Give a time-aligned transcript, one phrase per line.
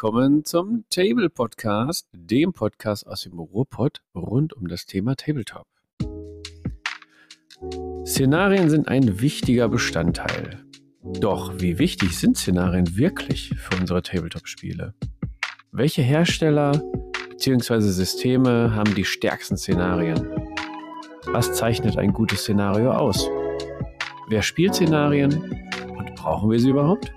[0.00, 5.66] Willkommen zum Table Podcast, dem Podcast aus dem Ruhrpott rund um das Thema Tabletop.
[8.06, 10.64] Szenarien sind ein wichtiger Bestandteil.
[11.02, 14.94] Doch wie wichtig sind Szenarien wirklich für unsere Tabletop-Spiele?
[15.72, 16.80] Welche Hersteller
[17.30, 17.80] bzw.
[17.80, 20.28] Systeme haben die stärksten Szenarien?
[21.26, 23.28] Was zeichnet ein gutes Szenario aus?
[24.28, 25.58] Wer spielt Szenarien
[25.88, 27.12] und brauchen wir sie überhaupt?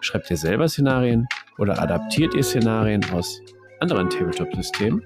[0.00, 1.26] Schreibt ihr selber Szenarien
[1.58, 3.40] oder adaptiert ihr Szenarien aus
[3.80, 5.04] anderen Tabletop-Systemen?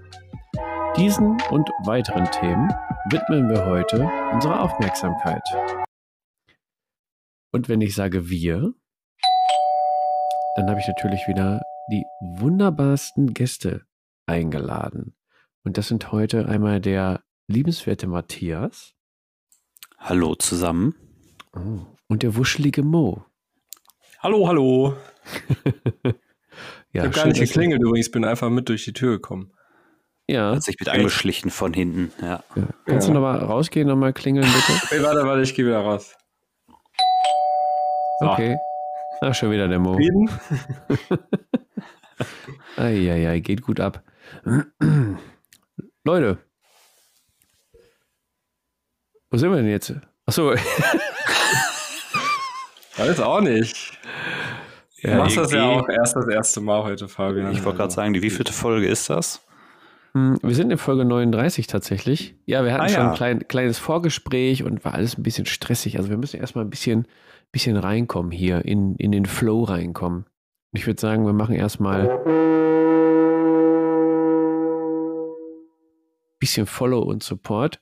[0.96, 2.68] Diesen und weiteren Themen
[3.10, 5.42] widmen wir heute unsere Aufmerksamkeit.
[7.52, 8.74] Und wenn ich sage wir,
[10.56, 12.04] dann habe ich natürlich wieder die
[12.38, 13.86] wunderbarsten Gäste
[14.26, 15.14] eingeladen.
[15.64, 18.94] Und das sind heute einmal der liebenswerte Matthias.
[19.98, 20.94] Hallo zusammen.
[21.54, 23.24] Oh, und der wuschelige Mo.
[24.20, 24.96] Hallo, hallo.
[26.92, 29.52] ja, ich habe gar nicht geklingelt übrigens, bin einfach mit durch die Tür gekommen.
[30.30, 30.54] Ja.
[30.54, 32.42] Hat sich mit angeschlichen von hinten, ja.
[32.54, 32.68] ja.
[32.84, 33.14] Kannst ja.
[33.14, 34.72] du nochmal rausgehen, nochmal klingeln, bitte?
[34.90, 36.14] hey, warte, warte, ich gehe wieder raus.
[38.20, 38.26] So.
[38.26, 38.58] Okay.
[39.20, 39.98] Ach, schon wieder der Mo.
[42.76, 44.02] Eieiei, geht gut ab.
[46.04, 46.38] Leute.
[49.30, 49.94] Wo sind wir denn jetzt?
[50.26, 50.54] Achso.
[52.96, 53.98] Weiß auch nicht.
[55.00, 57.52] Ja, du machst das ja auch erst das erste Mal heute, Fabian.
[57.52, 59.44] Ich wollte gerade sagen, die wievielte Folge ist das?
[60.14, 62.34] Hm, wir sind in Folge 39 tatsächlich.
[62.46, 63.10] Ja, wir hatten ah, schon ja.
[63.10, 65.98] ein klein, kleines Vorgespräch und war alles ein bisschen stressig.
[65.98, 67.06] Also wir müssen erstmal ein bisschen,
[67.52, 70.26] bisschen reinkommen hier, in, in den Flow reinkommen.
[70.72, 72.18] Ich würde sagen, wir machen erstmal ein
[76.40, 77.80] bisschen Follow und Support.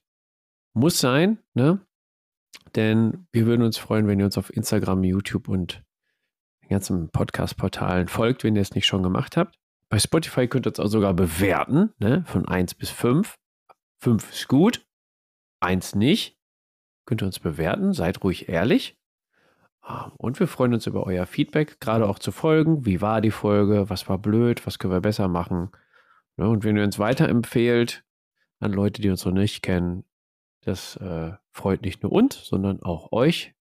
[0.74, 1.80] Muss sein, ne?
[2.74, 5.82] Denn wir würden uns freuen, wenn ihr uns auf Instagram, YouTube und
[6.68, 9.58] den ganzen Podcast-Portalen folgt, wenn ihr es nicht schon gemacht habt.
[9.88, 12.24] Bei Spotify könnt ihr uns auch sogar bewerten, ne?
[12.26, 13.36] von 1 bis 5.
[13.98, 14.86] 5 ist gut,
[15.60, 16.38] 1 nicht.
[17.06, 18.98] Könnt ihr uns bewerten, seid ruhig ehrlich.
[19.80, 22.84] Ah, und wir freuen uns über euer Feedback, gerade auch zu Folgen.
[22.84, 23.88] Wie war die Folge?
[23.88, 24.66] Was war blöd?
[24.66, 25.70] Was können wir besser machen?
[26.36, 28.04] Ne, und wenn ihr uns weiterempfehlt
[28.58, 30.04] an Leute, die uns noch nicht kennen,
[30.62, 33.54] das äh, freut nicht nur uns, sondern auch euch,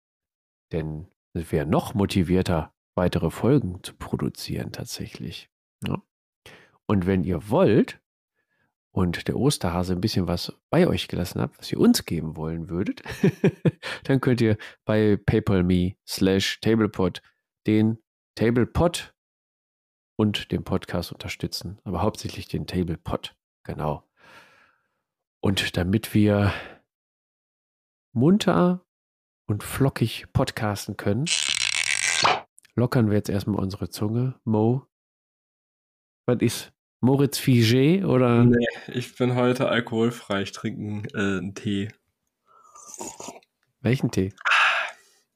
[0.71, 5.51] denn es wäre noch motivierter, weitere Folgen zu produzieren tatsächlich.
[5.85, 5.95] Ja.
[5.95, 6.03] Ne?
[6.87, 8.01] Und wenn ihr wollt
[8.91, 12.69] und der Osterhase ein bisschen was bei euch gelassen hat, was ihr uns geben wollen
[12.69, 13.03] würdet,
[14.05, 17.23] dann könnt ihr bei PayPal.me slash Tablepod
[17.67, 17.99] den
[18.35, 19.15] Tablepod
[20.17, 24.05] und den Podcast unterstützen, aber hauptsächlich den Tablepod, genau.
[25.41, 26.53] Und damit wir
[28.13, 28.85] munter
[29.47, 31.27] und flockig podcasten können,
[32.75, 34.41] lockern wir jetzt erstmal unsere Zunge.
[34.45, 34.87] Mo,
[36.27, 36.73] was ist?
[37.01, 38.45] Moritz Figé oder?
[38.45, 40.43] Nee, ich bin heute alkoholfrei.
[40.43, 41.89] Ich trinke äh, einen Tee.
[43.81, 44.33] Welchen Tee?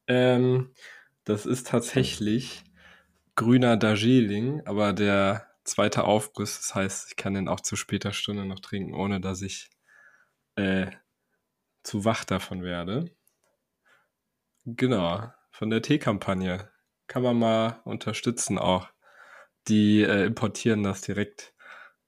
[0.07, 0.73] Ähm,
[1.25, 2.63] das ist tatsächlich
[3.35, 6.59] grüner Darjeeling, aber der zweite Aufguss.
[6.59, 9.69] Das heißt, ich kann den auch zu später Stunde noch trinken, ohne dass ich
[10.55, 10.87] äh,
[11.83, 13.11] zu wach davon werde.
[14.65, 16.71] Genau, von der Teekampagne.
[17.07, 18.89] Kann man mal unterstützen auch.
[19.69, 21.55] Die äh, importieren das direkt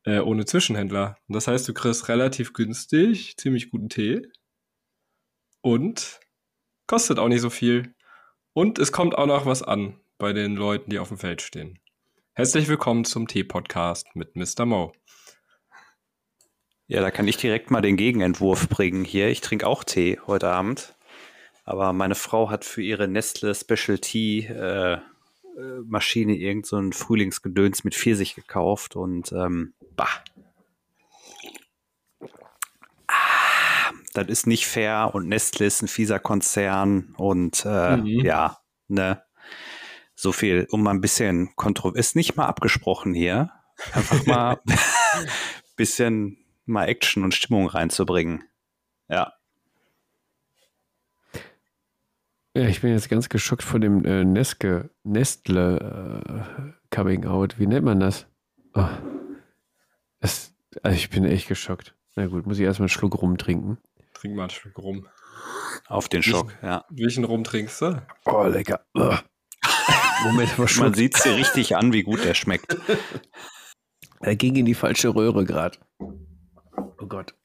[0.05, 1.19] äh, ohne Zwischenhändler.
[1.29, 4.23] Und das heißt, du kriegst relativ günstig, ziemlich guten Tee.
[5.61, 6.21] Und
[6.87, 7.95] kostet auch nicht so viel.
[8.53, 11.79] Und es kommt auch noch was an bei den Leuten, die auf dem Feld stehen.
[12.33, 14.65] Herzlich willkommen zum Tee-Podcast mit Mr.
[14.65, 14.93] Mo.
[16.87, 19.29] Ja, da kann ich direkt mal den Gegenentwurf bringen hier.
[19.29, 20.95] Ich trinke auch Tee heute Abend.
[21.69, 25.01] Aber meine Frau hat für ihre Nestle Specialty äh, äh,
[25.85, 30.09] Maschine irgend so ein Frühlingsgedöns mit Pfirsich gekauft und ähm, bah.
[33.07, 38.25] Ah, das ist nicht fair und Nestle ist ein fieser Konzern und äh, mhm.
[38.25, 38.57] ja,
[38.87, 39.23] ne.
[40.15, 43.51] So viel, um mal ein bisschen kontrovers, ist nicht mal abgesprochen hier.
[43.93, 44.61] Einfach mal
[45.77, 48.45] bisschen mal Action und Stimmung reinzubringen.
[49.11, 49.35] Ja.
[52.59, 57.61] Ja, ich bin jetzt ganz geschockt von dem äh, Neske, Nestle äh, Coming Out.
[57.61, 58.27] Wie nennt man das?
[58.75, 58.85] Oh.
[60.19, 60.53] das?
[60.83, 61.95] Also ich bin echt geschockt.
[62.17, 63.79] Na gut, muss ich erstmal einen Schluck rum trinken.
[64.13, 65.07] Trink mal einen Schluck rum.
[65.87, 66.85] Auf den Schock, welchen, ja.
[66.91, 68.03] Welchen rum trinkst du?
[68.25, 68.81] Oh, lecker.
[68.95, 69.15] Oh.
[70.25, 72.77] Moment, Man sieht es dir richtig an, wie gut der schmeckt.
[74.21, 75.79] Er ging in die falsche Röhre gerade.
[76.01, 77.37] Oh Gott.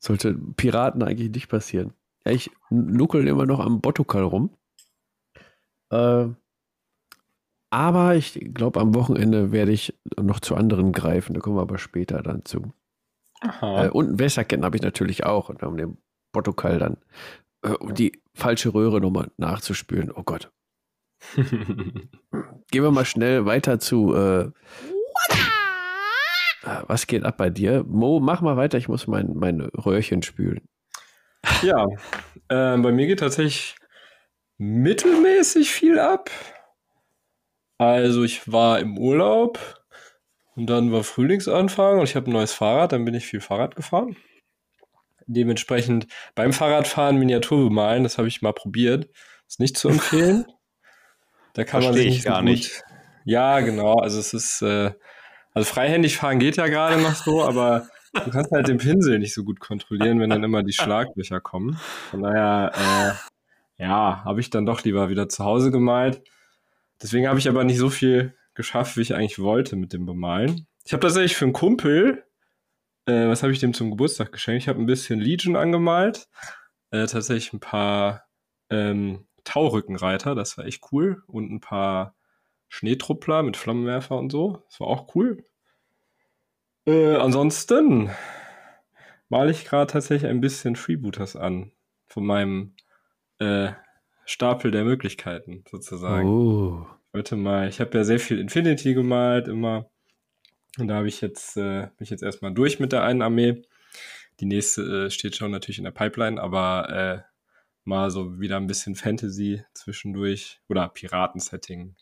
[0.00, 1.94] Sollte Piraten eigentlich nicht passieren.
[2.28, 4.50] Ja, ich nuckel immer noch am Bottokal rum.
[5.90, 6.26] Äh,
[7.70, 11.32] Aber ich glaube, am Wochenende werde ich noch zu anderen greifen.
[11.34, 12.72] Da kommen wir aber später dann zu.
[13.86, 15.48] Äh, und ein Wässerketten habe ich natürlich auch.
[15.48, 15.96] Und um den
[16.32, 16.96] Protokoll dann,
[17.62, 20.10] äh, um die falsche Röhre nochmal nachzuspülen.
[20.14, 20.50] Oh Gott.
[21.34, 24.14] Gehen wir mal schnell weiter zu.
[24.14, 24.50] Äh, äh,
[26.86, 27.84] was geht ab bei dir?
[27.84, 28.76] Mo, mach mal weiter.
[28.78, 30.68] Ich muss mein, mein Röhrchen spülen.
[31.62, 31.86] Ja,
[32.48, 33.76] äh, bei mir geht tatsächlich
[34.58, 36.30] mittelmäßig viel ab.
[37.78, 39.84] Also ich war im Urlaub
[40.56, 43.76] und dann war Frühlingsanfang und ich habe ein neues Fahrrad, dann bin ich viel Fahrrad
[43.76, 44.16] gefahren.
[45.26, 49.08] Dementsprechend beim Fahrradfahren Miniatur bemalen, das habe ich mal probiert.
[49.46, 50.46] Ist nicht zu empfehlen.
[51.54, 52.84] Da kann Versteh man sich nicht gar so nicht.
[53.24, 53.94] Ja, genau.
[53.94, 54.92] Also es ist, äh,
[55.54, 59.34] also freihändig fahren geht ja gerade noch so, aber du kannst halt den Pinsel nicht
[59.34, 61.78] so gut kontrollieren, wenn dann immer die Schlaglöcher kommen.
[62.10, 62.72] Von daher,
[63.78, 66.22] äh, ja, habe ich dann doch lieber wieder zu Hause gemalt.
[67.00, 70.66] Deswegen habe ich aber nicht so viel geschafft, wie ich eigentlich wollte mit dem Bemalen.
[70.84, 72.24] Ich habe tatsächlich für einen Kumpel,
[73.06, 74.62] äh, was habe ich dem zum Geburtstag geschenkt?
[74.62, 76.28] Ich habe ein bisschen Legion angemalt.
[76.90, 78.24] Äh, tatsächlich ein paar
[78.70, 81.22] ähm, Taurückenreiter, das war echt cool.
[81.26, 82.16] Und ein paar
[82.68, 84.62] Schneetruppler mit Flammenwerfer und so.
[84.68, 85.44] Das war auch cool.
[86.88, 88.08] Äh, ansonsten
[89.28, 91.70] male ich gerade tatsächlich ein bisschen Freebooters an.
[92.06, 92.76] Von meinem
[93.38, 93.72] äh,
[94.24, 96.26] Stapel der Möglichkeiten sozusagen.
[96.26, 96.86] Oh.
[97.12, 99.90] Warte mal, ich habe ja sehr viel Infinity gemalt immer.
[100.78, 103.62] Und da habe ich jetzt, äh, bin ich jetzt erstmal durch mit der einen Armee.
[104.40, 107.22] Die nächste äh, steht schon natürlich in der Pipeline, aber äh,
[107.84, 111.96] mal so wieder ein bisschen Fantasy zwischendurch oder Piraten-Setting.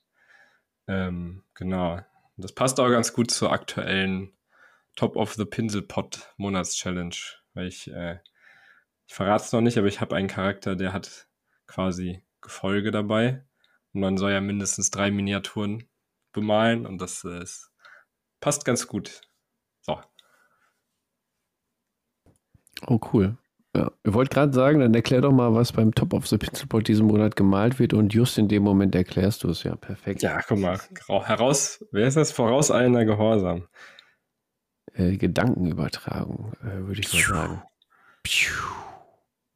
[0.87, 1.95] Ähm, genau.
[1.95, 4.36] Und das passt auch ganz gut zur aktuellen
[4.97, 7.15] Top of the Pinsel Pot Monats-Challenge,
[7.55, 8.19] weil ich, äh,
[9.07, 11.29] ich verrate es noch nicht, aber ich habe einen Charakter, der hat
[11.67, 13.45] quasi Gefolge dabei.
[13.93, 15.89] Und man soll ja mindestens drei Miniaturen
[16.33, 17.45] bemalen und das äh,
[18.41, 19.23] passt ganz gut.
[19.83, 20.01] So.
[22.87, 23.39] Oh, cool.
[23.75, 26.89] Ja, ihr wollt gerade sagen, dann erklär doch mal, was beim Top of the Pixelpot
[26.89, 29.65] diesen Monat gemalt wird und just in dem Moment erklärst du es.
[29.65, 30.23] Ja, perfekt.
[30.23, 30.81] Ja, guck mal.
[31.09, 32.33] Heraus, wer ist das?
[32.33, 33.69] Vorauseilender Gehorsam.
[34.97, 37.63] Äh, Gedankenübertragung, äh, würde ich mal sagen.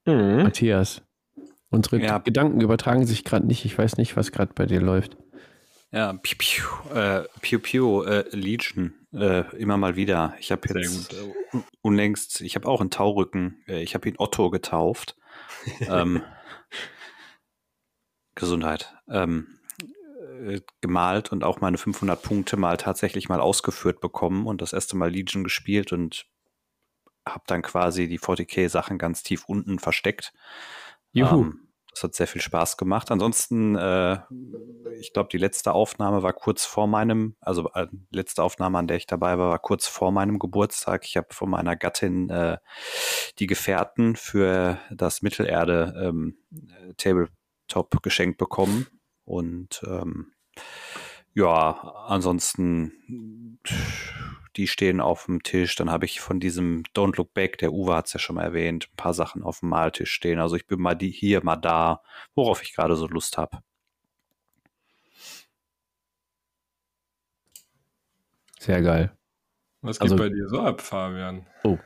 [0.07, 0.43] Mhm.
[0.43, 1.03] Matthias.
[1.71, 2.19] Unsere ja.
[2.19, 3.65] Gedanken übertragen sich gerade nicht.
[3.65, 5.17] Ich weiß nicht, was gerade bei dir läuft.
[5.93, 10.35] Ja, Piu Piu, äh, Piu, Piu äh, Legion, äh, immer mal wieder.
[10.39, 14.51] Ich habe jetzt äh, unlängst, ich habe auch einen Taurücken, äh, ich habe ihn Otto
[14.51, 15.17] getauft.
[15.81, 16.23] ähm,
[18.35, 18.95] Gesundheit.
[19.09, 19.60] Ähm,
[20.41, 24.97] äh, gemalt und auch meine 500 Punkte mal tatsächlich mal ausgeführt bekommen und das erste
[24.97, 26.27] Mal Legion gespielt und
[27.27, 30.33] habe dann quasi die 40k-Sachen ganz tief unten versteckt.
[31.13, 31.43] Juhu.
[31.43, 33.11] Ähm, das hat sehr viel Spaß gemacht.
[33.11, 34.21] Ansonsten, äh,
[35.01, 38.97] ich glaube, die letzte Aufnahme war kurz vor meinem, also äh, letzte Aufnahme, an der
[38.97, 41.05] ich dabei war, war kurz vor meinem Geburtstag.
[41.05, 42.59] Ich habe von meiner Gattin äh,
[43.39, 46.39] die Gefährten für das Mittelerde ähm,
[46.97, 48.87] Tabletop geschenkt bekommen.
[49.31, 50.33] Und ähm,
[51.35, 51.71] ja,
[52.09, 53.59] ansonsten
[54.57, 55.77] die stehen auf dem Tisch.
[55.77, 58.43] Dann habe ich von diesem Don't Look Back, der Uwe hat es ja schon mal
[58.43, 60.41] erwähnt, ein paar Sachen auf dem Maltisch stehen.
[60.41, 62.03] Also ich bin mal die hier, mal da,
[62.35, 63.61] worauf ich gerade so Lust habe.
[68.59, 69.17] Sehr geil.
[69.81, 71.47] Was geht also, bei dir so ab, Fabian?
[71.63, 71.79] Oh.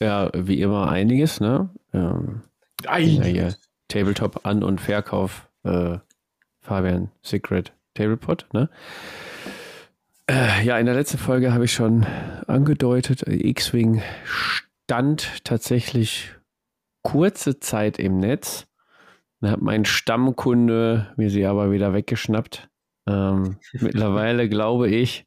[0.00, 1.72] Ja, wie immer einiges, ne?
[1.92, 2.42] Ähm,
[2.86, 3.54] einiges.
[3.54, 5.98] Ja, Tabletop An- und Verkauf, äh,
[6.70, 8.70] Fabian Secret Tablepot, ne?
[10.28, 12.06] Äh, ja, in der letzten Folge habe ich schon
[12.46, 16.30] angedeutet, X-Wing stand tatsächlich
[17.02, 18.68] kurze Zeit im Netz.
[19.40, 22.68] Dann hat mein Stammkunde mir sie aber wieder weggeschnappt.
[23.08, 25.26] Ähm, mittlerweile glaube ich,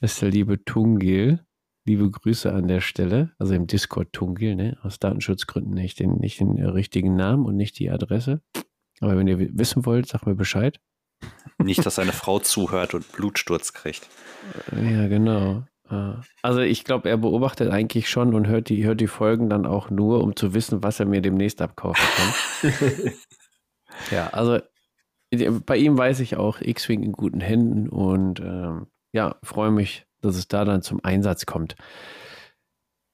[0.00, 1.38] ist der liebe Tungil.
[1.84, 3.30] Liebe Grüße an der Stelle.
[3.38, 4.76] Also im Discord Tungil, ne?
[4.82, 8.42] Aus Datenschutzgründen nicht den, nicht den richtigen Namen und nicht die Adresse.
[9.00, 10.78] Aber wenn ihr wissen wollt, sagt mir Bescheid.
[11.58, 14.08] Nicht, dass seine Frau zuhört und Blutsturz kriegt.
[14.72, 15.64] Ja, genau.
[16.42, 19.90] Also ich glaube, er beobachtet eigentlich schon und hört die, hört die Folgen dann auch
[19.90, 22.72] nur, um zu wissen, was er mir demnächst abkaufen kann.
[24.12, 24.60] ja, also
[25.66, 30.36] bei ihm weiß ich auch, X-Wing in guten Händen und ähm, ja, freue mich, dass
[30.36, 31.74] es da dann zum Einsatz kommt.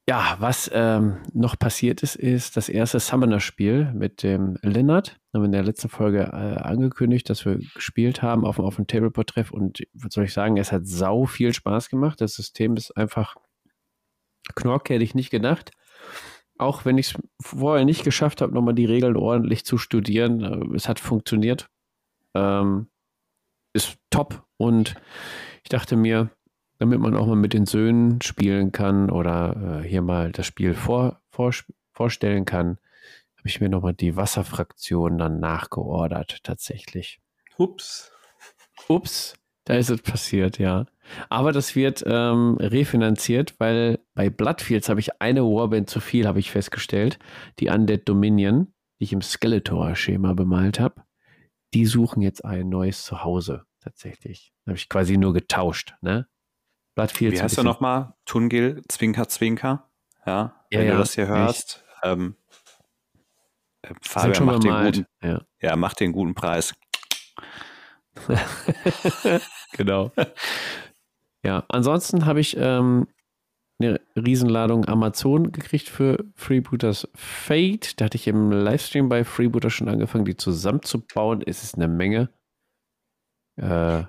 [0.08, 5.18] Ja, was ähm, noch passiert ist, ist das erste Summoner-Spiel mit dem Lennart.
[5.34, 8.86] Haben wir in der letzten Folge äh, angekündigt, dass wir gespielt haben auf, auf dem
[8.86, 9.50] Tableport-Treff.
[9.50, 12.20] Und was soll ich sagen, es hat sau viel Spaß gemacht.
[12.20, 13.34] Das System ist einfach
[14.54, 15.72] Knork, hätte ich nicht gedacht.
[16.56, 20.44] Auch wenn ich es vorher nicht geschafft habe, nochmal die Regeln ordentlich zu studieren.
[20.44, 21.68] Äh, es hat funktioniert.
[22.32, 22.86] Ähm,
[23.72, 24.46] ist top.
[24.56, 24.94] Und
[25.64, 26.30] ich dachte mir,
[26.78, 30.74] damit man auch mal mit den Söhnen spielen kann oder äh, hier mal das Spiel
[30.74, 31.52] vor, vor,
[31.92, 32.78] vorstellen kann,
[33.38, 37.20] habe ich mir nochmal die Wasserfraktion dann nachgeordert, tatsächlich.
[37.56, 38.12] Ups.
[38.88, 40.86] Ups, da ist es passiert, ja.
[41.28, 46.38] Aber das wird ähm, refinanziert, weil bei Bloodfields habe ich eine Warband zu viel, habe
[46.38, 47.18] ich festgestellt.
[47.58, 51.02] Die Undead Dominion, die ich im Skeletor-Schema bemalt habe.
[51.74, 54.52] Die suchen jetzt ein neues Zuhause, tatsächlich.
[54.64, 56.28] Da habe ich quasi nur getauscht, ne?
[56.96, 57.38] Bloodfields.
[57.38, 58.14] Wie heißt er nochmal?
[58.24, 59.88] Tungil, Zwinker, Zwinker.
[60.24, 61.84] Ja, ja wenn ja, du das hier hörst.
[62.02, 62.36] Ähm,
[63.82, 65.42] äh, Fabian macht den, guten, ja.
[65.60, 66.74] ja, macht den guten Preis.
[69.72, 70.10] genau.
[71.44, 73.08] Ja, ansonsten habe ich ähm,
[73.78, 78.00] eine Riesenladung Amazon gekriegt für Freebooters Fate.
[78.00, 81.42] Da hatte ich im Livestream bei Freebooter schon angefangen, die zusammenzubauen.
[81.44, 82.30] Es ist eine Menge.
[83.56, 84.04] Äh,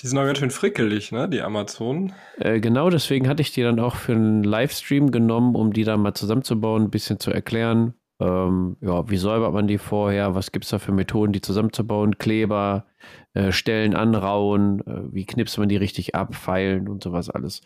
[0.00, 2.12] die sind auch ganz schön frickelig, ne, die Amazon.
[2.38, 6.00] Äh, genau, deswegen hatte ich die dann auch für einen Livestream genommen, um die dann
[6.00, 7.94] mal zusammenzubauen, ein bisschen zu erklären.
[8.20, 10.34] Ähm, ja, wie säubert man die vorher?
[10.34, 12.18] Was gibt es da für Methoden, die zusammenzubauen?
[12.18, 12.86] Kleber,
[13.34, 17.60] äh, Stellen anrauen, äh, wie knipst man die richtig ab, feilen und sowas alles.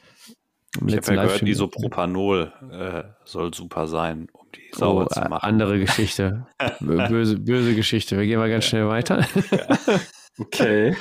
[0.80, 5.20] Im ich habe ja gehört, Isopropanol äh, soll super sein, um die sauber oh, zu
[5.20, 5.42] machen.
[5.42, 6.46] Andere Geschichte.
[6.80, 8.16] böse, böse Geschichte.
[8.18, 9.26] Wir gehen mal ganz schnell weiter.
[10.38, 10.96] okay.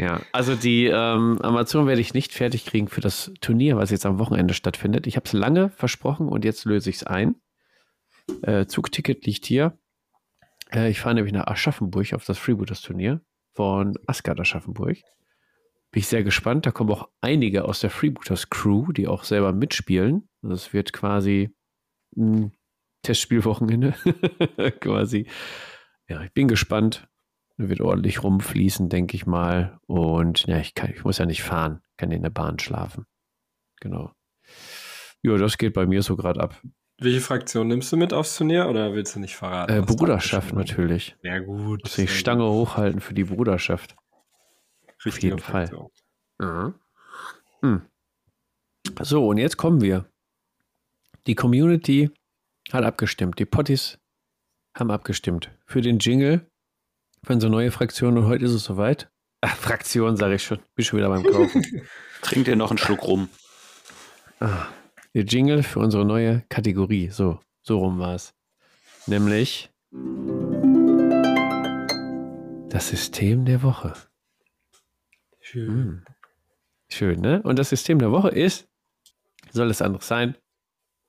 [0.00, 4.06] Ja, also die ähm, Amazon werde ich nicht fertig kriegen für das Turnier, was jetzt
[4.06, 5.06] am Wochenende stattfindet.
[5.06, 7.34] Ich habe es lange versprochen und jetzt löse ich es ein.
[8.40, 9.78] Äh, Zugticket liegt hier.
[10.72, 13.20] Äh, ich fahre nämlich nach Aschaffenburg auf das Freebooters-Turnier
[13.52, 14.96] von Asgard Aschaffenburg.
[15.90, 16.64] Bin ich sehr gespannt.
[16.64, 20.30] Da kommen auch einige aus der Freebooters Crew, die auch selber mitspielen.
[20.40, 21.50] Das wird quasi
[22.16, 22.52] ein
[23.02, 23.92] Testspielwochenende.
[24.80, 25.26] quasi.
[26.08, 27.06] Ja, ich bin gespannt.
[27.68, 29.78] Wird ordentlich rumfließen, denke ich mal.
[29.86, 31.82] Und ja, ich, kann, ich muss ja nicht fahren.
[31.98, 33.04] Kann in der Bahn schlafen.
[33.80, 34.12] Genau.
[35.22, 36.58] Ja, das geht bei mir so gerade ab.
[36.98, 39.72] Welche Fraktion nimmst du mit aufs Turnier oder willst du nicht verraten?
[39.72, 41.16] Äh, Bruderschaft natürlich.
[41.22, 41.82] Ja, gut.
[41.82, 42.52] Muss ich Stange gut.
[42.52, 43.94] hochhalten für die Bruderschaft.
[45.04, 45.88] Richtige Auf jeden Fraktion.
[46.38, 46.46] Fall.
[46.46, 46.74] Mhm.
[47.62, 47.82] Hm.
[49.02, 50.10] So, und jetzt kommen wir.
[51.26, 52.10] Die Community
[52.72, 53.38] hat abgestimmt.
[53.38, 53.98] Die Potties
[54.74, 56.49] haben abgestimmt für den Jingle,
[57.24, 58.18] für unsere neue Fraktion.
[58.18, 59.10] Und heute ist es soweit.
[59.40, 60.60] Ach, Fraktion, sage ich schon.
[60.74, 61.64] Bin schon wieder beim Kaufen.
[62.22, 63.28] Trink dir noch einen Schluck rum.
[64.40, 64.68] Ah
[65.14, 67.08] der Jingle für unsere neue Kategorie.
[67.08, 68.34] So, so rum war es.
[69.06, 69.70] Nämlich
[72.68, 73.94] das System der Woche.
[75.40, 75.68] Schön.
[75.68, 76.04] Hm.
[76.88, 77.42] Schön, ne?
[77.42, 78.68] Und das System der Woche ist,
[79.52, 80.36] soll es anderes sein?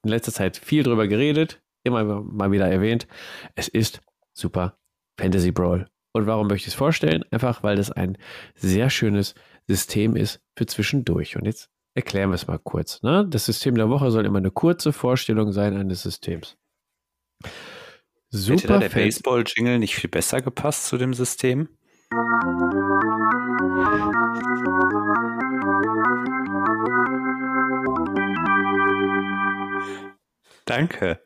[0.04, 3.08] In letzter Zeit viel drüber geredet, immer mal wieder erwähnt.
[3.56, 4.02] Es ist
[4.34, 4.78] Super
[5.20, 5.91] Fantasy Brawl.
[6.14, 7.24] Und warum möchte ich es vorstellen?
[7.32, 8.18] Einfach, weil das ein
[8.56, 9.34] sehr schönes
[9.68, 11.38] System ist für zwischendurch.
[11.38, 13.02] Und jetzt Erklären wir es mal kurz.
[13.02, 13.26] Ne?
[13.30, 16.58] Das System der Woche soll immer eine kurze Vorstellung sein eines Systems.
[18.30, 21.68] Super Hätte da der Baseball-Jingle nicht viel besser gepasst zu dem System?
[30.64, 31.20] Danke.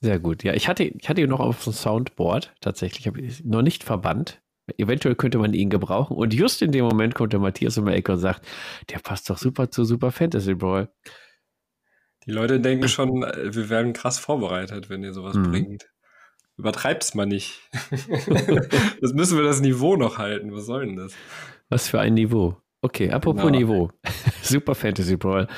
[0.00, 0.44] Sehr gut.
[0.44, 3.82] Ja, ich hatte, ich hatte ihn noch auf dem Soundboard tatsächlich, habe ich noch nicht
[3.82, 4.42] verbannt.
[4.78, 6.16] Eventuell könnte man ihn gebrauchen.
[6.16, 8.44] Und just in dem Moment kommt der Matthias um die Ecke und sagt,
[8.90, 10.88] der passt doch super zu Super Fantasy Brawl.
[12.26, 15.50] Die Leute denken schon, äh, wir werden krass vorbereitet, wenn ihr sowas mhm.
[15.50, 15.88] bringt.
[16.58, 17.60] Übertreibt's mal nicht.
[19.00, 20.52] das müssen wir das Niveau noch halten.
[20.52, 21.12] Was soll denn das?
[21.68, 22.56] Was für ein Niveau?
[22.80, 23.58] Okay, apropos genau.
[23.58, 23.90] Niveau.
[24.42, 25.48] Super Fantasy Brawl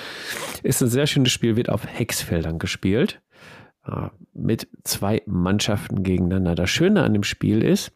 [0.62, 3.22] ist ein sehr schönes Spiel, wird auf Hexfeldern gespielt.
[3.88, 6.54] Äh, mit zwei Mannschaften gegeneinander.
[6.54, 7.92] Das Schöne an dem Spiel ist,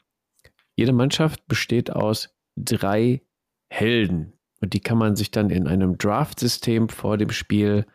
[0.74, 3.22] jede Mannschaft besteht aus drei
[3.70, 7.86] Helden und die kann man sich dann in einem Draft-System vor dem Spiel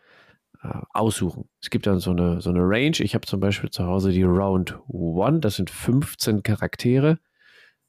[0.62, 1.48] äh, aussuchen.
[1.60, 2.96] Es gibt dann so eine, so eine Range.
[3.00, 7.18] Ich habe zum Beispiel zu Hause die Round One, das sind 15 Charaktere.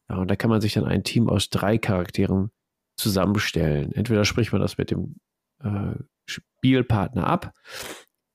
[0.09, 2.51] Ja, und da kann man sich dann ein Team aus drei Charakteren
[2.97, 3.93] zusammenstellen.
[3.93, 5.15] Entweder spricht man das mit dem
[5.63, 5.93] äh,
[6.25, 7.53] Spielpartner ab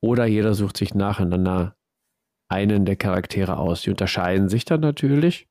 [0.04, 1.76] oder jeder sucht sich nacheinander
[2.50, 3.82] einen der Charaktere aus.
[3.82, 5.48] Die unterscheiden sich dann natürlich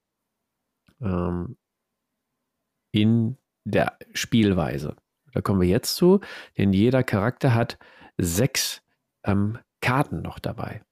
[1.01, 1.57] ähm,
[2.91, 4.95] in der Spielweise.
[5.31, 6.19] Da kommen wir jetzt zu,
[6.57, 7.79] denn jeder Charakter hat
[8.17, 8.83] sechs
[9.25, 10.83] ähm, Karten noch dabei.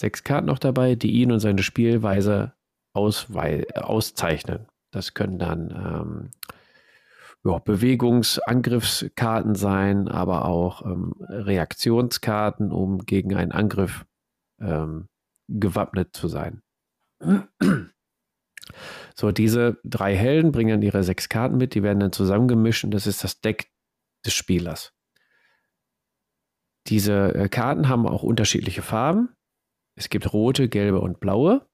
[0.00, 2.54] Sechs Karten noch dabei, die ihn und seine Spielweise
[2.94, 4.66] auszeichnen.
[4.92, 6.30] Das können dann ähm,
[7.44, 14.04] ja, Bewegungsangriffskarten sein, aber auch ähm, Reaktionskarten, um gegen einen Angriff
[14.60, 15.08] ähm,
[15.48, 16.62] gewappnet zu sein.
[19.14, 22.92] So, diese drei Helden bringen dann ihre sechs Karten mit, die werden dann zusammengemischt und
[22.92, 23.70] das ist das Deck
[24.24, 24.92] des Spielers.
[26.86, 29.30] Diese äh, Karten haben auch unterschiedliche Farben.
[29.96, 31.66] Es gibt rote, gelbe und blaue.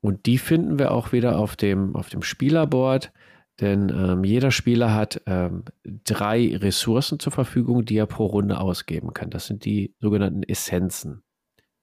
[0.00, 3.12] Und die finden wir auch wieder auf dem, auf dem Spielerboard,
[3.60, 9.14] denn ähm, jeder Spieler hat ähm, drei Ressourcen zur Verfügung, die er pro Runde ausgeben
[9.14, 9.30] kann.
[9.30, 11.22] Das sind die sogenannten Essenzen.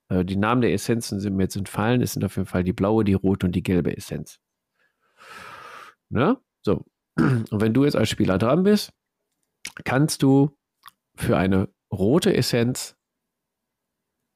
[0.10, 2.02] Äh, die Namen der Essenzen sind mir jetzt entfallen.
[2.02, 4.40] Es sind auf jeden Fall die blaue, die rote und die gelbe Essenz.
[6.10, 6.38] Ne?
[6.62, 6.86] So.
[7.18, 8.94] Und wenn du jetzt als Spieler dran bist,
[9.86, 10.58] kannst du
[11.16, 12.98] für eine rote Essenz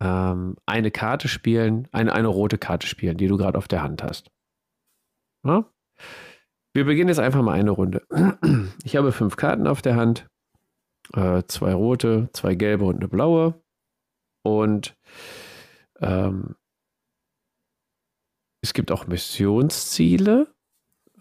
[0.02, 4.04] ähm, eine Karte spielen, eine, eine rote Karte spielen, die du gerade auf der Hand
[4.04, 4.32] hast.
[5.44, 5.70] Ja?
[6.76, 8.06] Wir beginnen jetzt einfach mal eine Runde.
[8.84, 10.28] Ich habe fünf Karten auf der Hand,
[11.14, 13.64] äh, zwei rote, zwei gelbe und eine blaue.
[14.44, 14.98] Und
[16.02, 16.56] ähm,
[18.62, 20.54] es gibt auch Missionsziele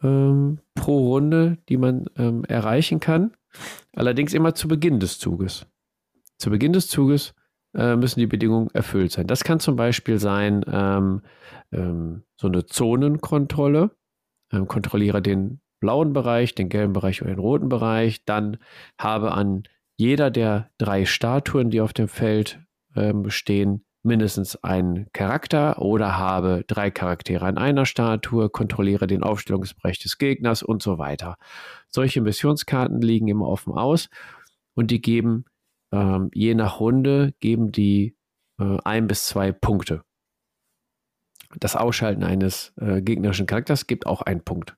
[0.03, 3.37] ähm, pro Runde, die man ähm, erreichen kann.
[3.95, 5.69] Allerdings immer zu Beginn des Zuges.
[6.37, 7.33] Zu Beginn des Zuges
[7.77, 9.29] äh, müssen die Bedingungen erfüllt sein.
[9.29, 11.23] Das kann zum Beispiel sein, ähm,
[11.71, 13.93] ähm, so eine Zonenkontrolle.
[14.53, 18.25] Ähm, kontrolliere den blauen Bereich, den gelben Bereich oder den roten Bereich.
[18.25, 18.59] Dann
[18.99, 19.65] habe an
[19.97, 22.61] jeder der drei Statuen, die auf dem Feld
[22.97, 29.99] ähm, stehen, mindestens einen Charakter oder habe drei Charaktere an einer Statue, kontrolliere den Aufstellungsbereich
[29.99, 31.37] des Gegners und so weiter.
[31.89, 34.11] Solche Missionskarten liegen immer offen aus
[34.75, 35.47] und die geben
[35.95, 38.17] ähm, je nach Runde geben die
[38.59, 40.03] äh, ein bis zwei Punkte.
[41.61, 44.77] Das Ausschalten eines äh, gegnerischen Charakters gibt auch einen Punkt.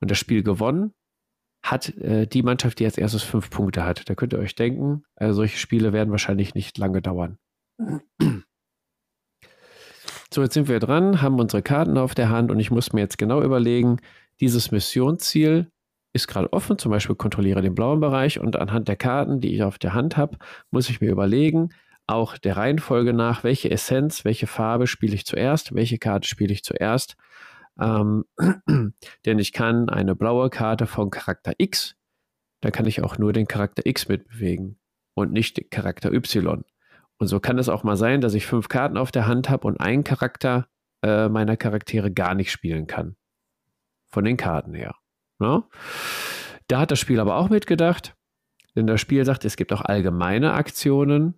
[0.00, 0.92] Und das Spiel gewonnen
[1.62, 4.08] hat äh, die Mannschaft, die als erstes fünf Punkte hat.
[4.08, 7.38] Da könnt ihr euch denken, äh, solche Spiele werden wahrscheinlich nicht lange dauern.
[10.32, 13.00] So, jetzt sind wir dran, haben unsere Karten auf der Hand und ich muss mir
[13.00, 13.98] jetzt genau überlegen,
[14.40, 15.70] dieses Missionsziel
[16.12, 19.62] ist gerade offen, zum Beispiel kontrolliere den blauen Bereich und anhand der Karten, die ich
[19.62, 20.38] auf der Hand habe,
[20.70, 21.70] muss ich mir überlegen,
[22.06, 26.62] auch der Reihenfolge nach, welche Essenz, welche Farbe spiele ich zuerst, welche Karte spiele ich
[26.62, 27.16] zuerst.
[27.80, 28.24] Ähm,
[29.26, 31.96] denn ich kann eine blaue Karte von Charakter X,
[32.60, 34.78] da kann ich auch nur den Charakter X mitbewegen
[35.14, 36.64] und nicht den Charakter Y.
[37.18, 39.66] Und so kann es auch mal sein, dass ich fünf Karten auf der Hand habe
[39.66, 40.68] und einen Charakter
[41.02, 43.16] äh, meiner Charaktere gar nicht spielen kann.
[44.10, 44.94] Von den Karten her.
[45.38, 45.64] Ne?
[46.68, 48.16] Da hat das Spiel aber auch mitgedacht,
[48.74, 51.34] denn das Spiel sagt, es gibt auch allgemeine Aktionen.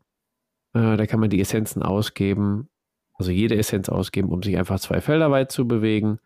[0.76, 2.68] Äh, da kann man die Essenzen ausgeben,
[3.14, 6.18] also jede Essenz ausgeben, um sich einfach zwei Felder weit zu bewegen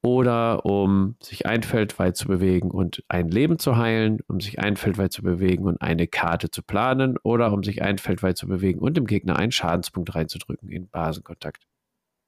[0.00, 4.60] oder um sich ein Feld weit zu bewegen und ein Leben zu heilen, um sich
[4.60, 8.22] ein Feld weit zu bewegen und eine Karte zu planen oder um sich ein Feld
[8.22, 11.66] weit zu bewegen und dem Gegner einen Schadenspunkt reinzudrücken in Basenkontakt.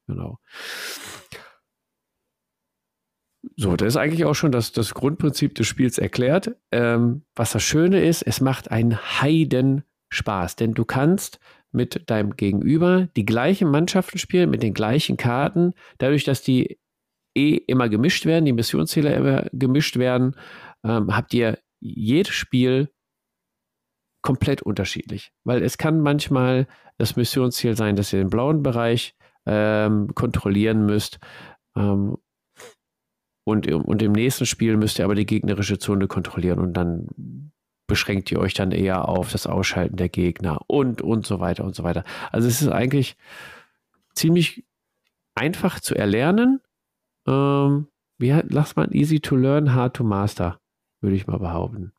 [0.09, 0.41] Genau.
[3.57, 6.57] So, das ist eigentlich auch schon das, das Grundprinzip des Spiels erklärt.
[6.73, 11.39] Ähm, was das Schöne ist, es macht einen Heiden Spaß, denn du kannst
[11.73, 15.75] mit deinem Gegenüber die gleichen Mannschaften spielen, mit den gleichen Karten.
[15.99, 16.79] Dadurch, dass die
[17.37, 20.35] eh immer gemischt werden, die Missionsziele immer gemischt werden,
[20.85, 22.91] ähm, habt ihr jedes Spiel
[24.23, 25.33] komplett unterschiedlich.
[25.45, 29.15] Weil es kann manchmal das Missionsziel sein, dass ihr den blauen Bereich
[29.47, 31.19] ähm, kontrollieren müsst.
[31.77, 32.17] Ähm,
[33.47, 37.51] und, und im nächsten Spiel müsst ihr aber die gegnerische Zone kontrollieren und dann
[37.89, 41.75] beschränkt ihr euch dann eher auf das Ausschalten der Gegner und, und so weiter und
[41.75, 42.05] so weiter.
[42.31, 43.17] Also es ist eigentlich
[44.15, 44.65] ziemlich
[45.35, 46.61] einfach zu erlernen.
[47.27, 50.61] Ähm, wie lass mal easy to learn, hard to master,
[51.01, 51.93] würde ich mal behaupten.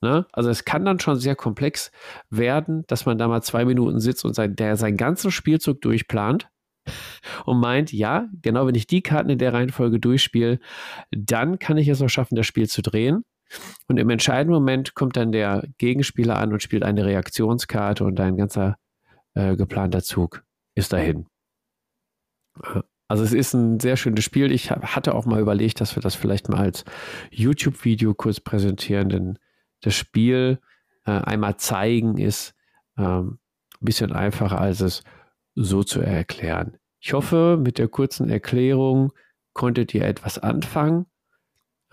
[0.00, 0.26] Ne?
[0.32, 1.90] Also es kann dann schon sehr komplex
[2.30, 6.48] werden, dass man da mal zwei Minuten sitzt und sein, der seinen ganzen Spielzug durchplant
[7.46, 10.60] und meint, ja, genau wenn ich die Karten in der Reihenfolge durchspiele,
[11.10, 13.24] dann kann ich es auch schaffen, das Spiel zu drehen.
[13.88, 18.36] Und im entscheidenden Moment kommt dann der Gegenspieler an und spielt eine Reaktionskarte und dein
[18.36, 18.76] ganzer
[19.34, 21.26] äh, geplanter Zug ist dahin.
[23.08, 24.52] Also es ist ein sehr schönes Spiel.
[24.52, 26.84] Ich hatte auch mal überlegt, dass wir das vielleicht mal als
[27.30, 29.38] YouTube-Video kurz präsentieren, denn
[29.82, 30.60] das Spiel
[31.04, 32.54] äh, einmal zeigen ist
[32.96, 33.38] ähm,
[33.80, 35.02] ein bisschen einfacher, als es
[35.54, 36.78] so zu erklären.
[37.00, 39.12] Ich hoffe, mit der kurzen Erklärung
[39.52, 41.06] konntet ihr etwas anfangen.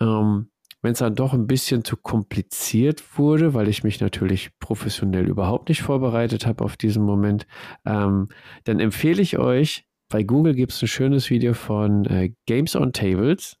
[0.00, 0.49] Ähm,
[0.82, 5.68] Wenn es dann doch ein bisschen zu kompliziert wurde, weil ich mich natürlich professionell überhaupt
[5.68, 7.46] nicht vorbereitet habe auf diesen Moment,
[7.84, 8.28] ähm,
[8.64, 12.92] dann empfehle ich euch, bei Google gibt es ein schönes Video von äh, Games on
[12.92, 13.56] Tables,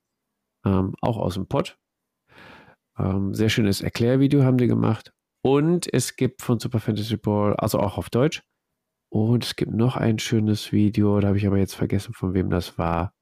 [0.64, 1.78] ähm, auch aus dem Pod.
[2.98, 5.12] Ähm, sehr schönes Erklärvideo haben die gemacht.
[5.42, 8.42] Und es gibt von Super Fantasy Ball, also auch auf Deutsch,
[9.12, 12.48] und es gibt noch ein schönes Video, da habe ich aber jetzt vergessen, von wem
[12.48, 13.12] das war.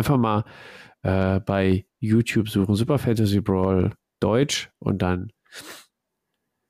[0.00, 0.44] Einfach mal
[1.02, 5.30] äh, bei YouTube suchen Super Fantasy Brawl Deutsch und dann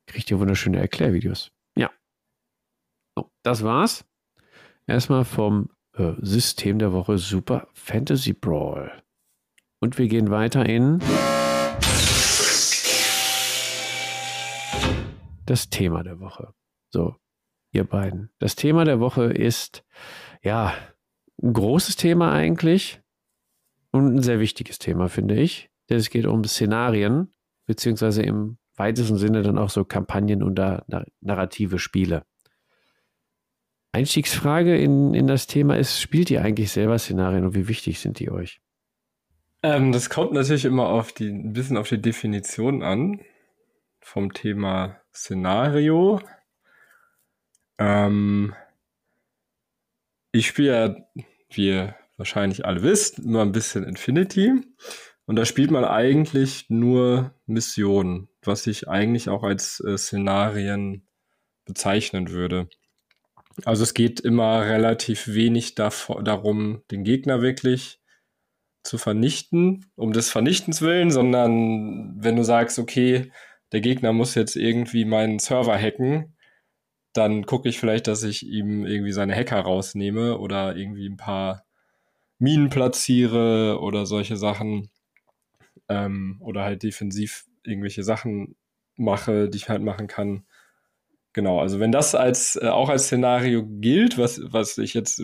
[0.09, 1.53] kriegt ihr wunderschöne Erklärvideos.
[1.77, 1.93] Ja.
[3.15, 4.05] So, das war's.
[4.89, 9.01] Erstmal vom äh, System der Woche Super Fantasy Brawl.
[9.79, 10.99] Und wir gehen weiter in
[15.47, 16.53] das Thema der Woche.
[16.93, 17.15] So,
[17.71, 18.33] ihr beiden.
[18.41, 19.85] Das Thema der Woche ist,
[20.43, 20.75] ja,
[21.41, 23.01] ein großes Thema eigentlich
[23.93, 25.71] und ein sehr wichtiges Thema, finde ich.
[25.89, 27.33] Denn es geht um Szenarien,
[27.67, 30.59] beziehungsweise im weitesten Sinne dann auch so Kampagnen und
[31.21, 32.25] narrative Spiele.
[33.93, 38.21] Einstiegsfrage in, in das Thema ist, spielt ihr eigentlich selber Szenarien und wie wichtig sind
[38.21, 38.61] die euch?
[39.63, 43.21] Ähm, das kommt natürlich immer auf die, ein bisschen auf die Definition an
[44.01, 46.21] vom Thema Szenario.
[47.79, 48.55] Ähm,
[50.33, 54.53] ich spiele ja, wie ihr wahrscheinlich alle wisst, immer ein bisschen Infinity.
[55.25, 61.09] Und da spielt man eigentlich nur Missionen, was ich eigentlich auch als äh, Szenarien
[61.65, 62.69] bezeichnen würde.
[63.65, 68.01] Also es geht immer relativ wenig darum, den Gegner wirklich
[68.83, 73.33] zu vernichten, um des Vernichtens willen, sondern wenn du sagst, okay,
[73.73, 76.37] der Gegner muss jetzt irgendwie meinen Server hacken,
[77.13, 81.65] dann gucke ich vielleicht, dass ich ihm irgendwie seine Hacker rausnehme oder irgendwie ein paar
[82.41, 84.91] Minen platziere oder solche Sachen.
[85.89, 88.57] Ähm, oder halt defensiv irgendwelche Sachen
[88.97, 90.45] mache, die ich halt machen kann.
[91.33, 95.21] Genau, also wenn das als äh, auch als Szenario gilt, was, was ich jetzt,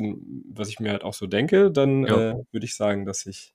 [0.48, 2.30] was ich mir halt auch so denke, dann ja.
[2.30, 3.54] äh, würde ich sagen, dass ich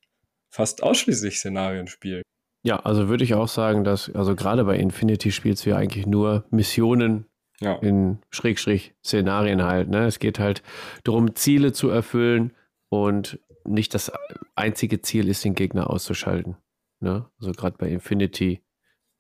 [0.49, 2.23] fast ausschließlich Szenarien spiele.
[2.63, 6.05] Ja, also würde ich auch sagen, dass, also gerade bei Infinity spielst du ja eigentlich
[6.05, 7.25] nur Missionen
[7.59, 7.75] ja.
[7.75, 9.89] in Schrägstrich Szenarien halt.
[9.89, 10.05] Ne?
[10.05, 10.61] Es geht halt
[11.03, 12.53] darum, Ziele zu erfüllen
[12.89, 14.11] und nicht das
[14.55, 16.57] einzige Ziel ist, den Gegner auszuschalten.
[16.99, 17.29] Ne?
[17.39, 18.61] Also gerade bei Infinity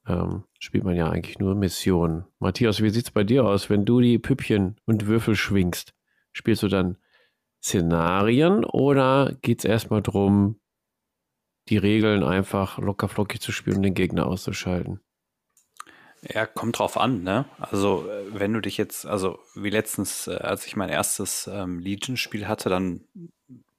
[0.07, 2.25] ähm, spielt man ja eigentlich nur Missionen.
[2.39, 5.93] Matthias, wie sieht es bei dir aus, wenn du die Püppchen und Würfel schwingst?
[6.33, 6.97] Spielst du dann
[7.63, 10.59] Szenarien oder geht es erstmal darum,
[11.69, 14.99] die Regeln einfach lockerflockig zu spielen und den Gegner auszuschalten?
[16.23, 17.45] Ja, kommt drauf an, ne?
[17.57, 21.79] Also, äh, wenn du dich jetzt, also wie letztens, äh, als ich mein erstes ähm,
[21.79, 23.05] Legion-Spiel hatte, dann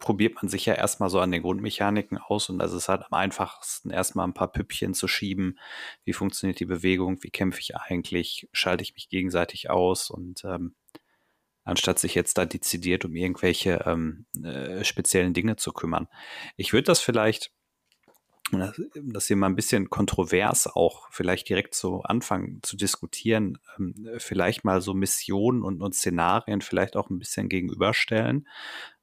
[0.00, 3.12] probiert man sich ja erstmal so an den Grundmechaniken aus und das ist halt am
[3.12, 5.60] einfachsten, erstmal ein paar Püppchen zu schieben.
[6.04, 7.22] Wie funktioniert die Bewegung?
[7.22, 8.48] Wie kämpfe ich eigentlich?
[8.52, 10.10] Schalte ich mich gegenseitig aus?
[10.10, 10.74] Und ähm,
[11.64, 16.08] anstatt sich jetzt da dezidiert um irgendwelche ähm, äh, speziellen Dinge zu kümmern.
[16.56, 17.52] Ich würde das vielleicht
[18.60, 23.94] das, das hier mal ein bisschen kontrovers auch vielleicht direkt zu Anfang zu diskutieren, ähm,
[24.18, 28.46] vielleicht mal so Missionen und, und Szenarien vielleicht auch ein bisschen gegenüberstellen.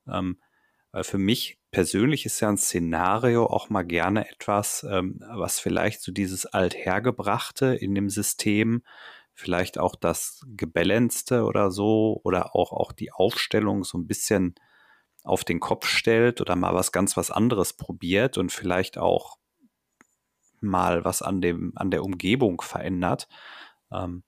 [0.07, 0.37] Ähm,
[1.01, 6.11] für mich persönlich ist ja ein Szenario auch mal gerne etwas, ähm, was vielleicht so
[6.11, 8.81] dieses Althergebrachte in dem System,
[9.33, 14.55] vielleicht auch das Gebalancete oder so, oder auch, auch die Aufstellung so ein bisschen
[15.23, 19.37] auf den Kopf stellt oder mal was ganz was anderes probiert und vielleicht auch
[20.61, 23.27] mal was an dem, an der Umgebung verändert.
[23.91, 24.23] Ähm,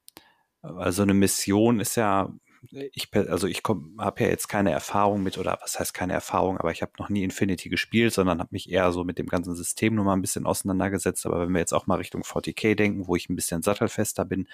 [0.62, 2.32] also eine Mission ist ja
[2.72, 6.72] ich, also ich habe ja jetzt keine Erfahrung mit, oder was heißt keine Erfahrung, aber
[6.72, 9.96] ich habe noch nie Infinity gespielt, sondern habe mich eher so mit dem ganzen System
[9.96, 11.26] nur mal ein bisschen auseinandergesetzt.
[11.26, 14.48] Aber wenn wir jetzt auch mal Richtung 40k denken, wo ich ein bisschen sattelfester bin,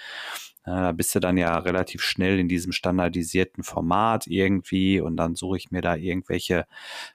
[0.65, 5.35] äh, da bist du dann ja relativ schnell in diesem standardisierten Format irgendwie und dann
[5.35, 6.65] suche ich mir da irgendwelche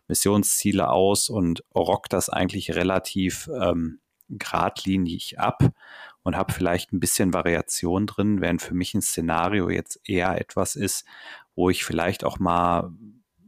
[0.08, 5.62] Missionsziele aus und rock das eigentlich relativ ähm, geradlinig ab
[6.22, 10.76] und habe vielleicht ein bisschen Variation drin, während für mich ein Szenario jetzt eher etwas
[10.76, 11.04] ist,
[11.54, 12.92] wo ich vielleicht auch mal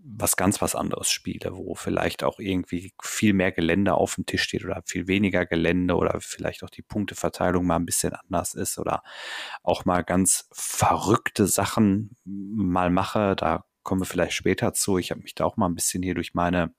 [0.07, 4.43] was ganz was anderes spiele, wo vielleicht auch irgendwie viel mehr Gelände auf dem Tisch
[4.43, 8.79] steht oder viel weniger Gelände oder vielleicht auch die Punkteverteilung mal ein bisschen anders ist
[8.79, 9.03] oder
[9.63, 13.35] auch mal ganz verrückte Sachen mal mache.
[13.35, 14.99] Da kommen wir vielleicht später zu.
[14.99, 16.75] Ich habe mich da auch mal ein bisschen hier durch meine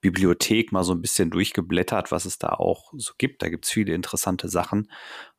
[0.00, 3.42] Bibliothek mal so ein bisschen durchgeblättert, was es da auch so gibt.
[3.42, 4.90] Da gibt es viele interessante Sachen.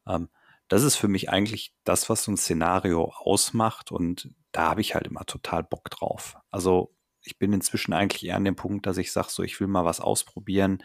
[0.08, 0.30] Ähm,
[0.67, 4.95] das ist für mich eigentlich das, was so ein Szenario ausmacht und da habe ich
[4.95, 6.36] halt immer total Bock drauf.
[6.51, 6.93] Also
[7.27, 9.86] ich bin inzwischen eigentlich eher an dem Punkt, dass ich sage, so, ich will mal
[9.86, 10.84] was ausprobieren.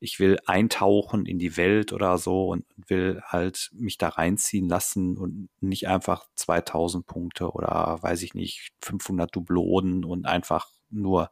[0.00, 5.16] Ich will eintauchen in die Welt oder so und will halt mich da reinziehen lassen
[5.16, 11.30] und nicht einfach 2000 Punkte oder weiß ich nicht, 500 Dublonen und einfach nur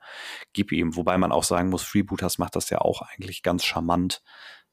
[0.52, 0.96] gib ihm.
[0.96, 4.22] Wobei man auch sagen muss, Freebooters macht das ja auch eigentlich ganz charmant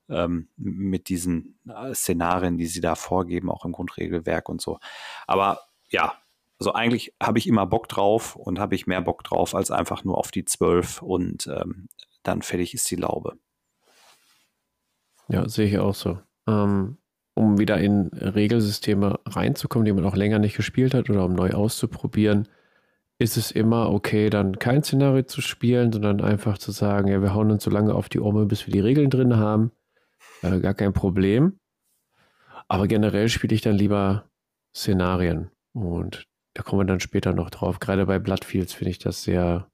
[0.09, 4.79] ähm, mit diesen äh, Szenarien, die sie da vorgeben, auch im Grundregelwerk und so.
[5.27, 6.15] Aber ja,
[6.59, 10.03] Also eigentlich habe ich immer Bock drauf und habe ich mehr Bock drauf als einfach
[10.03, 11.89] nur auf die zwölf und ähm,
[12.23, 13.37] dann fertig ist die Laube.
[15.27, 16.19] Ja, sehe ich auch so.
[16.47, 16.97] Ähm,
[17.33, 21.51] um wieder in Regelsysteme reinzukommen, die man auch länger nicht gespielt hat oder um neu
[21.51, 22.47] auszuprobieren,
[23.23, 27.33] ist es immer okay, dann kein Szenario zu spielen, sondern einfach zu sagen, ja, wir
[27.33, 29.71] hauen uns so lange auf die Orme, bis wir die Regeln drin haben.
[30.41, 31.57] Äh, gar kein Problem.
[32.67, 34.29] Aber generell spiele ich dann lieber
[34.75, 35.49] Szenarien.
[35.73, 37.79] Und da kommen wir dann später noch drauf.
[37.79, 39.71] Gerade bei Bloodfields finde ich das sehr,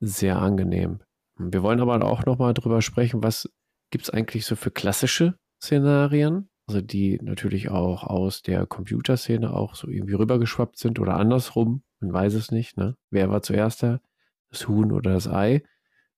[0.00, 0.98] sehr angenehm.
[1.38, 3.48] Wir wollen aber auch nochmal drüber sprechen, was
[3.90, 6.50] gibt es eigentlich so für klassische Szenarien?
[6.68, 11.82] Also die natürlich auch aus der Computerszene auch so irgendwie rübergeschwappt sind oder andersrum.
[11.98, 12.76] Man weiß es nicht.
[12.76, 12.94] Ne?
[13.10, 14.02] Wer war zuerst da?
[14.50, 15.62] Das Huhn oder das Ei?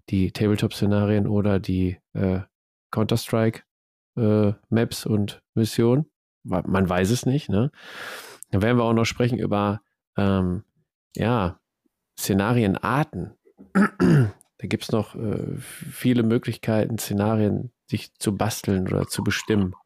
[0.09, 2.41] Die Tabletop-Szenarien oder die äh,
[2.91, 6.07] Counter-Strike-Maps äh, und Missionen?
[6.43, 7.49] Man weiß es nicht.
[7.49, 7.71] Ne?
[8.51, 9.83] Dann werden wir auch noch sprechen über
[10.17, 10.65] ähm,
[11.15, 11.61] ja,
[12.19, 13.37] Szenarienarten.
[13.73, 19.77] Da gibt es noch äh, viele Möglichkeiten, Szenarien sich zu basteln oder zu bestimmen.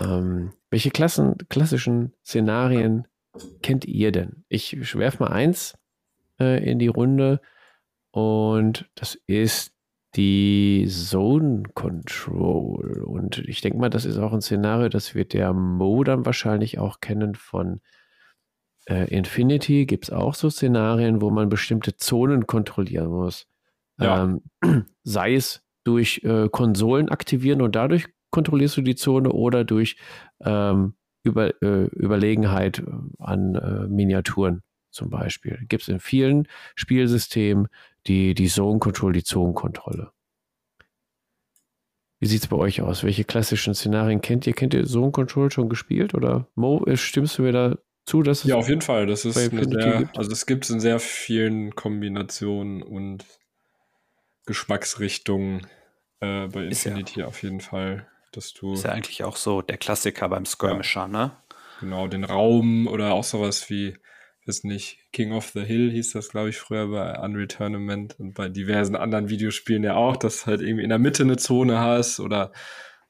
[0.00, 3.06] Ähm, welche Klassen, klassischen Szenarien
[3.62, 4.44] kennt ihr denn?
[4.48, 5.76] Ich werfe mal eins
[6.40, 7.40] äh, in die Runde
[8.10, 9.72] und das ist
[10.16, 13.02] die Zone Control.
[13.02, 16.78] Und ich denke mal, das ist auch ein Szenario, das wird der Mo dann wahrscheinlich
[16.78, 17.80] auch kennen von
[18.86, 23.46] äh, Infinity gibt es auch so Szenarien, wo man bestimmte Zonen kontrollieren muss.
[23.98, 24.24] Ja.
[24.24, 24.42] Ähm,
[25.02, 29.96] sei es durch äh, Konsolen aktivieren und dadurch kontrollierst du die Zone oder durch
[30.44, 32.82] ähm, Über, äh, Überlegenheit
[33.20, 35.60] an äh, Miniaturen zum Beispiel.
[35.68, 37.68] Gibt es in vielen Spielsystemen
[38.08, 40.10] die, die Zone Control, die Zonenkontrolle.
[42.18, 43.04] Wie sieht es bei euch aus?
[43.04, 44.52] Welche klassischen Szenarien kennt ihr?
[44.52, 46.12] Kennt ihr Zone Control schon gespielt?
[46.14, 49.06] Oder Mo, äh, stimmst du mir da zu, dass es Ja, auf jeden Fall.
[49.06, 50.18] Das ist eine sehr, gibt?
[50.18, 53.24] also es gibt es in sehr vielen Kombinationen und
[54.44, 55.66] Geschmacksrichtungen
[56.20, 58.08] äh, bei Infinity ja, auf jeden Fall.
[58.34, 61.32] Dass du ist ja eigentlich auch so der Klassiker beim Skirmisher, ja, ne?
[61.80, 63.96] Genau, den Raum oder auch sowas wie,
[64.46, 68.34] weiß nicht, King of the Hill hieß das, glaube ich, früher bei Unreal Tournament und
[68.34, 71.78] bei diversen anderen Videospielen ja auch, dass du halt irgendwie in der Mitte eine Zone
[71.78, 72.52] hast oder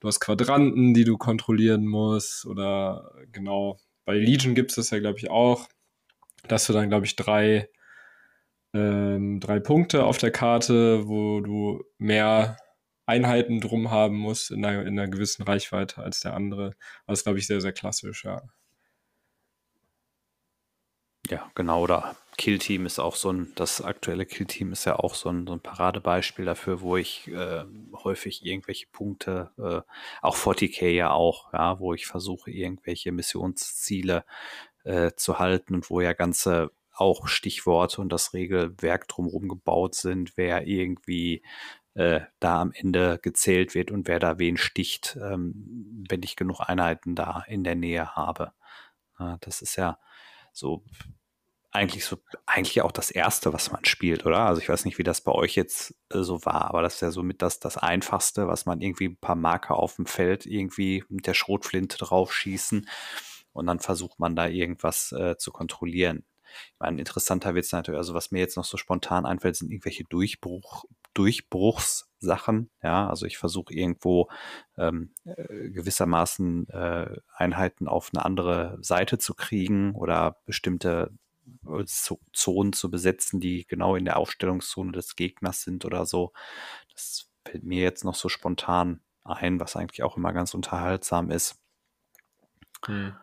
[0.01, 4.99] du hast Quadranten, die du kontrollieren musst oder genau bei Legion gibt es das ja,
[4.99, 5.69] glaube ich, auch,
[6.49, 7.69] dass du dann, glaube ich, drei,
[8.75, 12.57] ähm, drei Punkte auf der Karte, wo du mehr
[13.07, 16.75] Einheiten drum haben musst in einer, in einer gewissen Reichweite als der andere.
[17.07, 18.43] Das ist, glaube ich, sehr, sehr klassisch, ja.
[21.31, 21.83] Ja, genau.
[21.83, 25.55] Oder Killteam ist auch so ein, das aktuelle Killteam ist ja auch so ein, so
[25.55, 27.65] ein Paradebeispiel dafür, wo ich äh,
[28.05, 29.81] häufig irgendwelche Punkte, äh,
[30.21, 34.25] auch 40k ja auch, ja, wo ich versuche, irgendwelche Missionsziele
[34.85, 40.37] äh, zu halten und wo ja ganze auch Stichworte und das Regelwerk drumherum gebaut sind,
[40.37, 41.43] wer irgendwie
[41.95, 46.61] äh, da am Ende gezählt wird und wer da wen sticht, ähm, wenn ich genug
[46.61, 48.53] Einheiten da in der Nähe habe.
[49.19, 49.99] Ja, das ist ja
[50.53, 50.85] so
[51.75, 54.41] eigentlich so, eigentlich auch das erste, was man spielt, oder?
[54.41, 57.01] Also ich weiß nicht, wie das bei euch jetzt äh, so war, aber das ist
[57.01, 60.47] ja so mit das, das einfachste, was man irgendwie ein paar Marker auf dem Feld
[60.47, 62.89] irgendwie mit der Schrotflinte draufschießen
[63.53, 66.25] und dann versucht man da irgendwas äh, zu kontrollieren.
[66.45, 69.73] Ich meine, interessanter wird es natürlich, also was mir jetzt noch so spontan einfällt, sind
[69.73, 72.71] irgendwelche Durchbruch, Durchbruchssachen.
[72.83, 74.29] Ja, also ich versuche irgendwo
[74.77, 81.13] ähm, äh, gewissermaßen äh, Einheiten auf eine andere Seite zu kriegen oder bestimmte
[82.33, 86.33] Zonen zu besetzen, die genau in der Aufstellungszone des Gegners sind oder so.
[86.93, 91.61] Das fällt mir jetzt noch so spontan ein, was eigentlich auch immer ganz unterhaltsam ist.
[92.87, 93.15] Hm.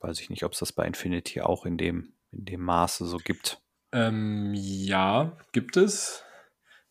[0.00, 3.16] Weiß ich nicht, ob es das bei Infinity auch in dem, in dem Maße so
[3.16, 3.63] gibt.
[3.94, 6.24] Ähm, ja, gibt es.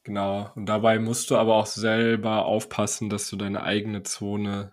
[0.04, 0.52] Genau.
[0.56, 4.72] Und dabei musst du aber auch selber aufpassen, dass du deine eigene Zone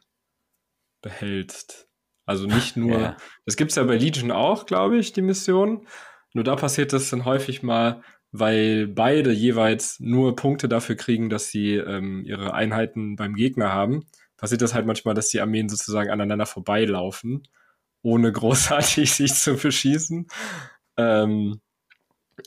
[1.03, 1.89] behältst.
[2.27, 3.17] Also nicht nur, ja.
[3.47, 5.89] das gibt es ja bei Legion auch, glaube ich, die Mission.
[6.33, 11.49] Nur da passiert das dann häufig mal, weil beide jeweils nur Punkte dafür kriegen, dass
[11.49, 14.07] sie ähm, ihre Einheiten beim Gegner haben.
[14.37, 17.43] Passiert das halt manchmal, dass die Armeen sozusagen aneinander vorbeilaufen,
[18.03, 20.29] ohne großartig sich zu beschießen.
[20.97, 21.61] Ähm,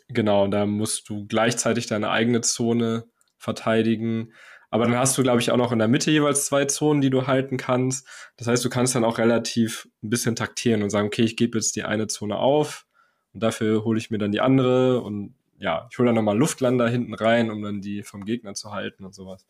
[0.07, 3.05] genau, da musst du gleichzeitig deine eigene Zone
[3.37, 4.33] verteidigen.
[4.69, 7.11] Aber dann hast du, glaube ich, auch noch in der Mitte jeweils zwei Zonen, die
[7.11, 8.07] du halten kannst.
[8.37, 11.57] Das heißt, du kannst dann auch relativ ein bisschen taktieren und sagen, okay, ich gebe
[11.57, 12.87] jetzt die eine Zone auf
[13.33, 16.89] und dafür hole ich mir dann die andere und ja, ich hole dann nochmal Luftlander
[16.89, 19.45] hinten rein, um dann die vom Gegner zu halten und sowas.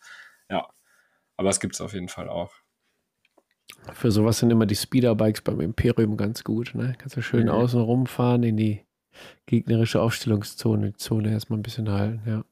[0.49, 0.67] Ja,
[1.37, 2.51] aber es gibt es auf jeden Fall auch.
[3.93, 6.75] Für sowas sind immer die Speederbikes beim Imperium ganz gut.
[6.75, 6.95] Ne?
[6.97, 7.51] Kannst du schön mhm.
[7.51, 8.85] außen rumfahren in die
[9.45, 12.43] gegnerische Aufstellungszone, die Zone erstmal ein bisschen halten, ja.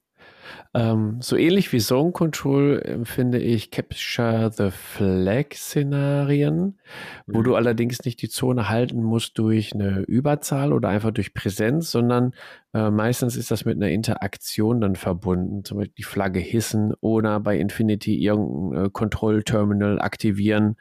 [0.74, 6.80] Ähm, so ähnlich wie Zone Control empfinde ich Capture the Flag Szenarien,
[7.28, 7.44] wo mhm.
[7.44, 12.34] du allerdings nicht die Zone halten musst durch eine Überzahl oder einfach durch Präsenz, sondern
[12.74, 17.40] äh, meistens ist das mit einer Interaktion dann verbunden, zum Beispiel die Flagge hissen oder
[17.40, 20.78] bei Infinity irgendein äh, Kontrollterminal aktivieren,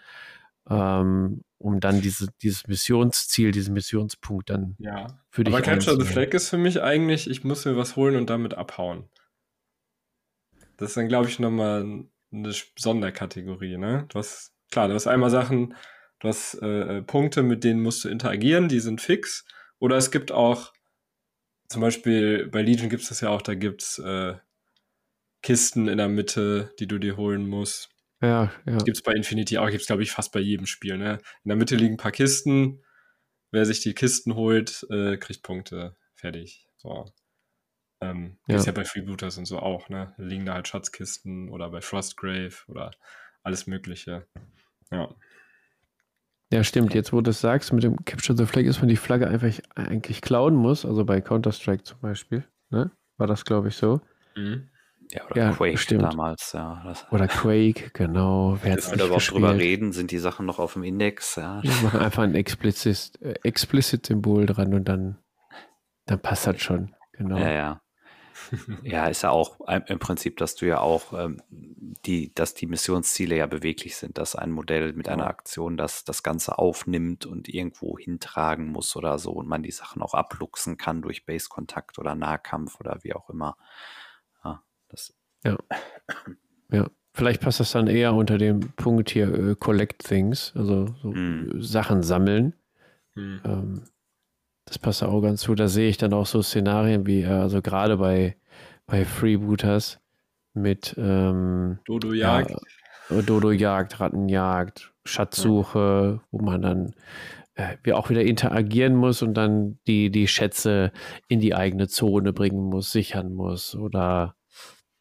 [0.69, 5.07] ähm, um dann diese, dieses Missionsziel, diesen Missionspunkt dann ja.
[5.29, 8.17] für dich Aber Capture the Flag ist für mich eigentlich, ich muss mir was holen
[8.17, 9.11] und damit abhauen.
[10.79, 14.07] Das ist dann, glaube ich, nochmal eine Sonderkategorie, ne?
[14.09, 15.75] Du hast, klar, du hast einmal Sachen,
[16.21, 19.45] du hast äh, äh, Punkte, mit denen musst du interagieren, die sind fix.
[19.79, 20.73] Oder es gibt auch,
[21.69, 24.37] zum Beispiel bei Legion gibt es das ja auch, da gibt es äh,
[25.43, 27.91] Kisten in der Mitte, die du dir holen musst.
[28.23, 28.79] Ja, ja.
[28.79, 30.99] Gibt es bei Infinity auch, gibt es, glaube ich, fast bei jedem Spiel.
[30.99, 31.19] Ne?
[31.45, 32.83] In der Mitte liegen ein paar Kisten.
[33.51, 35.97] Wer sich die Kisten holt, äh, kriegt Punkte.
[36.15, 36.67] Fertig.
[36.77, 37.11] So.
[38.01, 38.57] Ähm, ja.
[38.57, 40.15] Ist ja bei Freebooters und so auch, ne?
[40.17, 42.93] Liegen da halt Schatzkisten oder bei Frostgrave oder
[43.43, 44.27] alles Mögliche.
[44.91, 45.15] Ja.
[46.53, 46.95] Ja, stimmt.
[46.95, 49.53] Jetzt, wo du es sagst, mit dem Capture the Flag ist, man die Flagge einfach
[49.75, 52.91] eigentlich klauen muss, also bei Counter-Strike zum Beispiel, ne?
[53.19, 54.01] War das, glaube ich, so.
[54.35, 54.70] Mhm.
[55.13, 56.03] Ja, oder ja, Quake stimmt.
[56.03, 56.83] damals, ja.
[56.85, 58.59] Das, oder Quake, genau.
[58.63, 61.61] Wer Wenn wir überhaupt drüber reden, sind die Sachen noch auf dem Index, ja.
[61.63, 65.19] Wir machen einfach ein Explicit-Symbol äh, Explicit dran und dann,
[66.07, 66.95] dann passt das schon.
[67.13, 67.39] Genau.
[67.39, 67.81] Ja, ja
[68.83, 73.37] ja, ist ja auch im Prinzip, dass du ja auch ähm, die, dass die Missionsziele
[73.37, 77.99] ja beweglich sind, dass ein Modell mit einer Aktion das, das Ganze aufnimmt und irgendwo
[77.99, 82.81] hintragen muss oder so und man die Sachen auch abluchsen kann durch Base-Kontakt oder Nahkampf
[82.81, 83.57] oder wie auch immer.
[84.91, 85.59] Ja, das ja.
[86.73, 86.91] ja.
[87.13, 91.61] Vielleicht passt das dann eher unter dem Punkt hier äh, Collect Things, also so mm.
[91.61, 92.55] Sachen sammeln.
[93.15, 93.37] Mm.
[93.45, 93.83] Ähm,
[94.65, 95.59] das passt auch ganz gut.
[95.59, 98.37] Da sehe ich dann auch so Szenarien wie, äh, also gerade bei,
[98.87, 99.99] bei Freebooters
[100.55, 102.51] mit ähm, Dodo-Jagd.
[103.11, 106.29] Ja, Dodo-Jagd, Rattenjagd, Schatzsuche, ja.
[106.31, 106.95] wo man dann
[107.55, 110.93] äh, wie auch wieder interagieren muss und dann die, die Schätze
[111.27, 114.37] in die eigene Zone bringen muss, sichern muss oder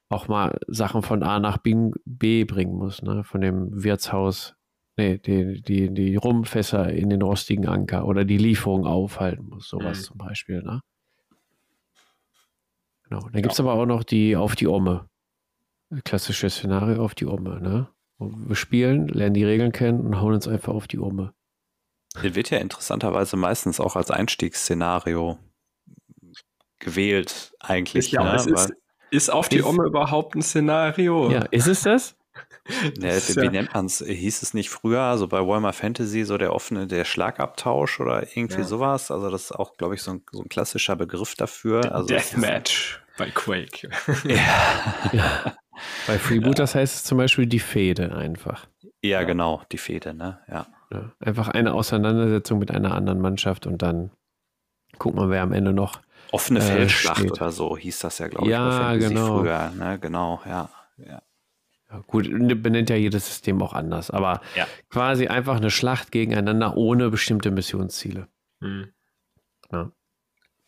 [0.10, 3.24] auch mal Sachen von A nach B, B bringen muss, ne?
[3.24, 4.56] von dem Wirtshaus
[5.00, 10.00] nee, die, die, die Rumfässer in den rostigen Anker oder die Lieferung aufhalten muss, sowas
[10.00, 10.04] mhm.
[10.04, 10.62] zum Beispiel.
[10.62, 10.82] Ne?
[13.04, 13.22] Genau.
[13.22, 13.64] Dann gibt es ja.
[13.64, 15.08] aber auch noch die auf die Omme.
[16.04, 17.60] Klassisches Szenario auf die Omme.
[17.62, 17.88] Ne?
[18.20, 21.34] wir spielen, lernen die Regeln kennen und hauen uns einfach auf die Omme.
[22.22, 25.40] Der wird ja interessanterweise meistens auch als Einstiegsszenario
[26.80, 28.12] gewählt, eigentlich.
[28.12, 28.52] Ja, ne?
[28.52, 28.74] ist,
[29.12, 31.30] ist, auf die Omme überhaupt ein Szenario?
[31.32, 32.16] Ja, ist es das?
[33.00, 33.98] Ne, wie, wie nennt man es?
[33.98, 38.62] Hieß es nicht früher, so bei Warhammer Fantasy, so der offene, der Schlagabtausch oder irgendwie
[38.62, 38.64] ja.
[38.64, 39.10] sowas?
[39.10, 41.92] Also, das ist auch, glaube ich, so ein, so ein, klassischer Begriff dafür.
[41.96, 43.90] Also, Deathmatch bei Quake.
[44.24, 45.10] ja.
[45.12, 45.56] ja.
[46.06, 46.82] Bei Freebooters ja.
[46.82, 48.68] heißt es zum Beispiel die Fehde einfach.
[49.02, 50.40] Ja, genau, die Fehde, ne?
[50.48, 50.68] Ja.
[51.20, 54.12] Einfach eine Auseinandersetzung mit einer anderen Mannschaft und dann
[54.98, 56.02] guckt man, wer am Ende noch.
[56.32, 57.32] Offene äh, Feldschlacht steht.
[57.32, 59.40] oder so hieß das ja, glaube ich, ja, genau.
[59.40, 59.72] früher.
[59.72, 60.00] Ne?
[60.00, 60.70] Genau, ja.
[60.98, 61.22] ja.
[61.92, 64.68] Ja, gut, ne, benennt ja jedes System auch anders, aber ja.
[64.90, 68.28] quasi einfach eine Schlacht gegeneinander ohne bestimmte Missionsziele.
[68.60, 68.94] Mhm.
[69.72, 69.92] Ja.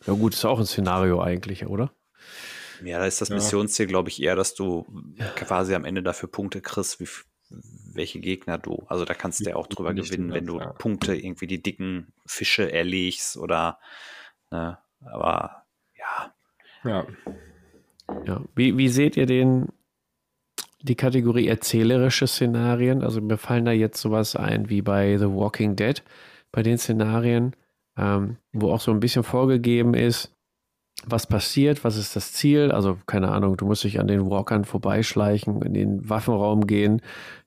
[0.06, 1.92] ja, gut, ist auch ein Szenario eigentlich, oder?
[2.84, 3.36] Ja, da ist das ja.
[3.36, 4.88] Missionsziel, glaube ich, eher, dass du
[5.36, 7.08] quasi am Ende dafür Punkte kriegst, wie,
[7.94, 8.84] welche Gegner du.
[8.88, 10.74] Also da kannst du ja auch drüber gewinnen, wenn du ja.
[10.74, 13.80] Punkte, irgendwie die dicken Fische erlegst oder,
[14.50, 15.64] ne, aber
[15.98, 16.34] ja.
[16.84, 17.06] Ja.
[18.26, 19.70] Ja, wie, wie seht ihr den
[20.84, 23.04] die Kategorie erzählerische Szenarien.
[23.04, 26.02] Also mir fallen da jetzt sowas ein wie bei The Walking Dead,
[26.52, 27.56] bei den Szenarien,
[27.98, 30.34] ähm, wo auch so ein bisschen vorgegeben ist,
[31.06, 32.72] was passiert, was ist das Ziel.
[32.72, 37.02] Also keine Ahnung, du musst dich an den Walkern vorbeischleichen, in den Waffenraum gehen,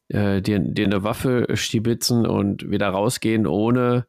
[0.09, 4.07] äh, dir, dir eine Waffe stibitzen und wieder rausgehen, ohne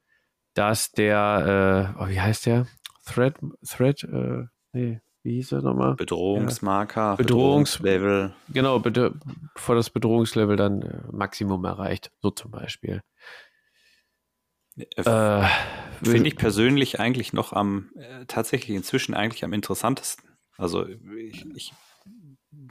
[0.53, 2.67] dass der, äh, oh, wie heißt der?
[3.05, 5.95] Threat, Threat, äh, nee, wie hieß er nochmal?
[5.95, 7.17] Bedrohungsmarker.
[7.17, 8.35] Bedrohungs Bedrohungslevel.
[8.49, 13.01] Genau, bevor das Bedrohungslevel dann äh, Maximum erreicht, so zum Beispiel.
[14.77, 15.47] Äh, äh
[16.03, 20.29] Finde ich persönlich eigentlich noch am, äh, tatsächlich inzwischen eigentlich am interessantesten.
[20.57, 21.73] Also ich, ich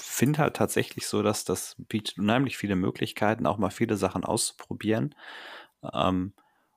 [0.01, 5.15] finde halt tatsächlich so, dass das bietet unheimlich viele Möglichkeiten, auch mal viele Sachen auszuprobieren.
[5.93, 6.35] Ähm,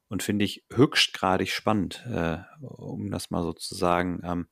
[0.10, 4.22] und finde ich höchstgradig spannend, äh, um das mal so zu sagen.
[4.24, 4.48] Ähm,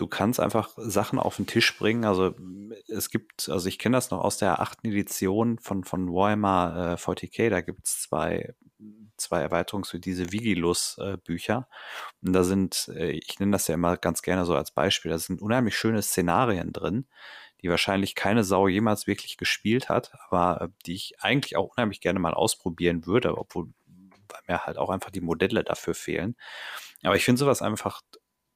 [0.00, 2.04] du kannst einfach Sachen auf den Tisch bringen.
[2.04, 2.34] Also
[2.88, 7.00] es gibt, also ich kenne das noch aus der achten Edition von, von Warhammer äh,
[7.00, 8.54] 40k, da gibt es zwei,
[9.18, 11.68] zwei Erweiterungs für diese Vigilus-Bücher.
[11.70, 15.10] Äh, Und da sind, äh, ich nenne das ja immer ganz gerne so als Beispiel,
[15.10, 17.06] da sind unheimlich schöne Szenarien drin,
[17.62, 22.00] die wahrscheinlich keine Sau jemals wirklich gespielt hat, aber äh, die ich eigentlich auch unheimlich
[22.00, 23.68] gerne mal ausprobieren würde, obwohl
[24.48, 26.36] mir halt auch einfach die Modelle dafür fehlen.
[27.02, 28.02] Aber ich finde sowas einfach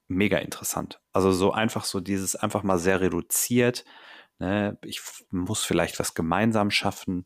[0.08, 1.00] mega interessant.
[1.12, 3.84] Also so einfach so dieses einfach mal sehr reduziert.
[4.38, 4.76] Ne?
[4.84, 5.00] Ich
[5.30, 7.24] muss vielleicht was gemeinsam schaffen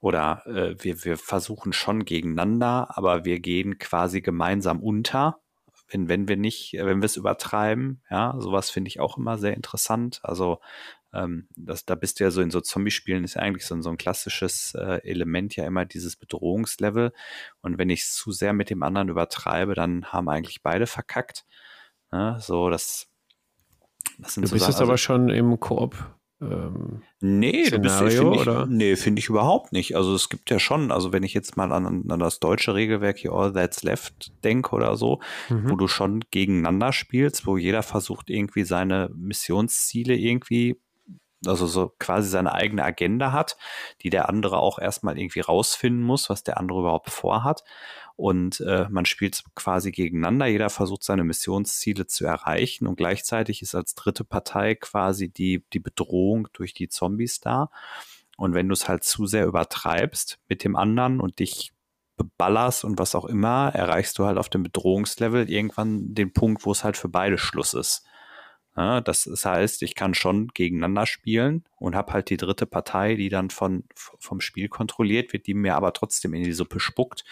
[0.00, 5.40] oder äh, wir, wir versuchen schon gegeneinander, aber wir gehen quasi gemeinsam unter,
[5.88, 8.00] wenn, wenn wir nicht, wenn wir es übertreiben.
[8.10, 10.20] Ja, sowas finde ich auch immer sehr interessant.
[10.22, 10.60] Also
[11.12, 13.90] ähm, das, da bist du ja so in so Zombie-Spielen, ist ja eigentlich so, so
[13.90, 17.12] ein klassisches äh, Element ja immer dieses Bedrohungslevel.
[17.62, 21.46] Und wenn ich es zu sehr mit dem anderen übertreibe, dann haben eigentlich beide verkackt.
[22.12, 22.36] Ne?
[22.40, 23.08] So, das,
[24.18, 25.96] das sind du so bist jetzt also, aber schon im Koop.
[26.40, 29.96] Ähm, nee, Szenario, du bist, nee, finde ich überhaupt nicht.
[29.96, 33.18] Also es gibt ja schon, also wenn ich jetzt mal an, an das deutsche Regelwerk
[33.18, 35.70] hier All That's Left denke oder so, mhm.
[35.70, 40.80] wo du schon gegeneinander spielst, wo jeder versucht irgendwie seine Missionsziele irgendwie
[41.46, 43.56] also so quasi seine eigene Agenda hat,
[44.02, 47.64] die der andere auch erstmal irgendwie rausfinden muss, was der andere überhaupt vorhat.
[48.16, 53.76] Und äh, man spielt quasi gegeneinander, jeder versucht seine Missionsziele zu erreichen und gleichzeitig ist
[53.76, 57.70] als dritte Partei quasi die, die Bedrohung durch die Zombies da.
[58.36, 61.72] Und wenn du es halt zu sehr übertreibst mit dem anderen und dich
[62.16, 66.72] beballerst und was auch immer, erreichst du halt auf dem Bedrohungslevel irgendwann den Punkt, wo
[66.72, 68.04] es halt für beide Schluss ist.
[68.78, 73.28] Ja, das, heißt, ich kann schon gegeneinander spielen und habe halt die dritte Partei, die
[73.28, 77.24] dann von, vom Spiel kontrolliert wird, die mir aber trotzdem in die Suppe spuckt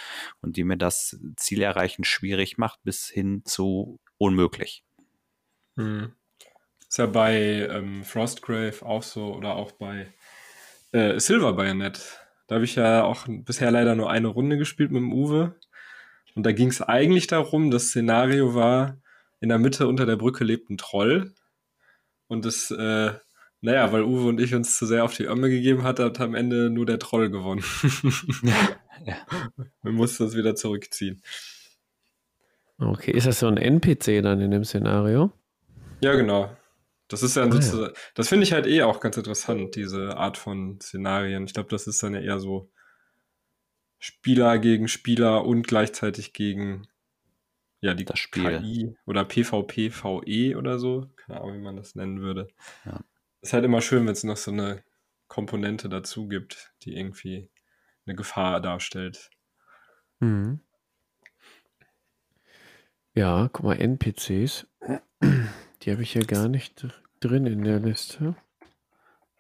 [0.43, 4.83] und die mir das Zielerreichen schwierig macht, bis hin zu unmöglich.
[5.77, 6.15] Hm.
[6.89, 10.13] Ist ja bei ähm, Frostgrave auch so oder auch bei
[10.91, 12.27] äh, Silver Bayonet.
[12.49, 15.55] Da habe ich ja auch bisher leider nur eine Runde gespielt mit dem Uwe.
[16.35, 18.99] Und da ging es eigentlich darum, das Szenario war,
[19.47, 21.33] in der Mitte unter der Brücke lebt ein Troll.
[22.27, 23.13] Und das, äh,
[23.61, 26.35] naja, weil Uwe und ich uns zu sehr auf die Ömme gegeben hat, hat am
[26.35, 27.63] Ende nur der Troll gewonnen.
[29.05, 29.17] ja.
[29.85, 31.23] Wir mussten uns wieder zurückziehen.
[32.79, 35.31] Okay, ist das so ein NPC dann in dem Szenario?
[36.01, 36.51] Ja, genau.
[37.07, 38.01] Das ist ja ah, sozusagen, ja.
[38.17, 41.45] das finde ich halt eh auch ganz interessant, diese Art von Szenarien.
[41.45, 42.69] Ich glaube, das ist dann ja eher so
[44.01, 46.89] Spieler gegen Spieler und gleichzeitig gegen
[47.81, 48.61] ja, die das Spiel.
[48.61, 51.11] KI oder PvP-VE oder so.
[51.17, 52.49] Keine Ahnung, wie man das nennen würde.
[52.85, 53.01] Ja.
[53.41, 54.83] Ist halt immer schön, wenn es noch so eine
[55.29, 57.51] Komponente dazu gibt, die irgendwie
[58.07, 59.31] eine Gefahr darstellt.
[60.21, 60.61] Mhm.
[63.15, 64.67] Ja, guck mal, NPCs.
[65.83, 66.87] Die habe ich hier gar nicht
[67.21, 68.37] drin in der Liste.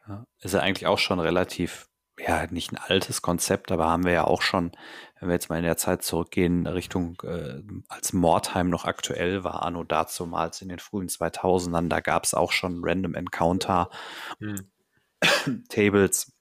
[0.09, 4.12] Ja, ist ja eigentlich auch schon relativ ja, nicht ein altes Konzept, aber haben wir
[4.12, 4.72] ja auch schon,
[5.20, 9.62] wenn wir jetzt mal in der Zeit zurückgehen, Richtung, äh, als Mordheim noch aktuell war,
[9.62, 13.90] anno dazumals in den frühen 2000ern, da gab es auch schon Random Encounter
[14.38, 14.70] hm.
[15.68, 16.32] Tables,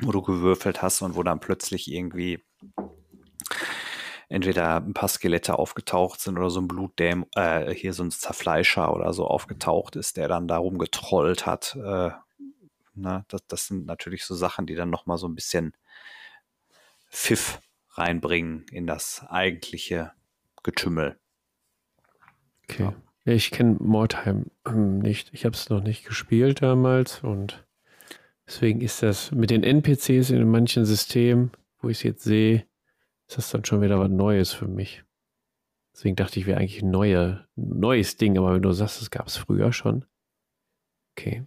[0.00, 2.44] wo du gewürfelt hast und wo dann plötzlich irgendwie
[4.28, 8.94] entweder ein paar Skelette aufgetaucht sind oder so ein Blutdäm, äh, hier so ein Zerfleischer
[8.94, 12.10] oder so aufgetaucht ist, der dann darum getrollt hat, äh,
[12.94, 13.24] Ne?
[13.28, 15.74] Das, das sind natürlich so Sachen, die dann nochmal so ein bisschen
[17.10, 17.60] Pfiff
[17.90, 20.12] reinbringen in das eigentliche
[20.62, 21.18] Getümmel.
[22.64, 22.84] Okay.
[22.84, 22.94] Ja.
[23.24, 25.32] Ich kenne Mordheim hm, nicht.
[25.32, 27.66] Ich habe es noch nicht gespielt damals und
[28.46, 32.66] deswegen ist das mit den NPCs in manchen Systemen, wo ich es jetzt sehe,
[33.28, 35.04] ist das dann schon wieder was Neues für mich.
[35.92, 39.26] Deswegen dachte ich, wäre eigentlich ein neue, neues Ding, aber wenn du sagst, es gab
[39.26, 40.06] es früher schon.
[41.12, 41.46] Okay.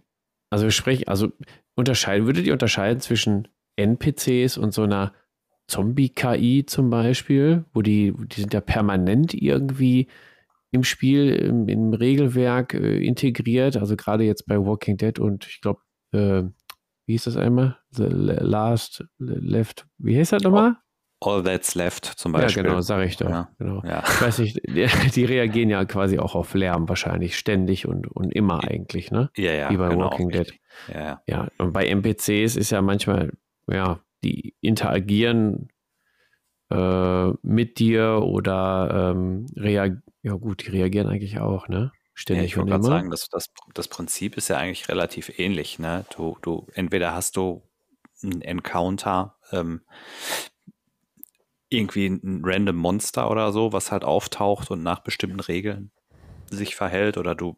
[0.54, 1.32] Also sprechen, also
[1.74, 5.12] unterscheiden, würdet ihr unterscheiden zwischen NPCs und so einer
[5.66, 10.06] Zombie-KI zum Beispiel, wo die, die sind ja permanent irgendwie
[10.70, 15.60] im Spiel, im, im Regelwerk äh, integriert, also gerade jetzt bei Walking Dead und ich
[15.60, 15.80] glaube,
[16.12, 16.44] äh,
[17.06, 17.76] wie hieß das einmal?
[17.90, 20.76] The Last Left, wie heißt das nochmal?
[21.26, 22.64] All That's Left zum Beispiel.
[22.64, 23.28] Ja, genau, sage ich doch.
[23.28, 23.48] Ja.
[23.58, 23.82] Genau.
[23.84, 24.02] Ja.
[24.06, 28.32] Ich weiß nicht, die, die, reagieren ja quasi auch auf Lärm wahrscheinlich, ständig und, und
[28.32, 29.30] immer eigentlich, ne?
[29.36, 29.70] Ja, ja.
[29.70, 30.52] Wie bei genau, Walking Dead.
[30.92, 31.48] Ja, ja.
[31.58, 33.32] und bei NPCs ist ja manchmal,
[33.68, 35.68] ja, die interagieren
[36.70, 41.92] äh, mit dir oder ähm, reagieren, ja gut, die reagieren eigentlich auch, ne?
[42.14, 45.78] Ständig ja, ich wollte gerade sagen, das, das, das Prinzip ist ja eigentlich relativ ähnlich,
[45.78, 46.06] ne?
[46.16, 47.62] Du, du, entweder hast du
[48.22, 49.82] ein Encounter, ähm,
[51.76, 55.90] irgendwie ein random Monster oder so, was halt auftaucht und nach bestimmten Regeln
[56.50, 57.56] sich verhält oder du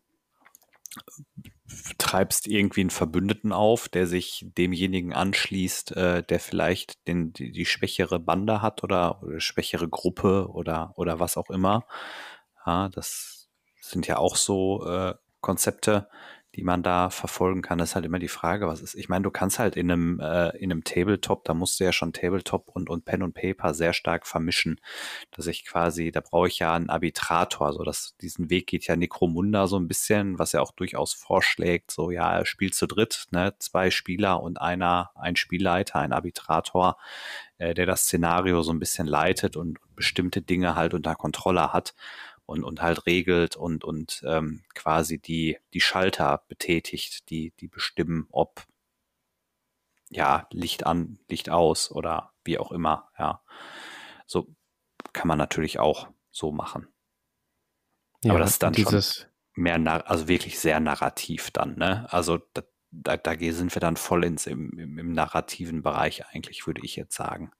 [1.98, 7.66] treibst irgendwie einen Verbündeten auf, der sich demjenigen anschließt, äh, der vielleicht den, die, die,
[7.66, 11.86] schwächere Bande hat oder, oder schwächere Gruppe oder, oder was auch immer.
[12.64, 13.48] Ja, das
[13.80, 16.08] sind ja auch so äh, Konzepte,
[16.56, 17.76] die man da verfolgen kann.
[17.76, 18.94] Das ist halt immer die Frage, was ist.
[18.94, 21.92] Ich meine, du kannst halt in einem, äh, in einem Tabletop, da musst du ja
[21.92, 24.80] schon Tabletop und, und Pen und Paper sehr stark vermischen,
[25.32, 28.96] dass ich quasi, da brauche ich ja einen Arbitrator, so dass diesen Weg geht ja
[28.96, 33.54] Necromunda so ein bisschen, was er auch durchaus vorschlägt, so ja, spielt zu dritt, ne,
[33.58, 36.96] zwei Spieler und einer, ein Spielleiter, ein Arbitrator,
[37.58, 41.94] äh, der das Szenario so ein bisschen leitet und bestimmte Dinge halt unter Kontrolle hat
[42.46, 48.28] und, und halt regelt und, und ähm, quasi die, die Schalter betätigt, die, die bestimmen,
[48.30, 48.66] ob
[50.08, 53.42] ja, Licht an, Licht aus oder wie auch immer, ja.
[54.26, 54.54] So
[55.12, 56.88] kann man natürlich auch so machen.
[58.22, 62.06] Ja, Aber das ist dann dieses schon mehr, also wirklich sehr narrativ dann, ne?
[62.12, 66.66] Also da, da, da sind wir dann voll ins im, im, im narrativen Bereich eigentlich,
[66.66, 67.52] würde ich jetzt sagen.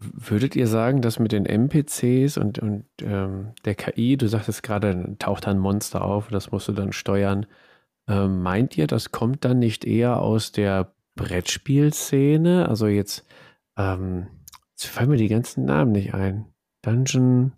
[0.00, 5.16] Würdet ihr sagen, dass mit den NPCs und, und ähm, der KI, du sagtest gerade,
[5.18, 7.46] taucht ein Monster auf, das musst du dann steuern.
[8.08, 12.66] Ähm, meint ihr, das kommt dann nicht eher aus der Brettspielszene?
[12.66, 13.26] Also jetzt,
[13.76, 14.28] ähm,
[14.72, 16.46] jetzt fallen mir die ganzen Namen nicht ein.
[16.82, 17.52] Dungeon,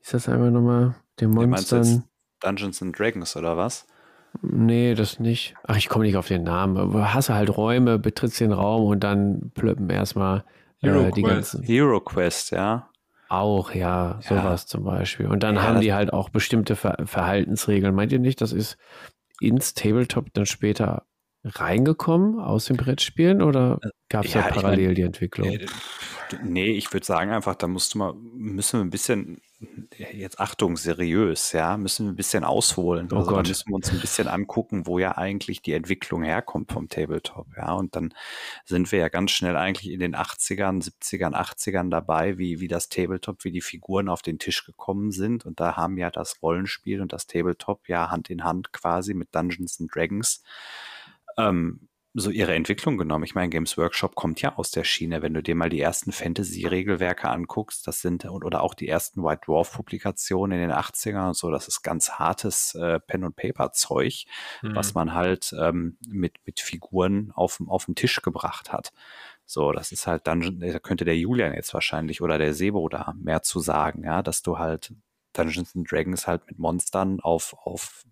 [0.00, 2.04] ist das einfach nochmal, den Monstern?
[2.40, 3.86] Dungeons and Dragons oder was?
[4.42, 5.54] Nee, das nicht.
[5.64, 6.94] Ach, ich komme nicht auf den Namen.
[7.12, 10.44] Hast du halt Räume, betrittst den Raum und dann plöppen erstmal
[10.80, 11.34] Hero äh, die Quest.
[11.34, 11.62] ganzen.
[11.62, 12.90] Hero Quest, ja.
[13.28, 14.66] Auch, ja, sowas ja.
[14.68, 15.26] zum Beispiel.
[15.26, 17.94] Und dann ja, haben die halt auch bestimmte Ver Verhaltensregeln.
[17.94, 18.78] Meint ihr nicht, das ist
[19.40, 21.04] ins Tabletop dann später
[21.44, 25.48] reingekommen aus den Brettspielen oder gab es ja, da parallel ich mein, die Entwicklung?
[25.48, 25.66] Äh,
[26.42, 29.40] nee, ich würde sagen einfach, da musst du mal, müssen wir ein bisschen,
[29.98, 33.08] jetzt Achtung, seriös, ja, müssen wir ein bisschen ausholen.
[33.12, 33.48] Oh also Gott.
[33.48, 37.72] müssen wir uns ein bisschen angucken, wo ja eigentlich die Entwicklung herkommt vom Tabletop, ja.
[37.72, 38.14] Und dann
[38.64, 42.88] sind wir ja ganz schnell eigentlich in den 80ern, 70ern, 80ern dabei, wie, wie das
[42.88, 45.44] Tabletop, wie die Figuren auf den Tisch gekommen sind.
[45.44, 49.34] Und da haben ja das Rollenspiel und das Tabletop ja Hand in Hand quasi mit
[49.34, 50.42] Dungeons and Dragons
[51.38, 53.24] ähm, so ihre Entwicklung genommen.
[53.24, 55.22] Ich meine, Games Workshop kommt ja aus der Schiene.
[55.22, 59.42] Wenn du dir mal die ersten Fantasy-Regelwerke anguckst, das sind, oder auch die ersten White
[59.46, 64.24] Dwarf-Publikationen in den 80ern und so, das ist ganz hartes äh, Pen- und Paper-Zeug,
[64.62, 64.74] mhm.
[64.74, 68.90] was man halt ähm, mit, mit Figuren auf, auf den Tisch gebracht hat.
[69.44, 73.14] So, das ist halt Dungeon, da könnte der Julian jetzt wahrscheinlich oder der Sebo da
[73.18, 74.92] mehr zu sagen, ja, dass du halt
[75.32, 78.04] Dungeons and Dragons halt mit Monstern auf, auf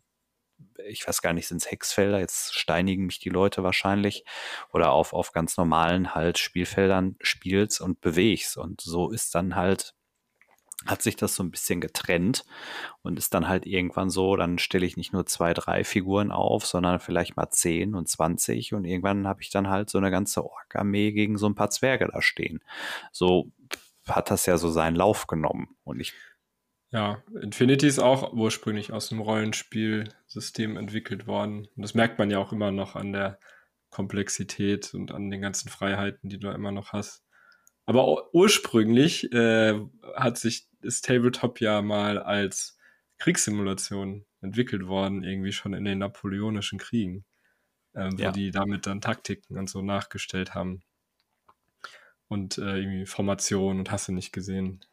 [0.88, 4.24] ich weiß gar nicht, sind es Hexfelder, jetzt steinigen mich die Leute wahrscheinlich,
[4.72, 8.56] oder auf, auf ganz normalen halt Spielfeldern spielst und bewegst.
[8.56, 9.94] Und so ist dann halt,
[10.84, 12.44] hat sich das so ein bisschen getrennt
[13.02, 16.66] und ist dann halt irgendwann so, dann stelle ich nicht nur zwei, drei Figuren auf,
[16.66, 20.44] sondern vielleicht mal zehn und zwanzig und irgendwann habe ich dann halt so eine ganze
[20.44, 22.62] Ork-Armee gegen so ein paar Zwerge da stehen.
[23.10, 23.50] So
[24.06, 26.12] hat das ja so seinen Lauf genommen und ich
[26.91, 31.68] ja, Infinity ist auch ursprünglich aus dem Rollenspielsystem entwickelt worden.
[31.76, 33.39] Und das merkt man ja auch immer noch an der
[33.91, 37.24] Komplexität und an den ganzen Freiheiten, die du immer noch hast.
[37.87, 39.80] Aber ursprünglich äh,
[40.14, 42.78] hat sich das Tabletop ja mal als
[43.18, 47.24] Kriegssimulation entwickelt worden, irgendwie schon in den napoleonischen Kriegen,
[47.95, 48.32] äh, wo ja.
[48.32, 50.82] die damit dann Taktiken und so nachgestellt haben.
[52.28, 54.84] Und äh, irgendwie Formation und hast du nicht gesehen.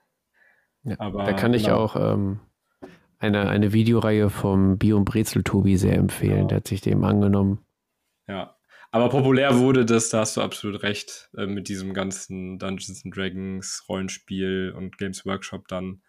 [0.83, 1.77] Ja, Aber, da kann ich genau.
[1.77, 2.39] auch ähm,
[3.19, 6.41] eine, eine Videoreihe vom Bio- und Brezel-Tobi sehr empfehlen.
[6.41, 6.47] Ja.
[6.47, 7.59] Der hat sich dem angenommen.
[8.27, 8.55] Ja,
[8.93, 13.17] aber populär wurde das, da hast du absolut recht, äh, mit diesem ganzen Dungeons and
[13.17, 16.03] Dragons Rollenspiel und Games Workshop dann.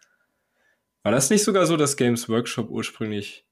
[1.01, 3.44] War das nicht sogar so, dass Games Workshop ursprünglich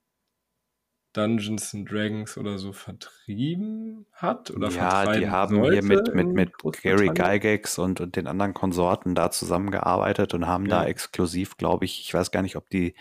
[1.13, 6.51] Dungeons and Dragons oder so vertrieben hat oder Ja, die haben hier mit, mit, mit
[6.81, 10.81] Gary Gygax und, und den anderen Konsorten da zusammengearbeitet und haben ja.
[10.81, 12.95] da exklusiv, glaube ich, ich weiß gar nicht, ob die,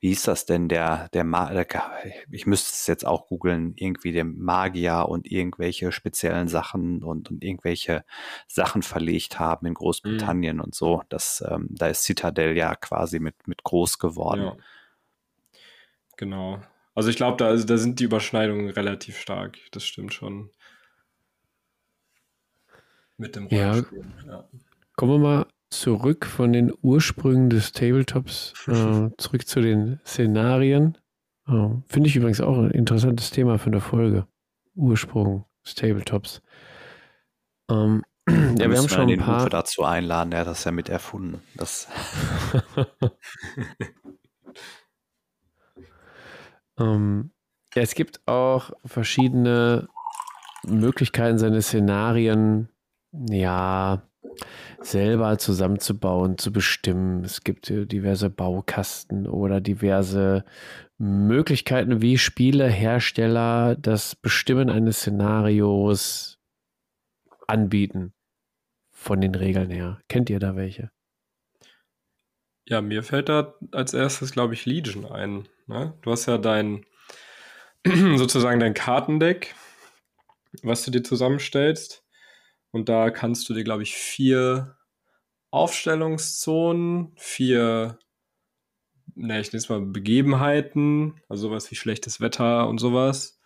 [0.00, 1.66] wie hieß das denn, der, der, Ma der
[2.30, 7.44] ich müsste es jetzt auch googeln, irgendwie der Magier und irgendwelche speziellen Sachen und, und
[7.44, 8.04] irgendwelche
[8.46, 10.62] Sachen verlegt haben in Großbritannien mhm.
[10.62, 11.02] und so.
[11.10, 14.44] Das, ähm, da ist Citadel ja quasi mit, mit groß geworden.
[14.44, 14.56] Ja.
[16.16, 16.60] Genau.
[16.98, 19.56] Also ich glaube, da, da sind die Überschneidungen relativ stark.
[19.70, 20.50] Das stimmt schon.
[23.16, 24.04] Mit dem Rollenspiel.
[24.26, 24.32] Ja.
[24.32, 24.48] ja.
[24.96, 30.98] Kommen wir mal zurück von den Ursprüngen des Tabletops äh, zurück zu den Szenarien.
[31.46, 34.26] Äh, Finde ich übrigens auch ein interessantes Thema für eine Folge.
[34.74, 36.42] Ursprung des Tabletops.
[37.70, 40.88] Ähm, ja, wir haben schon ein paar Uwe dazu einladen, der hat das ja mit
[40.88, 41.40] erfunden.
[41.54, 41.86] Das
[46.78, 47.30] Ähm,
[47.74, 49.88] es gibt auch verschiedene
[50.66, 52.68] Möglichkeiten, seine Szenarien
[53.12, 54.02] ja
[54.80, 57.24] selber zusammenzubauen, zu bestimmen.
[57.24, 60.44] Es gibt diverse Baukasten oder diverse
[60.98, 66.38] Möglichkeiten, wie Spielehersteller das Bestimmen eines Szenarios
[67.46, 68.12] anbieten.
[68.90, 70.00] Von den Regeln her.
[70.08, 70.90] Kennt ihr da welche?
[72.68, 75.48] Ja, mir fällt da als erstes, glaube ich, Legion ein.
[75.66, 75.94] Ne?
[76.02, 76.84] Du hast ja dein,
[77.86, 79.54] sozusagen dein Kartendeck,
[80.62, 82.04] was du dir zusammenstellst.
[82.70, 84.76] Und da kannst du dir, glaube ich, vier
[85.50, 87.98] Aufstellungszonen, vier,
[89.14, 93.40] ne, ich nenne es mal Begebenheiten, also sowas wie schlechtes Wetter und sowas.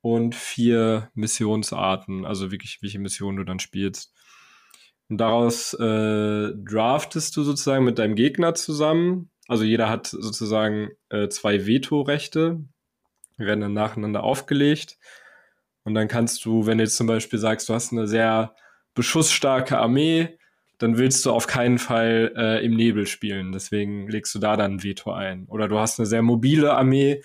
[0.00, 4.14] Und vier Missionsarten, also wirklich, welche Mission du dann spielst.
[5.12, 9.28] Und daraus äh, draftest du sozusagen mit deinem Gegner zusammen.
[9.46, 12.64] Also jeder hat sozusagen äh, zwei Vetorechte.
[13.38, 14.96] Die werden dann nacheinander aufgelegt.
[15.84, 18.54] Und dann kannst du, wenn du jetzt zum Beispiel sagst, du hast eine sehr
[18.94, 20.38] beschussstarke Armee,
[20.78, 23.52] dann willst du auf keinen Fall äh, im Nebel spielen.
[23.52, 25.44] Deswegen legst du da dann ein Veto ein.
[25.48, 27.22] Oder du hast eine sehr mobile Armee,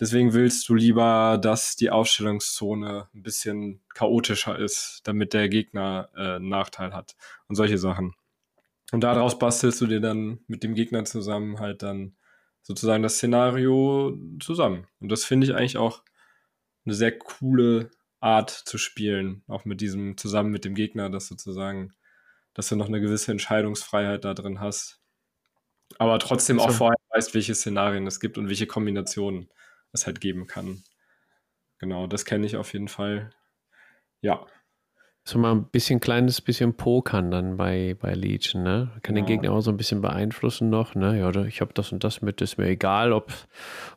[0.00, 6.36] deswegen willst du lieber, dass die Aufstellungszone ein bisschen chaotischer ist, damit der Gegner äh,
[6.36, 7.16] einen Nachteil hat.
[7.46, 8.14] Und solche Sachen.
[8.92, 12.16] Und daraus bastelst du dir dann mit dem Gegner zusammen halt dann
[12.62, 14.86] sozusagen das Szenario zusammen.
[15.00, 16.02] Und das finde ich eigentlich auch
[16.84, 17.90] eine sehr coole
[18.20, 21.92] Art zu spielen, auch mit diesem, zusammen mit dem Gegner, dass sozusagen,
[22.54, 25.00] dass du noch eine gewisse Entscheidungsfreiheit da drin hast.
[25.98, 26.64] Aber trotzdem so.
[26.64, 29.48] auch vorher weißt, welche Szenarien es gibt und welche Kombinationen
[29.92, 30.82] es halt geben kann.
[31.78, 33.30] Genau, das kenne ich auf jeden Fall.
[34.20, 34.46] Ja
[35.24, 38.90] so mal ein bisschen kleines bisschen pokern dann bei, bei Legion, ne?
[39.02, 39.22] Kann ja.
[39.22, 41.18] den Gegner auch so ein bisschen beeinflussen noch, ne?
[41.18, 43.32] Ja, ich habe das und das mit, ist mir egal, ob,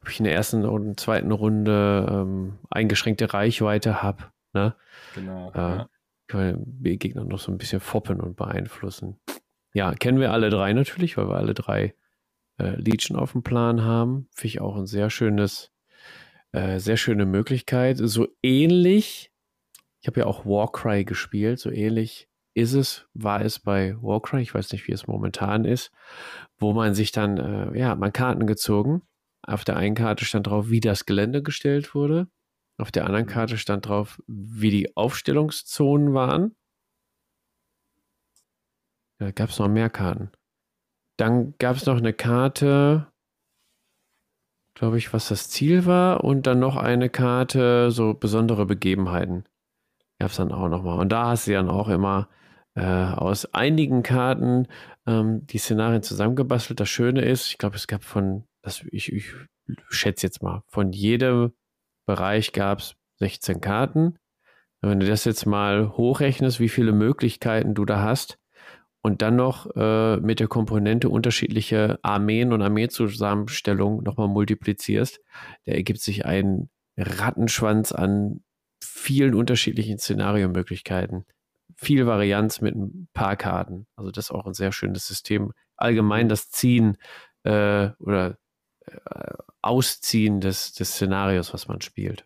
[0.02, 4.76] ob ich in der ersten oder zweiten Runde ähm, eingeschränkte Reichweite habe, ne?
[5.16, 5.52] Genau.
[5.52, 5.90] Äh, ja.
[6.28, 9.20] Kann den Gegner noch so ein bisschen foppen und beeinflussen.
[9.74, 11.96] Ja, kennen wir alle drei natürlich, weil wir alle drei
[12.60, 14.28] äh, Legion auf dem Plan haben.
[14.34, 15.73] Finde ich auch ein sehr schönes,
[16.54, 17.98] äh, sehr schöne Möglichkeit.
[18.00, 19.34] So ähnlich
[20.04, 24.54] ich habe ja auch Warcry gespielt, so ähnlich ist es, war es bei Warcry, ich
[24.54, 25.92] weiß nicht, wie es momentan ist,
[26.60, 29.02] wo man sich dann, äh, ja, man Karten gezogen.
[29.44, 32.28] Auf der einen Karte stand drauf, wie das Gelände gestellt wurde.
[32.78, 33.30] Auf der anderen mhm.
[33.30, 36.54] Karte stand drauf, wie die Aufstellungszonen waren.
[39.20, 40.32] Da gab es noch mehr Karten.
[41.18, 43.08] Dann gab es noch eine Karte,
[44.76, 49.46] glaube ich, was das Ziel war, und dann noch eine Karte, so besondere Begebenheiten
[50.20, 51.00] gab es dann auch nochmal.
[51.00, 52.30] Und da hast du dann auch immer
[52.76, 54.68] äh, aus einigen Karten
[55.06, 56.80] ähm, die Szenarien zusammengebastelt.
[56.80, 59.34] Das Schöne ist, ich glaube, es gab von, das, ich, ich
[59.90, 61.54] schätze jetzt mal, von jedem
[62.06, 64.18] Bereich gab es 16 Karten.
[64.82, 68.38] Wenn du das jetzt mal hochrechnest, wie viele Möglichkeiten du da hast
[69.04, 75.20] und dann noch äh, mit der Komponente unterschiedliche Armeen und Armeezusammenstellung nochmal multiplizierst,
[75.66, 78.44] da ergibt sich ein Rattenschwanz an
[78.82, 81.26] vielen unterschiedlichen Szenariomöglichkeiten.
[81.76, 83.88] Viel Varianz mit ein paar Karten.
[83.98, 85.52] Also das ist auch ein sehr schönes System.
[85.76, 86.98] Allgemein das Ziehen
[87.44, 88.38] äh, oder
[88.86, 92.26] äh, Ausziehen des, des Szenarios, was man spielt.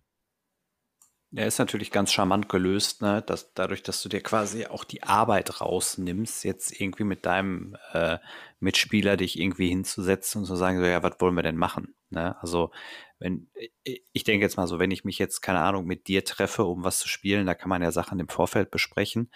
[1.37, 3.21] Der ist natürlich ganz charmant gelöst, ne?
[3.21, 8.17] dass, dadurch, dass du dir quasi auch die Arbeit rausnimmst, jetzt irgendwie mit deinem äh,
[8.59, 11.93] Mitspieler dich irgendwie hinzusetzen und zu sagen, so, ja, was wollen wir denn machen?
[12.09, 12.35] Ne?
[12.41, 12.71] Also
[13.19, 13.49] wenn,
[13.83, 16.83] ich denke jetzt mal so, wenn ich mich jetzt, keine Ahnung, mit dir treffe, um
[16.83, 19.31] was zu spielen, da kann man ja Sachen im Vorfeld besprechen.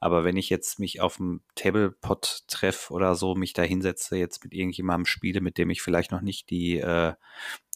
[0.00, 4.42] Aber wenn ich jetzt mich auf dem Tablepot treffe oder so, mich da hinsetze, jetzt
[4.44, 7.14] mit irgendjemandem spiele, mit dem ich vielleicht noch nicht die, äh,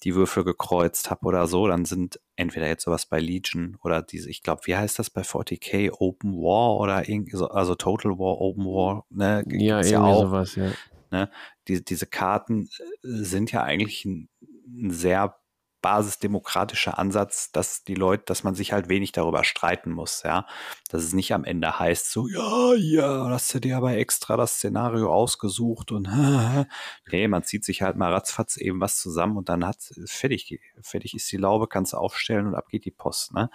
[0.02, 4.30] die Würfel gekreuzt habe oder so, dann sind entweder jetzt sowas bei Legion oder diese,
[4.30, 5.92] ich glaube, wie heißt das bei 40k?
[5.98, 9.44] Open War oder irgendwie so, also Total War, Open War, ne?
[9.48, 10.70] Ja, irgendwie ja auch, sowas, ja.
[11.10, 11.30] Ne?
[11.68, 15.39] Die, diese Karten äh, sind ja eigentlich ein, ein sehr
[15.80, 20.46] basisdemokratischer Ansatz, dass die Leute, dass man sich halt wenig darüber streiten muss, ja.
[20.90, 24.56] Dass es nicht am Ende heißt, so, ja, ja, hast du dir aber extra das
[24.56, 26.08] Szenario ausgesucht und
[27.10, 31.14] nee, man zieht sich halt mal ratzfatz eben was zusammen und dann hat fertig, fertig
[31.14, 33.50] ist die Laube, kannst aufstellen und ab geht die Post, ne?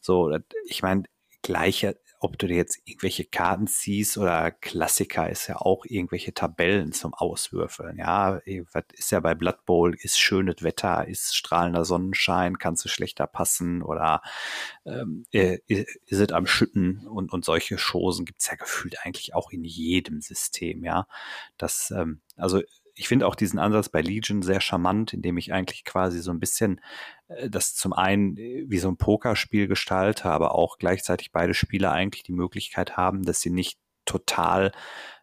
[0.00, 0.32] So,
[0.66, 1.04] ich meine,
[1.42, 6.92] gleiche, ob du dir jetzt irgendwelche Karten ziehst oder Klassiker ist ja auch irgendwelche Tabellen
[6.92, 7.98] zum Auswürfeln.
[7.98, 8.40] Ja,
[8.72, 13.26] was ist ja bei Blood Bowl, ist schönes Wetter, ist strahlender Sonnenschein, kannst du schlechter
[13.26, 14.22] passen oder
[14.84, 19.50] ähm, äh, ist es am Schütten und, und solche Chosen gibt's ja gefühlt eigentlich auch
[19.50, 21.06] in jedem System, ja.
[21.56, 22.62] Das, ähm, also
[22.98, 26.40] ich finde auch diesen Ansatz bei Legion sehr charmant, indem ich eigentlich quasi so ein
[26.40, 26.80] bisschen
[27.28, 31.92] äh, das zum einen äh, wie so ein Pokerspiel gestalte, aber auch gleichzeitig beide Spieler
[31.92, 34.72] eigentlich die Möglichkeit haben, dass sie nicht total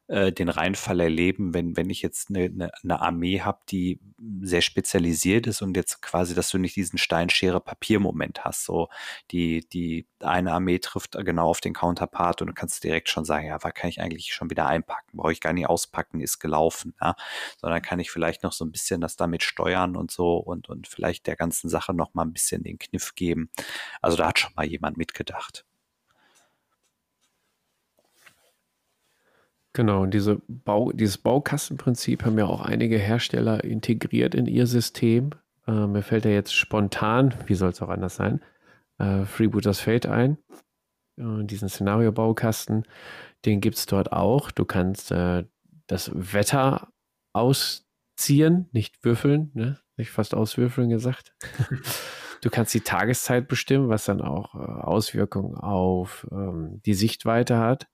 [0.07, 3.99] äh, den Reinfall erleben, wenn, wenn ich jetzt eine, eine, eine Armee habe, die
[4.41, 8.65] sehr spezialisiert ist und jetzt quasi, dass du nicht diesen Steinschere-Papier-Moment hast.
[8.65, 8.89] So
[9.31, 13.47] die, die eine Armee trifft genau auf den Counterpart und du kannst direkt schon sagen,
[13.47, 15.17] ja, was kann ich eigentlich schon wieder einpacken?
[15.17, 16.93] Brauche ich gar nicht auspacken, ist gelaufen.
[17.01, 17.15] Ja?
[17.57, 20.87] Sondern kann ich vielleicht noch so ein bisschen das damit steuern und so und, und
[20.87, 23.49] vielleicht der ganzen Sache noch mal ein bisschen den Kniff geben.
[24.01, 25.65] Also da hat schon mal jemand mitgedacht.
[29.76, 35.32] Genau, und diese Bau, dieses Baukastenprinzip haben ja auch einige Hersteller integriert in ihr System.
[35.67, 38.41] Äh, mir fällt ja jetzt spontan, wie soll es auch anders sein,
[38.99, 40.38] äh, Freebooters Fate ein.
[41.17, 42.86] Äh, diesen Szenario-Baukasten,
[43.43, 44.49] den gibt es dort auch.
[44.49, 45.43] Du kannst äh,
[45.88, 46.88] das Wetter
[47.34, 49.82] ausziehen, nicht würfeln, ne?
[49.97, 51.36] Nicht fast auswürfeln gesagt.
[52.41, 57.89] du kannst die Tageszeit bestimmen, was dann auch äh, Auswirkungen auf ähm, die Sichtweite hat.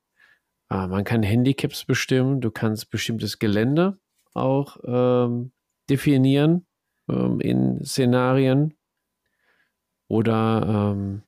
[0.72, 4.00] Ah, man kann Handicaps bestimmen, du kannst bestimmtes Gelände
[4.34, 5.52] auch ähm,
[5.90, 6.66] definieren
[7.10, 8.74] ähm, in Szenarien.
[10.08, 11.24] Oder ähm,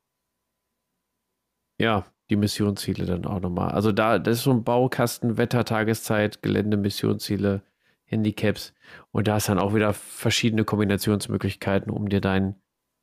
[1.78, 3.72] ja, die Missionsziele dann auch nochmal.
[3.72, 7.64] Also da, das ist so ein Baukasten, Wetter, Tageszeit, Gelände, Missionsziele,
[8.06, 8.74] Handicaps.
[9.12, 12.62] Und da ist dann auch wieder verschiedene Kombinationsmöglichkeiten, um dir dein,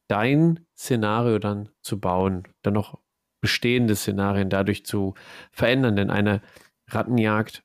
[0.08, 2.98] dein Szenario dann zu bauen, dann noch
[3.40, 5.14] bestehende Szenarien dadurch zu
[5.52, 5.96] verändern.
[5.96, 6.42] Denn eine
[6.88, 7.62] Rattenjagd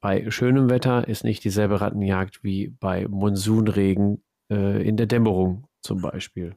[0.00, 6.02] bei schönem Wetter ist nicht dieselbe Rattenjagd wie bei Monsunregen äh, in der Dämmerung zum
[6.02, 6.56] Beispiel.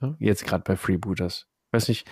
[0.00, 1.46] Ja, jetzt gerade bei Freebooters.
[1.68, 2.06] Ich weiß nicht,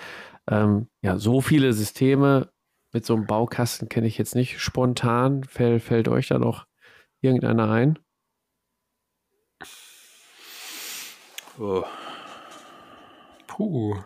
[0.51, 2.51] ähm, ja, so viele Systeme
[2.93, 5.45] mit so einem Baukasten kenne ich jetzt nicht spontan.
[5.45, 6.67] Fällt, fällt euch da noch
[7.21, 7.99] irgendeiner ein?
[11.59, 11.85] Oh.
[13.47, 14.03] Puh.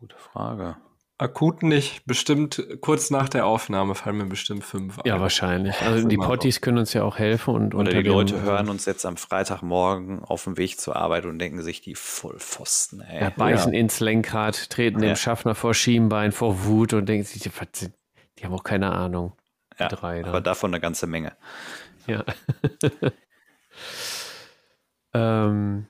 [0.00, 0.76] Gute Frage.
[1.18, 2.06] Akut nicht.
[2.06, 5.02] Bestimmt kurz nach der Aufnahme fallen mir bestimmt fünf ein.
[5.04, 5.78] Ja, wahrscheinlich.
[5.82, 7.54] Also die Potties können uns ja auch helfen.
[7.54, 11.38] Und Oder die Leute hören uns jetzt am Freitagmorgen auf dem Weg zur Arbeit und
[11.38, 13.24] denken sich die Vollpfosten, ey.
[13.24, 13.80] Ja, beißen ja.
[13.80, 15.10] ins Lenkrad, treten ja.
[15.10, 19.34] dem Schaffner vor Schienbein, vor Wut und denken sich, die haben auch keine Ahnung.
[19.78, 21.36] Ja, drei, aber davon eine ganze Menge.
[22.06, 22.24] Ja.
[25.12, 25.86] ähm,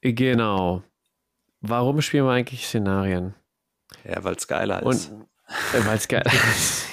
[0.00, 0.82] genau.
[1.66, 3.34] Warum spielen wir eigentlich Szenarien?
[4.04, 5.10] Ja, weil es geiler ist.
[5.72, 6.88] äh, weil es geiler ist.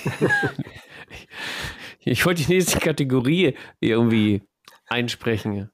[1.99, 4.43] ich wollte die nächste Kategorie irgendwie
[4.87, 5.69] einsprechen.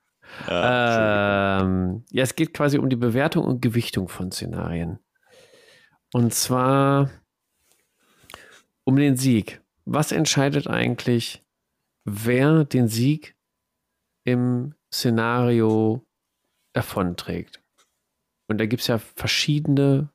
[0.48, 4.98] Ja, ähm, ja, es geht quasi um die Bewertung und Gewichtung von Szenarien.
[6.12, 7.12] Und zwar
[8.84, 9.62] um den Sieg.
[9.86, 11.46] Was entscheidet eigentlich,
[12.04, 13.36] wer den Sieg
[14.24, 16.04] im Szenario
[16.74, 17.62] davonträgt?
[18.48, 20.10] Und da gibt es ja verschiedene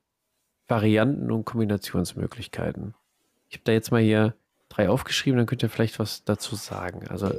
[0.68, 2.95] Varianten und Kombinationsmöglichkeiten.
[3.49, 4.35] Ich habe da jetzt mal hier
[4.68, 7.07] drei aufgeschrieben, dann könnt ihr vielleicht was dazu sagen.
[7.09, 7.35] Also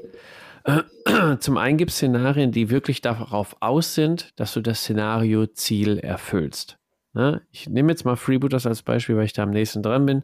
[0.66, 0.84] äh,
[1.40, 6.78] zum einen gibt es Szenarien, die wirklich darauf aus sind, dass du das Szenario-Ziel erfüllst.
[7.14, 7.42] Ne?
[7.52, 10.24] Ich nehme jetzt mal Freebooters als Beispiel, weil ich da am nächsten dran bin.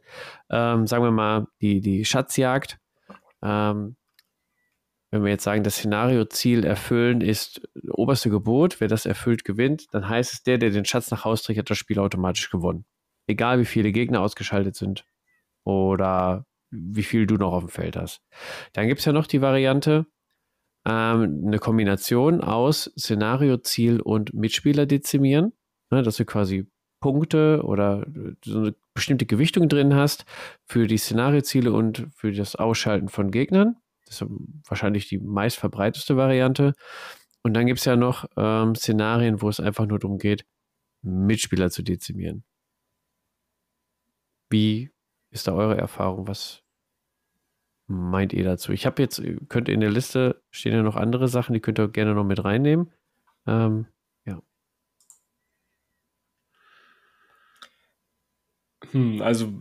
[0.49, 2.79] Ähm, sagen wir mal die, die Schatzjagd.
[3.41, 3.95] Ähm,
[5.11, 10.07] wenn wir jetzt sagen, das Szenario-Ziel erfüllen ist oberste Gebot, wer das erfüllt, gewinnt, dann
[10.07, 12.85] heißt es, der, der den Schatz nach Hause trägt, hat das Spiel automatisch gewonnen.
[13.27, 15.05] Egal wie viele Gegner ausgeschaltet sind
[15.63, 18.21] oder wie viel du noch auf dem Feld hast.
[18.73, 20.05] Dann gibt es ja noch die Variante,
[20.85, 25.53] ähm, eine Kombination aus Szenario, Ziel und Mitspieler dezimieren,
[25.91, 26.67] ne, dass du quasi
[27.01, 28.05] Punkte oder
[28.43, 30.25] so eine bestimmte Gewichtung drin hast
[30.65, 33.77] für die Szenarioziele und für das Ausschalten von Gegnern.
[34.09, 34.27] Das ist
[34.67, 36.73] wahrscheinlich die meistverbreiteste Variante.
[37.43, 40.45] Und dann gibt es ja noch ähm, Szenarien, wo es einfach nur darum geht,
[41.01, 42.43] Mitspieler zu dezimieren.
[44.49, 44.91] Wie
[45.29, 46.27] ist da eure Erfahrung?
[46.27, 46.63] Was
[47.87, 48.71] meint ihr dazu?
[48.71, 51.79] Ich habe jetzt, könnt ihr in der Liste stehen ja noch andere Sachen, die könnt
[51.79, 52.91] ihr gerne noch mit reinnehmen.
[53.45, 53.85] Ähm,
[54.25, 54.41] ja.
[58.91, 59.53] Hm, also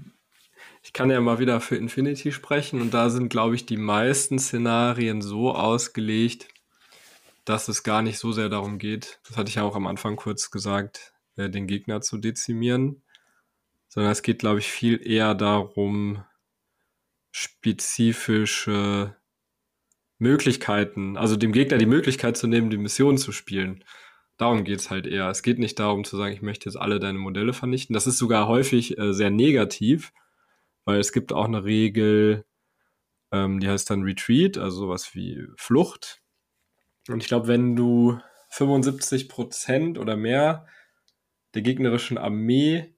[0.88, 4.38] ich kann ja mal wieder für Infinity sprechen und da sind, glaube ich, die meisten
[4.38, 6.48] Szenarien so ausgelegt,
[7.44, 10.16] dass es gar nicht so sehr darum geht, das hatte ich ja auch am Anfang
[10.16, 13.02] kurz gesagt, äh, den Gegner zu dezimieren,
[13.88, 16.24] sondern es geht, glaube ich, viel eher darum,
[17.32, 19.14] spezifische
[20.16, 23.84] Möglichkeiten, also dem Gegner die Möglichkeit zu nehmen, die Mission zu spielen.
[24.38, 25.28] Darum geht es halt eher.
[25.28, 27.92] Es geht nicht darum zu sagen, ich möchte jetzt alle deine Modelle vernichten.
[27.92, 30.14] Das ist sogar häufig äh, sehr negativ,
[30.88, 32.46] weil es gibt auch eine Regel,
[33.30, 36.22] Ähm, die heißt dann Retreat, also sowas wie Flucht.
[37.08, 38.18] Und ich glaube, wenn du
[38.50, 40.66] 75% oder mehr
[41.54, 42.94] der gegnerischen Armee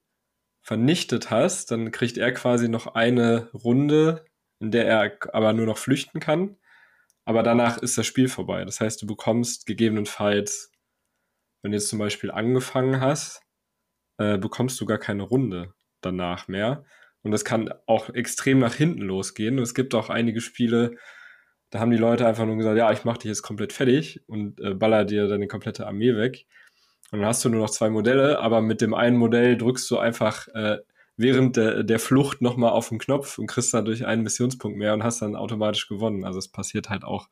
[0.61, 4.23] vernichtet hast, dann kriegt er quasi noch eine Runde,
[4.59, 6.57] in der er aber nur noch flüchten kann.
[7.25, 8.63] Aber danach ist das Spiel vorbei.
[8.63, 10.71] Das heißt, du bekommst gegebenenfalls,
[11.61, 13.41] wenn du jetzt zum Beispiel angefangen hast,
[14.17, 16.85] äh, bekommst du gar keine Runde danach mehr.
[17.23, 19.57] Und das kann auch extrem nach hinten losgehen.
[19.57, 20.95] Und es gibt auch einige Spiele,
[21.69, 24.59] da haben die Leute einfach nur gesagt, ja, ich mach dich jetzt komplett fertig und
[24.59, 26.45] äh, baller dir deine komplette Armee weg.
[27.11, 29.97] Und dann hast du nur noch zwei Modelle, aber mit dem einen Modell drückst du
[29.97, 30.79] einfach äh,
[31.17, 35.03] während der, der Flucht nochmal auf den Knopf und kriegst dadurch einen Missionspunkt mehr und
[35.03, 36.25] hast dann automatisch gewonnen.
[36.25, 37.29] Also es passiert halt auch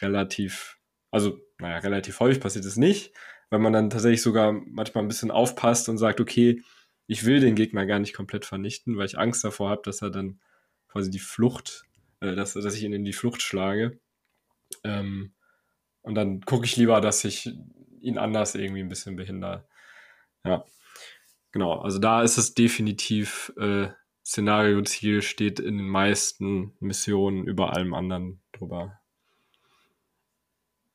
[0.00, 0.78] relativ,
[1.10, 3.14] also naja, relativ häufig passiert es nicht,
[3.50, 6.62] weil man dann tatsächlich sogar manchmal ein bisschen aufpasst und sagt, okay,
[7.06, 10.10] ich will den Gegner gar nicht komplett vernichten, weil ich Angst davor habe, dass er
[10.10, 10.40] dann
[10.88, 11.84] quasi die Flucht,
[12.20, 13.98] äh, dass, dass ich ihn in die Flucht schlage.
[14.84, 15.32] Ähm,
[16.02, 17.50] und dann gucke ich lieber, dass ich
[18.00, 19.66] ihn anders irgendwie ein bisschen behindere.
[20.44, 20.64] Ja,
[21.52, 21.80] genau.
[21.80, 23.88] Also da ist es definitiv äh,
[24.24, 28.98] Szenario-Ziel steht in den meisten Missionen über allem anderen drüber.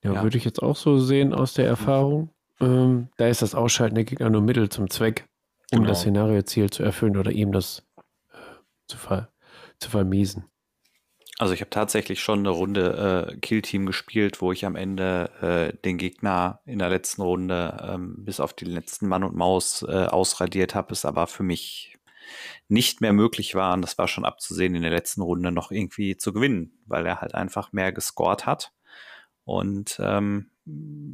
[0.04, 0.24] Ja, ja.
[0.24, 2.30] würde ich jetzt auch so sehen aus der Erfahrung.
[2.60, 5.27] Ähm, da ist das Ausschalten der Gegner nur Mittel zum Zweck,
[5.72, 5.90] um genau.
[5.90, 7.84] das Szenario-Ziel zu erfüllen oder ihm das
[8.32, 8.38] äh,
[8.88, 9.30] zu, ver
[9.80, 10.46] zu vermiesen.
[11.40, 15.78] Also ich habe tatsächlich schon eine Runde äh, Kill-Team gespielt, wo ich am Ende äh,
[15.86, 20.06] den Gegner in der letzten Runde ähm, bis auf die letzten Mann und Maus äh,
[20.06, 21.98] ausradiert habe, es aber für mich
[22.70, 26.18] nicht mehr möglich war, und das war schon abzusehen, in der letzten Runde noch irgendwie
[26.18, 28.74] zu gewinnen, weil er halt einfach mehr gescored hat
[29.46, 30.50] und ähm,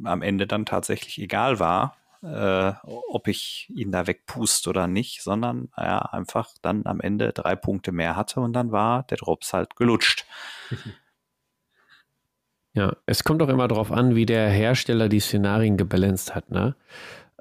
[0.04, 5.68] am Ende dann tatsächlich egal war, äh, ob ich ihn da wegpust oder nicht, sondern
[5.76, 9.76] er einfach dann am Ende drei Punkte mehr hatte und dann war der Drops halt
[9.76, 10.26] gelutscht.
[12.76, 16.50] Ja, es kommt auch immer darauf an, wie der Hersteller die Szenarien gebalanced hat.
[16.50, 16.74] Ne?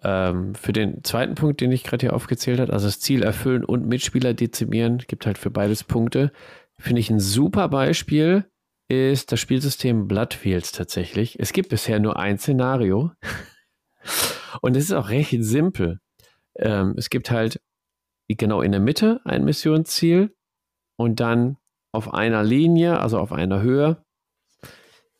[0.04, 3.66] Ähm, für den zweiten Punkt, den ich gerade hier aufgezählt habe, also das Ziel erfüllen
[3.66, 6.32] und Mitspieler dezimieren, gibt halt für beides Punkte.
[6.78, 8.46] Finde ich ein super Beispiel
[8.90, 11.40] ist das Spielsystem Bloodfields tatsächlich.
[11.40, 13.12] Es gibt bisher nur ein Szenario.
[14.62, 16.00] Und es ist auch recht simpel.
[16.56, 17.62] Ähm, es gibt halt
[18.28, 20.36] genau in der Mitte ein Missionsziel
[20.98, 21.58] und dann
[21.92, 24.04] auf einer Linie, also auf einer Höhe,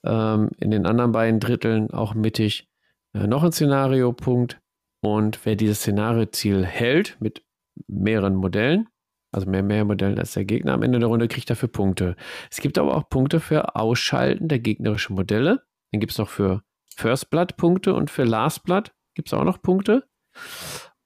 [0.04, 2.68] ähm, in den anderen beiden Dritteln auch mittig
[3.14, 4.60] äh, noch ein Szenariopunkt.
[5.02, 7.44] Und wer dieses Szenarioziel hält mit
[7.88, 8.88] mehreren Modellen,
[9.32, 12.16] also mehr, mehr Modellen als der Gegner am Ende der Runde, kriegt dafür Punkte.
[12.50, 15.64] Es gibt aber auch Punkte für Ausschalten der gegnerischen Modelle.
[15.92, 16.64] Dann gibt es noch für
[16.96, 20.08] First Blood Punkte und für Last Blood gibt es auch noch Punkte.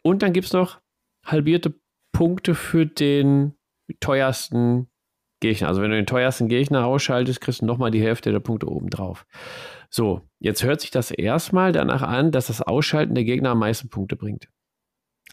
[0.02, 0.80] Und dann gibt es noch
[1.26, 1.74] halbierte
[2.12, 3.54] Punkte für den
[4.00, 4.90] teuersten
[5.40, 5.68] Gegner.
[5.68, 8.90] Also wenn du den teuersten Gegner ausschaltest, kriegst du nochmal die Hälfte der Punkte oben
[8.90, 9.26] drauf.
[9.90, 13.90] So, jetzt hört sich das erstmal danach an, dass das Ausschalten der Gegner am meisten
[13.90, 14.50] Punkte bringt.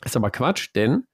[0.04, 1.04] Ist aber Quatsch, denn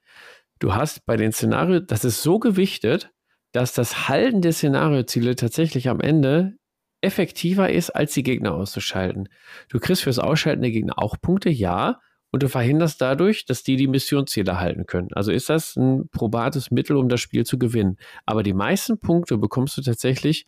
[0.59, 3.13] du hast bei den Szenarien, das ist so gewichtet,
[3.53, 6.57] dass das Halten der Szenarioziele tatsächlich am Ende
[7.03, 9.29] effektiver ist, als die Gegner auszuschalten.
[9.69, 12.01] Du kriegst fürs Ausschalten der Gegner auch Punkte, ja,
[12.33, 15.09] und du verhinderst dadurch, dass die die Missionsziele halten können.
[15.15, 17.97] Also ist das ein probates Mittel, um das Spiel zu gewinnen.
[18.25, 20.47] Aber die meisten Punkte bekommst du tatsächlich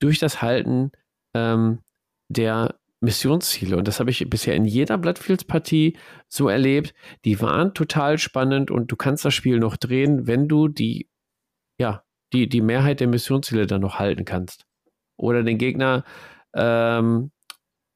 [0.00, 0.90] durch das Halten
[1.34, 1.78] ähm,
[2.28, 3.76] der Missionsziele.
[3.76, 5.96] Und das habe ich bisher in jeder Bloodfields-Partie
[6.28, 6.94] so erlebt.
[7.24, 11.08] Die waren total spannend und du kannst das Spiel noch drehen, wenn du die,
[11.78, 14.66] ja, die, die Mehrheit der Missionsziele dann noch halten kannst
[15.16, 16.04] oder den Gegner
[16.54, 17.30] ähm,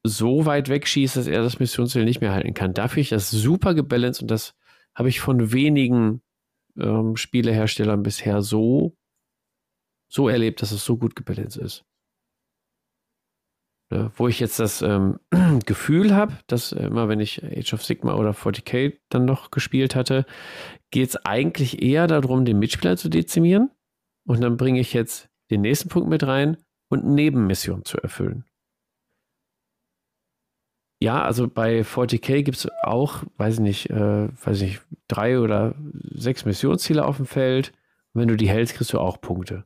[0.03, 2.73] so weit wegschießt, dass er das Missionsziel nicht mehr halten kann.
[2.73, 4.55] Dafür ich das super gebalanced und das
[4.95, 6.21] habe ich von wenigen
[6.77, 8.95] ähm, Spieleherstellern bisher so,
[10.07, 11.85] so erlebt, dass es so gut gebalanced ist.
[13.91, 15.19] Ja, wo ich jetzt das ähm,
[15.65, 20.25] Gefühl habe, dass immer wenn ich Age of Sigma oder 40k dann noch gespielt hatte,
[20.91, 23.71] geht es eigentlich eher darum, den Mitspieler zu dezimieren.
[24.27, 26.57] Und dann bringe ich jetzt den nächsten Punkt mit rein
[26.89, 28.45] und Nebenmissionen zu erfüllen.
[31.01, 35.39] Ja, also bei 40k gibt es auch, weiß ich nicht, äh, weiß ich nicht, drei
[35.39, 35.73] oder
[36.13, 37.71] sechs Missionsziele auf dem Feld.
[38.13, 39.65] Und wenn du die hältst, kriegst du auch Punkte.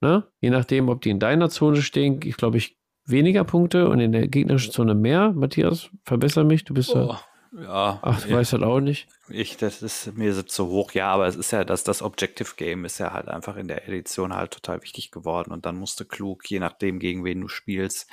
[0.00, 0.26] Ne?
[0.40, 4.10] Je nachdem, ob die in deiner Zone stehen, ich glaube ich weniger Punkte und in
[4.10, 5.32] der gegnerischen Zone mehr.
[5.32, 7.06] Matthias, verbessere mich, du bist oh.
[7.06, 7.20] da
[7.52, 7.98] ja.
[8.02, 9.08] Ach, du ich, weißt halt auch nicht.
[9.28, 10.92] Ich, das ist mir so zu hoch.
[10.92, 13.88] Ja, aber es ist ja, dass das Objective Game ist ja halt einfach in der
[13.88, 15.52] Edition halt total wichtig geworden.
[15.52, 18.08] Und dann musst du klug, je nachdem, gegen wen du spielst,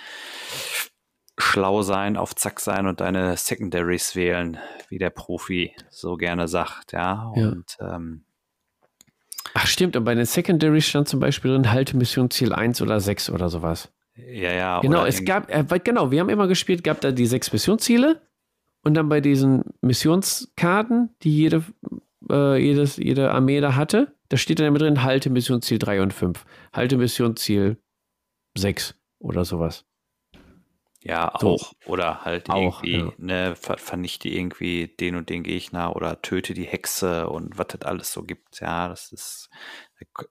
[1.38, 4.58] schlau sein, auf Zack sein und deine Secondaries wählen,
[4.90, 7.32] wie der Profi so gerne sagt, ja.
[7.36, 7.96] Und ja.
[7.96, 8.26] Ähm,
[9.54, 13.00] Ach stimmt, und bei den Secondaries stand zum Beispiel drin, halte Mission Ziel 1 oder
[13.00, 13.90] 6 oder sowas.
[14.16, 14.80] Ja, ja.
[14.82, 18.22] Genau, es gab, äh, genau, wir haben immer gespielt, gab da die sechs Missionsziele
[18.84, 21.64] und dann bei diesen Missionskarten, die jede,
[22.30, 26.14] äh, jedes, jede Armee da hatte, da steht dann immer drin, halte Missionsziel 3 und
[26.14, 27.78] 5, halte Missionsziel
[28.58, 29.86] 6 oder sowas.
[31.02, 31.56] Ja, so.
[31.56, 31.74] auch.
[31.86, 33.14] Oder halt auch, irgendwie, ja.
[33.18, 37.82] ne, ver vernichte irgendwie den und den Gegner oder töte die Hexe und was das
[37.84, 38.60] alles so gibt.
[38.60, 39.50] Ja, das ist,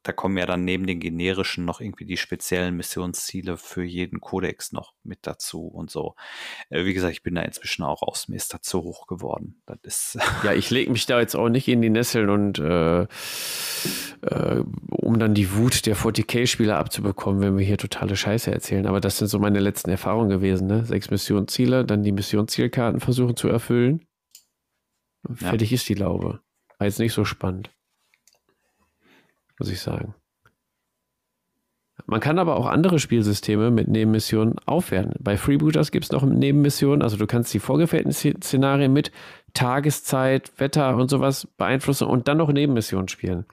[0.03, 4.73] da kommen ja dann neben den generischen noch irgendwie die speziellen Missionsziele für jeden Kodex
[4.73, 6.14] noch mit dazu und so.
[6.71, 9.62] Äh, wie gesagt, ich bin da inzwischen auch aus, mir ist da zu hoch geworden.
[9.66, 13.03] Das ist ja, ich lege mich da jetzt auch nicht in die Nesseln und äh,
[13.03, 18.87] äh, um dann die Wut der 40k-Spieler abzubekommen, wenn wir hier totale Scheiße erzählen.
[18.87, 20.66] Aber das sind so meine letzten Erfahrungen gewesen.
[20.66, 20.85] Ne?
[20.85, 24.07] Sechs Missionsziele, dann die Missionszielkarten versuchen zu erfüllen.
[25.31, 25.75] Fertig ja.
[25.75, 26.41] ist die Laube.
[26.79, 27.71] War jetzt nicht so spannend
[29.59, 30.14] muss ich sagen.
[32.06, 35.14] Man kann aber auch andere Spielsysteme mit Nebenmissionen aufwerten.
[35.20, 39.11] Bei Freebooters gibt es noch Nebenmissionen, also du kannst die vorgefertigten Szenarien mit
[39.52, 43.44] Tageszeit, Wetter und sowas beeinflussen und dann noch Nebenmissionen spielen.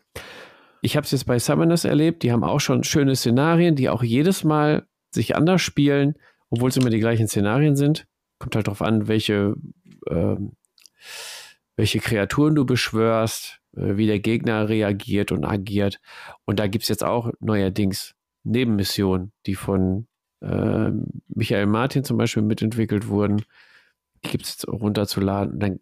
[0.81, 4.03] Ich habe es jetzt bei Summoners erlebt, die haben auch schon schöne Szenarien, die auch
[4.03, 6.15] jedes Mal sich anders spielen,
[6.49, 8.05] obwohl es immer die gleichen Szenarien sind.
[8.39, 9.55] Kommt halt darauf an, welche,
[10.07, 10.35] äh,
[11.75, 15.99] welche Kreaturen du beschwörst, wie der Gegner reagiert und agiert.
[16.45, 20.07] Und da gibt es jetzt auch neuerdings Nebenmissionen, die von
[20.41, 20.91] äh,
[21.27, 23.43] Michael Martin zum Beispiel mitentwickelt wurden.
[24.23, 25.53] Die gibt es runterzuladen.
[25.53, 25.79] Und dann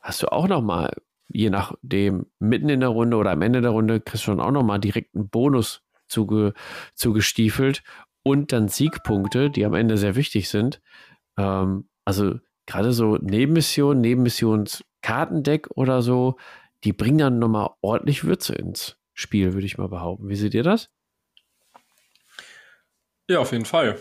[0.00, 0.92] hast du auch nochmal,
[1.28, 4.52] je nachdem, mitten in der Runde oder am Ende der Runde, kriegst du dann auch
[4.52, 6.54] nochmal direkt einen Bonus zuge,
[6.94, 7.82] zugestiefelt
[8.22, 10.80] und dann Siegpunkte, die am Ende sehr wichtig sind.
[11.36, 16.36] Ähm, also gerade so Nebenmissionen, Nebenmissionskartendeck oder so,
[16.84, 20.28] die bringen dann nochmal ordentlich Würze ins Spiel, würde ich mal behaupten.
[20.28, 20.90] Wie seht ihr das?
[23.28, 23.98] Ja, auf jeden Fall.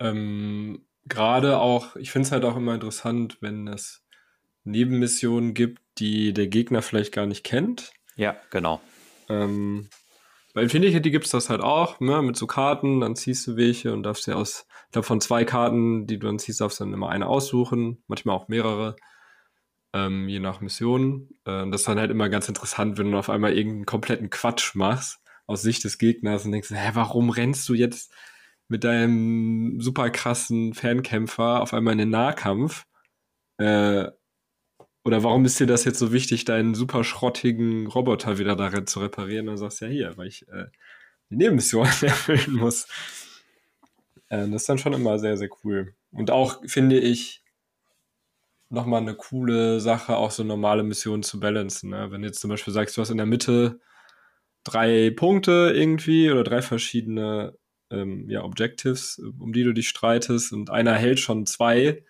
[0.00, 4.04] Ähm, Gerade auch, ich finde es halt auch immer interessant, wenn es
[4.64, 7.92] Nebenmissionen gibt, die der Gegner vielleicht gar nicht kennt.
[8.16, 8.80] Ja, genau.
[9.28, 9.88] Ähm,
[10.52, 13.92] bei Infinity gibt es das halt auch, ne, mit so Karten, dann ziehst du welche
[13.92, 17.10] und darfst dir aus, davon zwei Karten, die du dann ziehst, darfst du dann immer
[17.10, 18.96] eine aussuchen, manchmal auch mehrere
[19.96, 21.28] ähm, je nach Mission.
[21.44, 24.74] Äh, das ist dann halt immer ganz interessant, wenn du auf einmal irgendeinen kompletten Quatsch
[24.74, 28.12] machst aus Sicht des Gegners und denkst, hä, warum rennst du jetzt
[28.68, 32.84] mit deinem super krassen Fernkämpfer auf einmal in den Nahkampf?
[33.58, 34.08] Äh,
[35.04, 39.00] oder warum ist dir das jetzt so wichtig, deinen super schrottigen Roboter wieder darin zu
[39.00, 39.46] reparieren?
[39.46, 40.66] Dann sagst du ja hier, weil ich äh,
[41.30, 42.88] die Nebenmission erfüllen muss.
[44.28, 45.94] Äh, das ist dann schon immer sehr, sehr cool.
[46.10, 47.44] Und auch finde ich,
[48.68, 51.90] nochmal eine coole Sache, auch so normale Missionen zu balancen.
[51.90, 52.10] Ne?
[52.10, 53.80] Wenn du jetzt zum Beispiel sagst, du hast in der Mitte
[54.64, 57.56] drei Punkte irgendwie oder drei verschiedene
[57.90, 62.04] ähm, ja, Objectives, um die du dich streitest und einer hält schon zwei.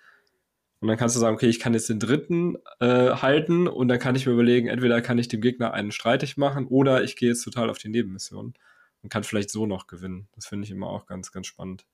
[0.81, 3.99] Und dann kannst du sagen, okay, ich kann jetzt den dritten äh, halten und dann
[3.99, 7.31] kann ich mir überlegen, entweder kann ich dem Gegner einen streitig machen oder ich gehe
[7.31, 8.55] jetzt total auf die Nebenmission
[9.03, 10.29] und kann vielleicht so noch gewinnen.
[10.35, 11.87] Das finde ich immer auch ganz, ganz spannend.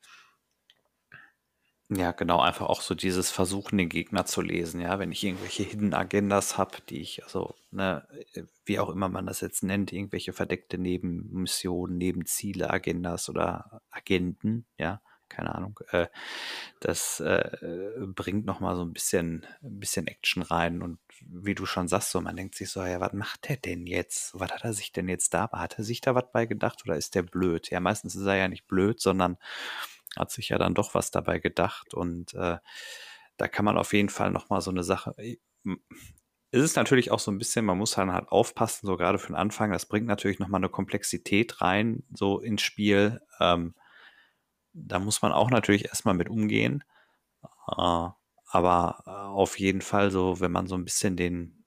[1.94, 5.64] Ja, genau, einfach auch so dieses Versuchen, den Gegner zu lesen, ja, wenn ich irgendwelche
[5.64, 8.06] Hidden Agendas habe, die ich, also, ne,
[8.64, 15.02] wie auch immer man das jetzt nennt, irgendwelche verdeckte Nebenmissionen, Nebenziele, Agendas oder Agenten, ja,
[15.28, 16.06] keine Ahnung, äh,
[16.80, 17.50] das äh,
[18.14, 22.20] bringt nochmal so ein bisschen, ein bisschen Action rein und wie du schon sagst, so,
[22.20, 24.38] man denkt sich so, ja, was macht der denn jetzt?
[24.38, 25.50] Was hat er sich denn jetzt da?
[25.52, 27.70] Hat er sich da was bei gedacht oder ist der blöd?
[27.70, 29.36] Ja, meistens ist er ja nicht blöd, sondern
[30.16, 32.58] hat sich ja dann doch was dabei gedacht und äh,
[33.36, 35.14] da kann man auf jeden Fall nochmal so eine Sache.
[36.50, 39.28] Es ist natürlich auch so ein bisschen, man muss halt, halt aufpassen, so gerade für
[39.28, 39.72] den Anfang.
[39.72, 43.20] Das bringt natürlich nochmal eine Komplexität rein, so ins Spiel.
[43.40, 43.74] Ähm,
[44.74, 46.84] da muss man auch natürlich erstmal mit umgehen.
[47.42, 48.08] Äh,
[48.46, 51.64] aber äh, auf jeden Fall so, wenn man so ein bisschen den,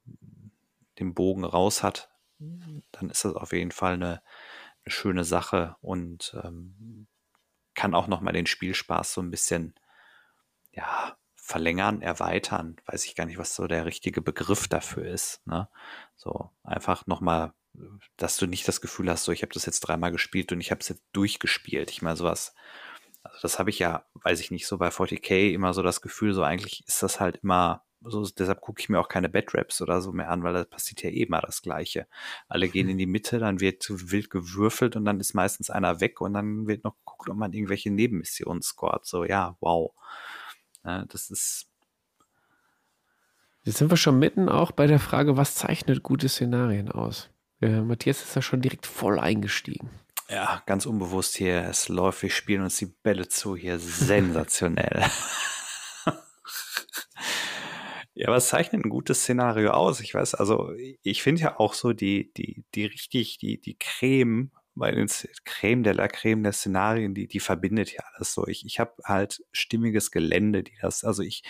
[0.99, 4.21] den Bogen raus hat, dann ist das auf jeden Fall eine,
[4.85, 7.07] eine schöne Sache und ähm,
[7.75, 9.75] kann auch nochmal den Spielspaß so ein bisschen,
[10.71, 12.77] ja, verlängern, erweitern.
[12.87, 15.45] Weiß ich gar nicht, was so der richtige Begriff dafür ist.
[15.45, 15.69] Ne?
[16.15, 17.53] So einfach nochmal,
[18.17, 20.71] dass du nicht das Gefühl hast, so ich habe das jetzt dreimal gespielt und ich
[20.71, 21.91] habe es jetzt durchgespielt.
[21.91, 22.55] Ich meine, sowas,
[23.21, 26.33] also das habe ich ja, weiß ich nicht, so bei 40k immer so das Gefühl,
[26.33, 30.01] so eigentlich ist das halt immer so, deshalb gucke ich mir auch keine Bad-Raps oder
[30.01, 32.07] so mehr an, weil da passiert ja eh immer das Gleiche.
[32.47, 35.99] Alle gehen in die Mitte, dann wird zu wild gewürfelt und dann ist meistens einer
[35.99, 39.05] weg und dann wird noch geguckt, ob man irgendwelche Nebenmissionen scoret.
[39.05, 39.91] So, ja, wow.
[40.83, 41.67] Ja, das ist.
[43.63, 47.29] Jetzt sind wir schon mitten auch bei der Frage, was zeichnet gute Szenarien aus?
[47.61, 49.89] äh, Matthias ist da schon direkt voll eingestiegen.
[50.29, 51.65] Ja, ganz unbewusst hier.
[51.65, 53.79] Es läuft, wir spielen uns die Bälle zu hier.
[53.79, 55.03] Sensationell.
[58.15, 59.99] ja, was zeichnet ein gutes Szenario aus?
[59.99, 60.71] Ich weiß, also
[61.03, 65.07] ich finde ja auch so die, die, die richtig, die, die Creme bei den
[65.43, 68.47] Creme de la Creme der Szenarien, die, die verbindet ja alles so.
[68.47, 71.43] Ich, ich habe halt stimmiges Gelände, die das, also ich,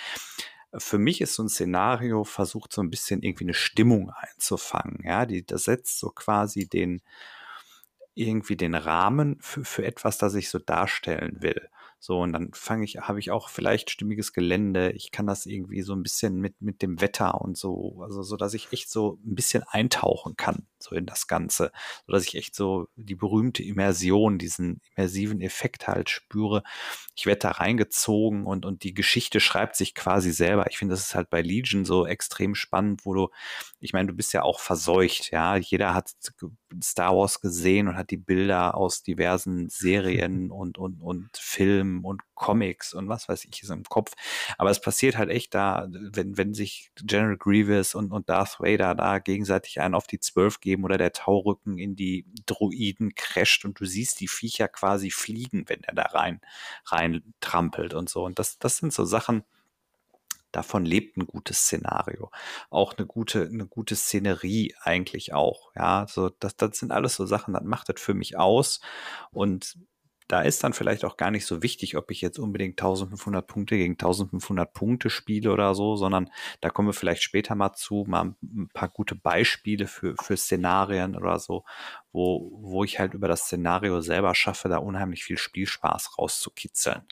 [0.75, 4.99] für mich ist so ein Szenario versucht so ein bisschen irgendwie eine Stimmung einzufangen.
[5.03, 7.01] Ja, die, das setzt so quasi den,
[8.15, 11.69] irgendwie den Rahmen für, für etwas, das ich so darstellen will.
[11.99, 14.91] So, und dann fange ich, habe ich auch vielleicht stimmiges Gelände.
[14.91, 18.37] Ich kann das irgendwie so ein bisschen mit, mit dem Wetter und so, also so,
[18.37, 21.71] dass ich echt so ein bisschen eintauchen kann, so in das Ganze.
[22.05, 26.61] So dass ich echt so die berühmte Immersion, diesen immersiven Effekt halt spüre.
[27.15, 30.67] Ich werde da reingezogen und, und die Geschichte schreibt sich quasi selber.
[30.69, 33.29] Ich finde, das ist halt bei Legion so extrem spannend, wo du,
[33.79, 35.55] ich meine, du bist ja auch verseucht, ja.
[35.55, 36.11] Jeder hat
[36.83, 42.21] Star Wars gesehen und hat die Bilder aus diversen Serien und, und, und Filmen und
[42.33, 44.13] Comics und was weiß ich ist im Kopf.
[44.57, 48.95] Aber es passiert halt echt da, wenn, wenn sich General Grievous und, und Darth Vader
[48.95, 53.79] da gegenseitig einen auf die Zwölf geben oder der Taurücken in die Druiden crasht und
[53.79, 56.41] du siehst die Viecher quasi fliegen, wenn er da rein,
[56.85, 58.25] rein trampelt und so.
[58.25, 59.43] Und das, das sind so Sachen,
[60.55, 62.31] davon lebt ein gutes Szenario.
[62.69, 65.71] Auch eine gute, eine gute Szenerie eigentlich auch.
[65.75, 68.79] Ja, so, das, das sind alles so Sachen, das macht das für mich aus.
[69.31, 69.77] Und
[70.27, 73.77] da ist dann vielleicht auch gar nicht so wichtig, ob ich jetzt unbedingt 1500 Punkte
[73.77, 76.29] gegen 1500 Punkte spiele oder so, sondern
[76.61, 81.15] da kommen wir vielleicht später mal zu, mal ein paar gute Beispiele für, für Szenarien
[81.15, 81.63] oder so,
[82.11, 87.03] wo, wo ich halt über das Szenario selber schaffe, da unheimlich viel Spielspaß rauszukitzeln.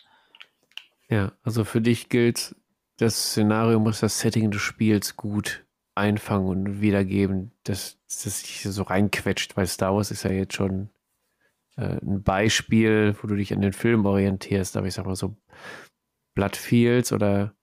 [1.07, 2.55] Ja, also für dich gilt,
[2.97, 8.83] das Szenario muss das Setting des Spiels gut einfangen und wiedergeben, dass das sich so
[8.83, 10.89] reinquetscht, weil Star Wars ist ja jetzt schon
[11.75, 15.35] äh, ein Beispiel, wo du dich an den Film orientierst, aber ich sag mal so
[16.35, 17.55] Bloodfields oder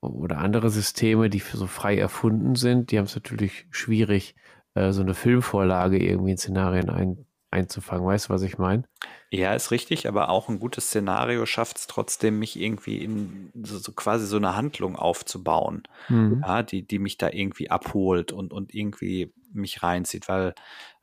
[0.00, 4.34] oder andere Systeme, die so frei erfunden sind, die haben es natürlich schwierig,
[4.74, 8.06] äh, so eine Filmvorlage irgendwie in Szenarien ein, einzufangen.
[8.06, 8.84] Weißt du, was ich meine?
[9.30, 13.78] Ja, ist richtig, aber auch ein gutes Szenario schafft es trotzdem, mich irgendwie in so,
[13.78, 16.42] so, quasi so eine Handlung aufzubauen, mhm.
[16.46, 20.54] ja, die, die mich da irgendwie abholt und, und irgendwie mich reinzieht, weil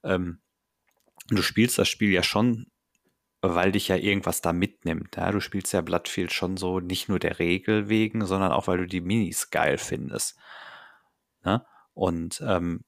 [0.04, 0.40] ähm,
[1.30, 2.68] du spielst das Spiel ja schon,
[3.42, 5.16] weil dich ja irgendwas da mitnimmt.
[5.16, 5.32] Ja?
[5.32, 8.88] Du spielst ja Bloodfield schon so nicht nur der Regel wegen, sondern auch, weil du
[8.88, 10.38] die Minis geil findest.
[11.44, 11.66] Ne?
[11.94, 12.84] Und ähm,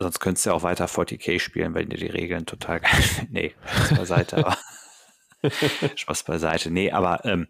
[0.00, 3.32] Sonst könntest du ja auch weiter 40k spielen, wenn dir die Regeln total geil finden.
[3.32, 4.56] Nee, Spaß beiseite.
[5.96, 6.70] Spaß beiseite.
[6.70, 7.46] Nee, aber ähm,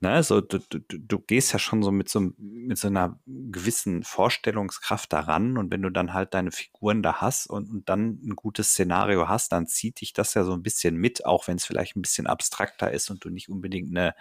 [0.00, 4.04] ne, so, du, du, du gehst ja schon so mit so, mit so einer gewissen
[4.04, 8.36] Vorstellungskraft daran und wenn du dann halt deine Figuren da hast und, und dann ein
[8.36, 11.64] gutes Szenario hast, dann zieht dich das ja so ein bisschen mit, auch wenn es
[11.64, 14.14] vielleicht ein bisschen abstrakter ist und du nicht unbedingt eine,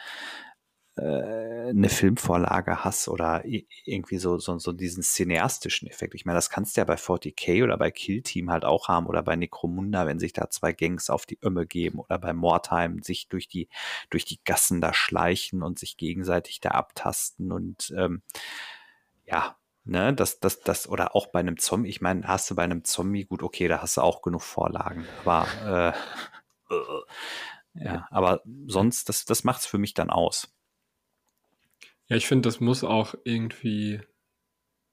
[0.98, 6.16] äh, eine Filmvorlage hast oder irgendwie so, so, so diesen cineastischen Effekt.
[6.16, 9.08] Ich meine, das kannst du ja bei 40k oder bei Kill Team halt auch haben
[9.08, 13.02] oder bei Necromunda, wenn sich da zwei Gangs auf die Ömme geben oder bei Mordheim
[13.04, 13.70] sich durch die,
[14.10, 18.22] durch die Gassen da schleichen und sich gegenseitig da abtasten und ähm,
[19.26, 22.64] ja, ne, das, das, das, oder auch bei einem Zombie, ich meine, hast du bei
[22.64, 25.94] einem Zombie, gut, okay, da hast du auch genug Vorlagen, aber
[26.70, 26.74] äh,
[27.74, 30.54] ja, aber sonst, das, das macht es für mich dann aus.
[32.10, 34.00] Ja, ich finde, das muss auch irgendwie,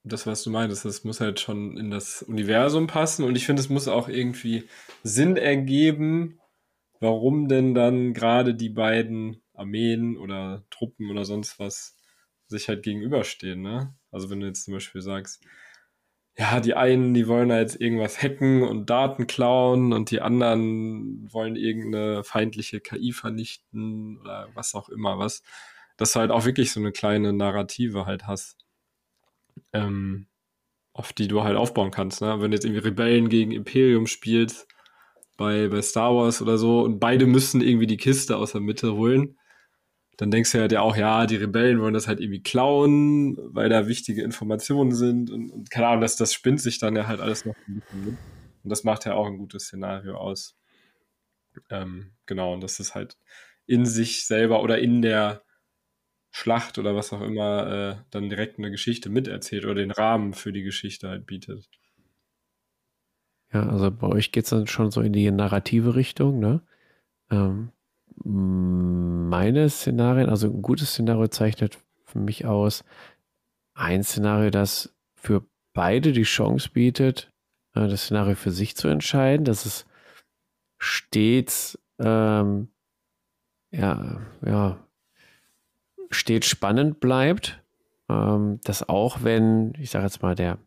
[0.03, 3.61] das, was du meintest, das muss halt schon in das Universum passen und ich finde,
[3.61, 4.65] es muss auch irgendwie
[5.03, 6.39] Sinn ergeben,
[6.99, 11.97] warum denn dann gerade die beiden Armeen oder Truppen oder sonst was
[12.47, 13.95] sich halt gegenüberstehen, ne?
[14.11, 15.43] Also wenn du jetzt zum Beispiel sagst,
[16.37, 21.55] ja, die einen, die wollen jetzt irgendwas hacken und Daten klauen und die anderen wollen
[21.55, 25.43] irgendeine feindliche KI vernichten oder was auch immer was
[25.97, 28.57] dass du halt auch wirklich so eine kleine Narrative halt hast,
[29.73, 30.27] ähm,
[30.93, 32.21] auf die du halt aufbauen kannst.
[32.21, 32.39] Ne?
[32.39, 34.67] Wenn du jetzt irgendwie Rebellen gegen Imperium spielst,
[35.37, 38.93] bei, bei Star Wars oder so, und beide müssen irgendwie die Kiste aus der Mitte
[38.95, 39.37] holen,
[40.17, 43.67] dann denkst du halt ja auch, ja, die Rebellen wollen das halt irgendwie klauen, weil
[43.67, 47.19] da wichtige Informationen sind und, und keine Ahnung, das, das spinnt sich dann ja halt
[47.19, 48.17] alles noch ein bisschen mit.
[48.63, 50.55] Und das macht ja auch ein gutes Szenario aus.
[51.69, 53.17] Ähm, genau, und das ist halt
[53.65, 55.43] in sich selber oder in der
[56.37, 60.51] Schlacht oder was auch immer äh, dann direkt eine Geschichte miterzählt oder den Rahmen für
[60.51, 61.69] die Geschichte halt bietet.
[63.53, 66.61] Ja, also bei euch geht es dann schon so in die narrative Richtung, ne?
[67.31, 67.71] Ähm,
[68.25, 72.83] meine Szenarien, also ein gutes Szenario zeichnet für mich aus
[73.73, 77.31] ein Szenario, das für beide die Chance bietet,
[77.75, 79.85] äh, das Szenario für sich zu entscheiden, dass es
[80.79, 82.67] stets ähm,
[83.71, 84.85] ja, ja,
[86.11, 87.61] stets spannend bleibt.
[88.09, 90.59] Ähm, dass auch wenn, ich sage jetzt mal, der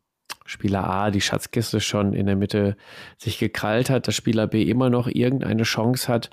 [0.45, 2.77] Spieler A die Schatzkiste schon in der Mitte
[3.17, 6.31] sich gekrallt hat, dass Spieler B immer noch irgendeine Chance hat,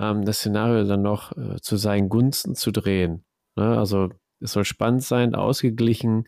[0.00, 3.24] ähm, das Szenario dann noch äh, zu seinen Gunsten zu drehen.
[3.56, 3.78] Ne?
[3.78, 4.10] Also
[4.40, 6.26] es soll spannend sein, ausgeglichen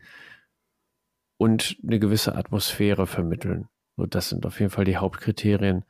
[1.37, 3.67] und eine gewisse Atmosphäre vermitteln.
[3.95, 5.83] Und das sind auf jeden Fall die Hauptkriterien,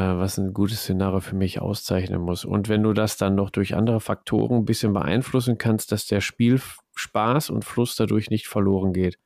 [0.00, 2.44] was ein gutes Szenario für mich auszeichnen muss.
[2.44, 6.20] Und wenn du das dann noch durch andere Faktoren ein bisschen beeinflussen kannst, dass der
[6.20, 9.18] Spielspaß und Fluss dadurch nicht verloren geht.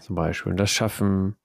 [0.00, 0.52] Zum Beispiel.
[0.52, 1.36] Und das schaffen,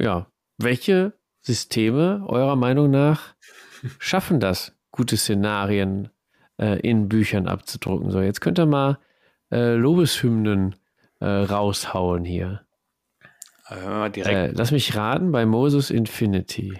[0.00, 0.26] ja,
[0.58, 3.34] welche Systeme eurer Meinung nach
[3.98, 6.08] schaffen das, gute Szenarien
[6.58, 8.10] äh, in Büchern abzudrucken?
[8.10, 8.98] So, jetzt könnt ihr mal
[9.52, 10.74] äh, Lobeshymnen
[11.20, 12.66] äh, raushauen hier.
[13.68, 16.78] Äh, lass mich raten, bei Moses Infinity.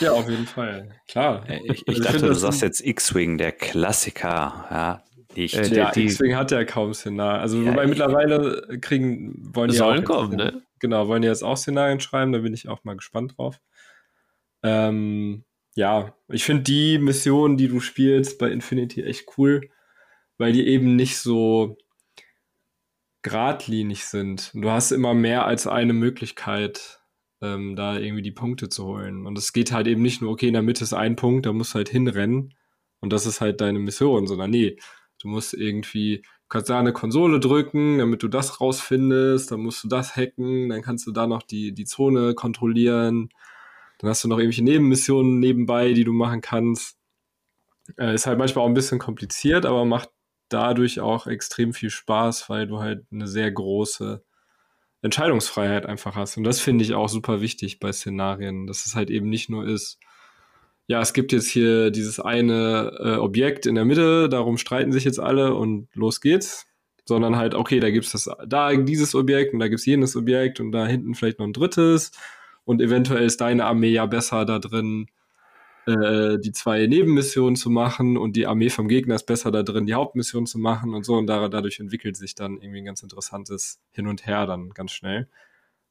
[0.00, 0.88] Ja, auf jeden Fall.
[1.08, 1.48] Klar.
[1.48, 4.66] Äh, ich, ich, dachte, du sagst jetzt X-Wing, der Klassiker.
[4.70, 5.04] Ja,
[5.36, 5.54] nicht.
[5.54, 7.40] Äh, ja, X-Wing hat ja kaum Szenarien.
[7.40, 10.62] Also, ja, wobei mittlerweile kriegen, wollen die Sollen kommen, ne?
[10.78, 13.60] Genau, wollen die jetzt auch Szenarien schreiben, da bin ich auch mal gespannt drauf.
[14.62, 15.44] Ähm,
[15.74, 19.68] ja, ich finde die Mission, die du spielst bei Infinity echt cool,
[20.38, 21.76] weil die eben nicht so
[23.22, 24.50] geradlinig sind.
[24.54, 27.00] Du hast immer mehr als eine Möglichkeit,
[27.42, 29.26] ähm, da irgendwie die Punkte zu holen.
[29.26, 31.52] Und es geht halt eben nicht nur, okay, in der Mitte ist ein Punkt, da
[31.52, 32.54] musst du halt hinrennen
[33.00, 34.76] und das ist halt deine Mission, sondern nee,
[35.20, 39.88] du musst irgendwie, kannst da eine Konsole drücken, damit du das rausfindest, dann musst du
[39.88, 43.30] das hacken, dann kannst du da noch die, die Zone kontrollieren,
[43.98, 46.98] dann hast du noch irgendwelche Nebenmissionen nebenbei, die du machen kannst.
[47.98, 50.10] Äh, ist halt manchmal auch ein bisschen kompliziert, aber macht
[50.52, 54.22] dadurch auch extrem viel Spaß, weil du halt eine sehr große
[55.02, 56.36] Entscheidungsfreiheit einfach hast.
[56.36, 59.66] Und das finde ich auch super wichtig bei Szenarien, dass es halt eben nicht nur
[59.66, 59.98] ist,
[60.90, 65.04] ja, es gibt jetzt hier dieses eine äh, Objekt in der Mitte, darum streiten sich
[65.04, 66.66] jetzt alle und los geht's.
[67.04, 70.72] Sondern halt, okay, da gibt's das, da dieses Objekt und da gibt's jenes Objekt und
[70.72, 72.10] da hinten vielleicht noch ein drittes.
[72.64, 75.06] Und eventuell ist deine Armee ja besser da drin,
[75.90, 79.86] äh, die zwei Nebenmissionen zu machen und die Armee vom Gegner ist besser da drin,
[79.86, 81.14] die Hauptmission zu machen und so.
[81.14, 85.28] Und dadurch entwickelt sich dann irgendwie ein ganz interessantes Hin und Her dann ganz schnell.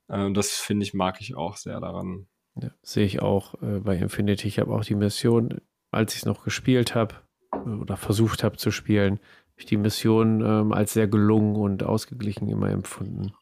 [0.08, 2.28] Äh, das finde ich, mag ich auch sehr daran.
[2.62, 4.48] Ja, sehe ich auch äh, bei Infinity.
[4.48, 5.62] Ich habe auch die Mission,
[5.92, 7.16] als ich es noch gespielt habe
[7.54, 9.20] äh, oder versucht habe zu spielen,
[9.56, 13.34] ich die Mission ähm, als sehr gelungen und ausgeglichen immer empfunden.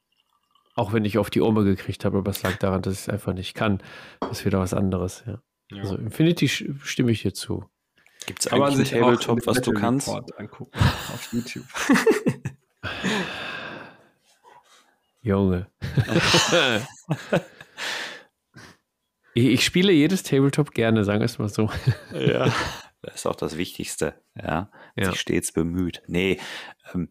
[0.76, 3.10] Auch wenn ich auf die Ome gekriegt habe, aber es lag daran, dass ich es
[3.10, 3.82] einfach nicht kann.
[4.20, 5.42] Das ist wieder was anderes, ja.
[5.72, 5.82] Ja.
[5.82, 7.66] Also Infinity stimme ich dir zu.
[8.26, 10.10] Gibt es eigentlich ein Tabletop, was du kannst?
[10.10, 10.72] Angucken
[11.14, 11.66] auf YouTube.
[15.22, 15.68] Junge.
[19.34, 21.70] ich, spiele jedes Tabletop gerne, sagen wir es mal so.
[22.14, 22.54] ja,
[23.02, 24.22] das ist auch das Wichtigste.
[24.36, 25.12] Ja, ja.
[25.12, 26.02] sich stets bemüht.
[26.08, 26.40] Nee,
[26.94, 27.10] ähm,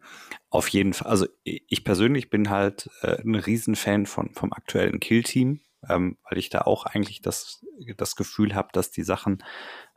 [0.49, 1.09] auf jeden Fall.
[1.09, 6.49] Also ich persönlich bin halt äh, ein Riesenfan von, vom aktuellen Kill-Team ähm, weil ich
[6.49, 7.65] da auch eigentlich das,
[7.97, 9.43] das Gefühl habe, dass die Sachen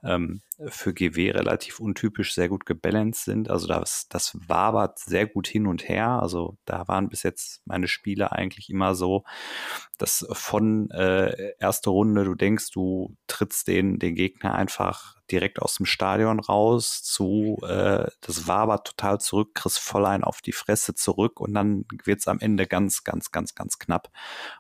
[0.03, 3.51] ähm, für GW relativ untypisch sehr gut gebalanced sind.
[3.51, 6.21] Also das, das wabert sehr gut hin und her.
[6.23, 9.25] Also da waren bis jetzt meine Spiele eigentlich immer so,
[9.99, 15.77] dass von äh, erste Runde du denkst, du trittst den, den Gegner einfach direkt aus
[15.77, 20.95] dem Stadion raus zu, äh, das wabert total zurück, kriegst voll ein auf die Fresse
[20.95, 24.11] zurück und dann wird's am Ende ganz, ganz, ganz, ganz knapp.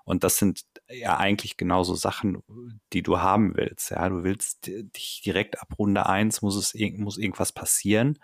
[0.05, 0.63] Und das sind
[0.93, 2.43] ja eigentlich genauso Sachen,
[2.93, 3.91] die du haben willst.
[3.91, 8.19] Ja, du willst dich direkt ab Runde eins muss es muss irgendwas passieren.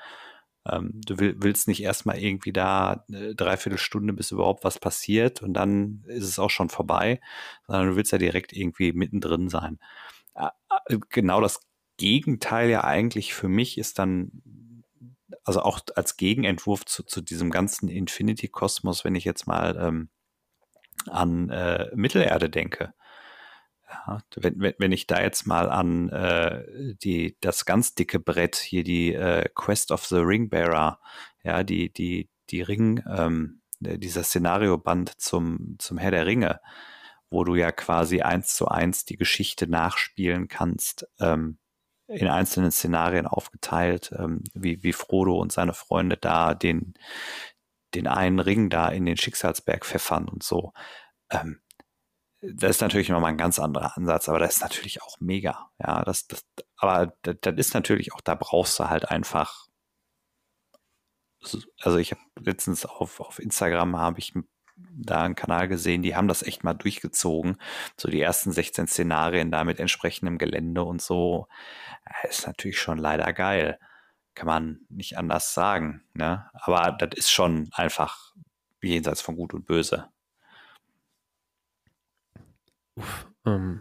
[0.68, 5.54] Ähm, du will, willst nicht erstmal irgendwie da eine Dreiviertelstunde, bis überhaupt was passiert und
[5.54, 7.20] dann ist es auch schon vorbei,
[7.66, 9.78] sondern du willst ja direkt irgendwie mittendrin sein.
[10.34, 10.48] Äh,
[11.10, 11.60] genau das
[11.98, 14.82] Gegenteil ja eigentlich für mich ist dann,
[15.44, 20.08] also auch als Gegenentwurf zu, zu diesem ganzen Infinity-Kosmos, wenn ich jetzt mal ähm,
[21.08, 22.94] an äh, Mittelerde denke.
[23.88, 26.64] Ja, wenn, wenn, ich da jetzt mal an äh,
[27.02, 30.98] die, das ganz dicke Brett hier, die äh, Quest of the Ringbearer,
[31.44, 36.60] ja, die, die, die Ring, ähm, dieser Szenarioband zum, zum Herr der Ringe,
[37.30, 41.58] wo du ja quasi eins zu eins die Geschichte nachspielen kannst, ähm,
[42.08, 46.94] in einzelnen Szenarien aufgeteilt, ähm, wie, wie Frodo und seine Freunde da den,
[47.96, 50.72] den einen Ring da in den Schicksalsberg pfeffern und so.
[51.30, 51.60] Ähm,
[52.42, 55.70] das ist natürlich nochmal ein ganz anderer Ansatz, aber das ist natürlich auch mega.
[55.78, 56.44] Ja, das, das,
[56.76, 59.66] aber das, das ist natürlich auch, da brauchst du halt einfach.
[61.80, 64.34] Also ich habe letztens auf, auf Instagram habe ich
[64.76, 67.56] da einen Kanal gesehen, die haben das echt mal durchgezogen.
[67.96, 71.46] So die ersten 16 Szenarien da mit entsprechendem Gelände und so.
[72.28, 73.78] Ist natürlich schon leider geil.
[74.36, 76.02] Kann man nicht anders sagen.
[76.12, 76.44] Ne?
[76.52, 78.34] Aber das ist schon einfach
[78.82, 80.10] jenseits von Gut und Böse.
[82.96, 83.80] Uff, ähm.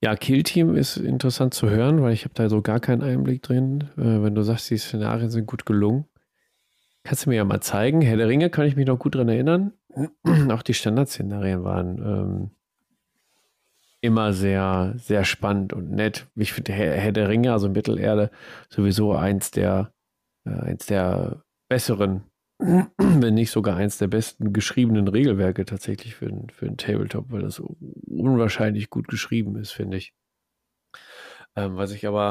[0.00, 3.42] Ja, Kill Team ist interessant zu hören, weil ich habe da so gar keinen Einblick
[3.42, 3.90] drin.
[3.96, 6.06] Äh, wenn du sagst, die Szenarien sind gut gelungen.
[7.02, 8.02] Kannst du mir ja mal zeigen.
[8.02, 9.72] Herr der Ringe kann ich mich noch gut dran erinnern.
[10.50, 12.50] Auch die Standardszenarien waren ähm,
[14.06, 16.26] immer sehr, sehr spannend und nett.
[16.36, 18.30] Ich finde Herr, der Ringe, also Mittelerde,
[18.70, 19.92] sowieso eins der,
[20.46, 22.24] äh, eins der besseren,
[22.58, 28.88] wenn nicht sogar eins der besten geschriebenen Regelwerke tatsächlich für, für Tabletop, weil das unwahrscheinlich
[28.88, 30.14] gut geschrieben ist, finde ich.
[31.56, 32.30] Ähm, was ich aber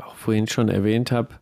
[0.00, 1.40] auch vorhin schon erwähnt habe,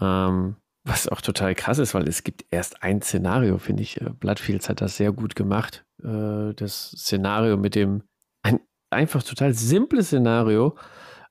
[0.00, 4.00] ähm, was auch total krass ist, weil es gibt erst ein Szenario, finde ich.
[4.00, 5.84] Äh, Bloodfields hat das sehr gut gemacht.
[6.02, 8.02] Äh, das Szenario mit dem,
[8.42, 8.60] ein
[8.90, 10.76] einfach total simples Szenario,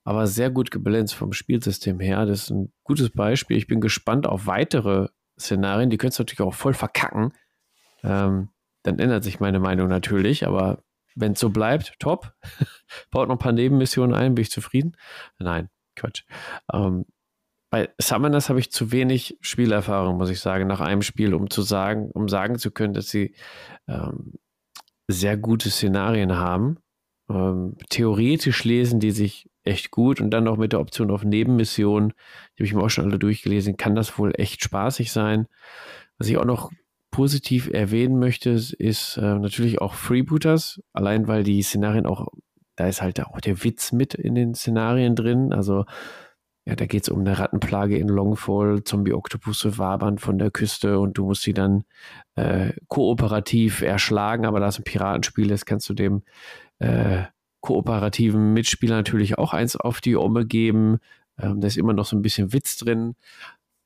[0.03, 2.25] aber sehr gut gebalanced vom Spielsystem her.
[2.25, 3.57] Das ist ein gutes Beispiel.
[3.57, 5.89] Ich bin gespannt auf weitere Szenarien.
[5.89, 7.33] Die könntest du natürlich auch voll verkacken.
[8.03, 8.49] Ähm,
[8.83, 10.83] dann ändert sich meine Meinung natürlich, aber
[11.15, 12.33] wenn es so bleibt, top.
[13.11, 14.95] Baut noch ein paar Nebenmissionen ein, bin ich zufrieden?
[15.39, 16.23] Nein, Quatsch.
[16.71, 17.05] Ähm,
[17.69, 21.63] bei Summoners habe ich zu wenig Spielerfahrung, muss ich sagen, nach einem Spiel, um zu
[21.63, 23.35] sagen, um sagen zu können, dass sie
[23.87, 24.35] ähm,
[25.07, 26.77] sehr gute Szenarien haben.
[27.29, 32.09] Ähm, theoretisch lesen die sich echt gut und dann noch mit der Option auf Nebenmissionen,
[32.09, 35.47] die habe ich mir auch schon alle durchgelesen, kann das wohl echt spaßig sein.
[36.17, 36.71] Was ich auch noch
[37.11, 42.27] positiv erwähnen möchte, ist äh, natürlich auch Freebooters, allein weil die Szenarien auch,
[42.75, 45.51] da ist halt auch der Witz mit in den Szenarien drin.
[45.51, 45.85] Also
[46.67, 51.17] ja, da geht es um eine Rattenplage in Longfall, Zombie-Oktopusse wabern von der Küste und
[51.17, 51.85] du musst sie dann
[52.35, 56.23] äh, kooperativ erschlagen, aber da es ein Piratenspiel ist, kannst du dem
[56.79, 57.23] äh,
[57.61, 60.97] kooperativen Mitspieler natürlich auch eins auf die Omme geben.
[61.39, 63.15] Ähm, da ist immer noch so ein bisschen Witz drin,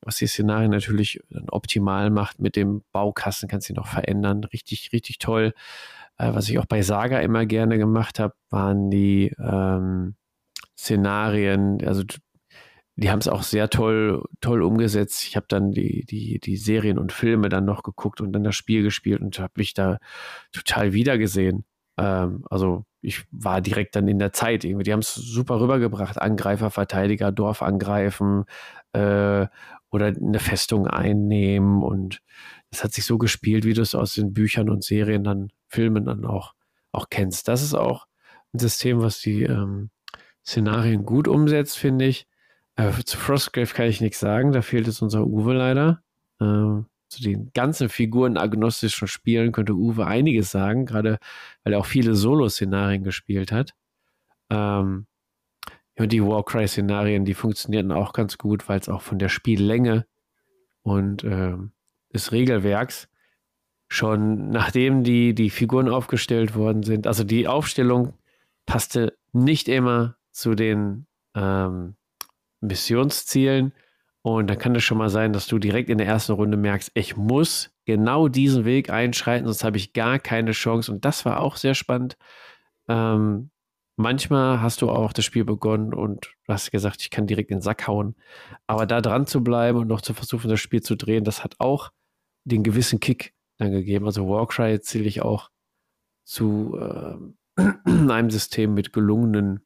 [0.01, 1.21] was die Szenarien natürlich
[1.51, 4.43] optimal macht mit dem Baukasten, kannst du ihn noch verändern.
[4.45, 5.53] Richtig, richtig toll.
[6.17, 10.15] Äh, was ich auch bei Saga immer gerne gemacht habe, waren die ähm,
[10.75, 12.01] Szenarien, also
[12.95, 15.23] die haben es auch sehr toll, toll umgesetzt.
[15.23, 18.55] Ich habe dann die, die, die Serien und Filme dann noch geguckt und dann das
[18.55, 19.97] Spiel gespielt und habe mich da
[20.51, 21.65] total wiedergesehen.
[21.97, 24.83] Ähm, also ich war direkt dann in der Zeit irgendwie.
[24.83, 26.21] Die haben es super rübergebracht.
[26.21, 28.45] Angreifer, Verteidiger, Dorf angreifen
[28.93, 29.47] äh,
[29.89, 31.81] oder eine Festung einnehmen.
[31.83, 32.21] Und
[32.69, 36.05] es hat sich so gespielt, wie du es aus den Büchern und Serien dann, Filmen
[36.05, 36.53] dann auch,
[36.91, 37.47] auch kennst.
[37.47, 38.05] Das ist auch
[38.53, 39.89] ein System, was die ähm,
[40.45, 42.27] Szenarien gut umsetzt, finde ich.
[42.75, 46.01] Äh, zu Frostgrave kann ich nichts sagen, da fehlt es unser Uwe leider.
[46.39, 51.19] Äh, zu den ganzen Figuren agnostischen Spielen könnte Uwe einiges sagen, gerade
[51.63, 53.73] weil er auch viele Solo-Szenarien gespielt hat.
[54.49, 55.07] Ähm,
[55.97, 60.05] und die Warcry-Szenarien, die funktionierten auch ganz gut, weil es auch von der Spiellänge
[60.83, 61.57] und äh,
[62.13, 63.09] des Regelwerks
[63.89, 68.13] schon nachdem die, die Figuren aufgestellt worden sind, also die Aufstellung
[68.65, 71.95] passte nicht immer zu den ähm,
[72.61, 73.73] Missionszielen.
[74.23, 76.91] Und dann kann es schon mal sein, dass du direkt in der ersten Runde merkst,
[76.93, 80.91] ich muss genau diesen Weg einschreiten, sonst habe ich gar keine Chance.
[80.91, 82.17] Und das war auch sehr spannend.
[82.87, 83.49] Ähm,
[83.95, 87.61] manchmal hast du auch das Spiel begonnen und hast gesagt, ich kann direkt in den
[87.63, 88.15] Sack hauen.
[88.67, 91.55] Aber da dran zu bleiben und noch zu versuchen, das Spiel zu drehen, das hat
[91.59, 91.91] auch
[92.43, 94.05] den gewissen Kick dann gegeben.
[94.05, 95.49] Also Warcry zähle ich auch
[96.25, 99.61] zu äh, einem System mit gelungenen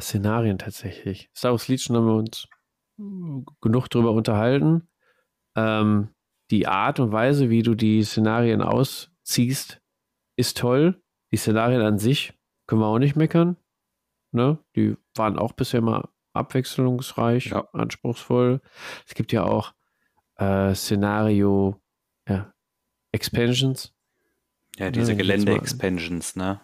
[0.00, 1.30] Szenarien tatsächlich.
[1.36, 2.48] Star Wars Legion haben wir uns
[3.60, 4.88] genug drüber unterhalten.
[5.56, 6.14] Ähm,
[6.50, 9.80] die Art und Weise, wie du die Szenarien ausziehst,
[10.36, 11.02] ist toll.
[11.30, 12.32] Die Szenarien an sich
[12.66, 13.56] können wir auch nicht meckern.
[14.32, 14.58] Ne?
[14.76, 17.68] Die waren auch bisher mal abwechslungsreich, ja.
[17.72, 18.60] anspruchsvoll.
[19.06, 19.74] Es gibt ja auch
[20.36, 21.80] äh, Szenario
[22.28, 22.52] ja,
[23.12, 23.94] Expansions.
[24.76, 26.60] Ja, diese ne, Gelände-Expansions, ne?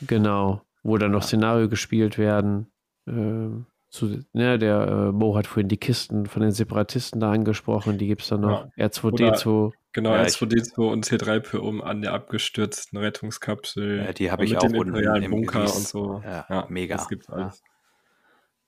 [0.00, 2.70] Genau wo dann noch Szenario gespielt werden.
[3.06, 3.48] Äh,
[3.90, 8.06] zu, ne, der äh, Mo hat vorhin die Kisten von den Separatisten da angesprochen, die
[8.06, 8.68] gibt es dann noch.
[8.76, 8.86] Ja.
[8.86, 9.72] R2D2.
[9.92, 14.04] Genau, ja, R2D2 und C3PO um an der abgestürzten Rettungskapsel.
[14.04, 16.22] Ja, die habe ich auch unten im Bunker und so.
[16.24, 16.96] Ja, ja, mega.
[16.96, 17.62] Das gibt's alles.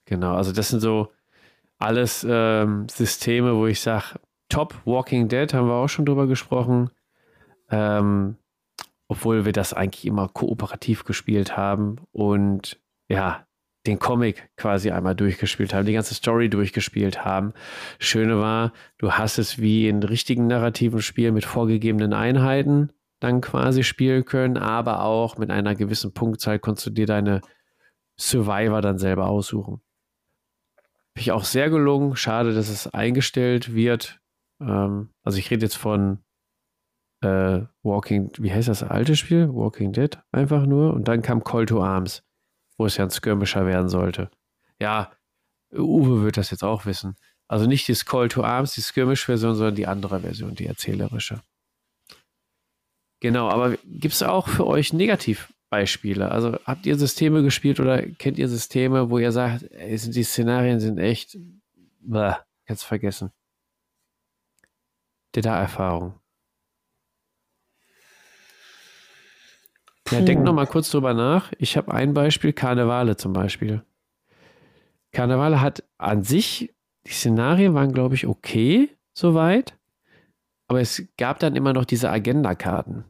[0.05, 1.13] Genau, also das sind so
[1.79, 4.19] alles ähm, Systeme, wo ich sage,
[4.49, 6.89] top, Walking Dead haben wir auch schon drüber gesprochen.
[7.69, 8.35] Ähm,
[9.07, 11.97] obwohl wir das eigentlich immer kooperativ gespielt haben.
[12.11, 13.45] Und ja,
[13.85, 17.53] den Comic quasi einmal durchgespielt haben, die ganze Story durchgespielt haben.
[17.99, 23.83] Schöne war, du hast es wie in richtigen narrativen Spielen mit vorgegebenen Einheiten dann quasi
[23.83, 27.41] spielen können, aber auch mit einer gewissen Punktzahl konntest du dir deine
[28.19, 29.81] Survivor dann selber aussuchen.
[31.13, 32.15] Finde ich auch sehr gelungen.
[32.15, 34.19] Schade, dass es eingestellt wird.
[34.59, 36.19] Ähm, also ich rede jetzt von
[37.23, 39.53] äh, Walking, wie heißt das alte Spiel?
[39.53, 40.93] Walking Dead einfach nur.
[40.93, 42.23] Und dann kam Call to Arms,
[42.77, 44.29] wo es ja ein Skirmisher werden sollte.
[44.79, 45.11] Ja,
[45.73, 47.15] Uwe wird das jetzt auch wissen.
[47.47, 51.41] Also nicht das Call to Arms, die Skirmish-Version, sondern die andere Version, die erzählerische.
[53.19, 56.29] Genau, aber gibt es auch für euch Negativbeispiele?
[56.29, 60.79] Also habt ihr Systeme gespielt oder kennt ihr Systeme, wo ihr sagt, ey, die Szenarien
[60.79, 61.37] sind echt,
[62.01, 62.33] bäh,
[62.67, 63.31] jetzt vergessen.
[65.35, 66.19] Der da Erfahrung.
[70.11, 71.51] Ja, denk noch mal kurz drüber nach.
[71.57, 73.83] Ich habe ein Beispiel, Karnevale zum Beispiel.
[75.11, 76.73] Karnevale hat an sich,
[77.07, 79.77] die Szenarien waren, glaube ich, okay, soweit.
[80.67, 83.05] Aber es gab dann immer noch diese Agenda-Karten.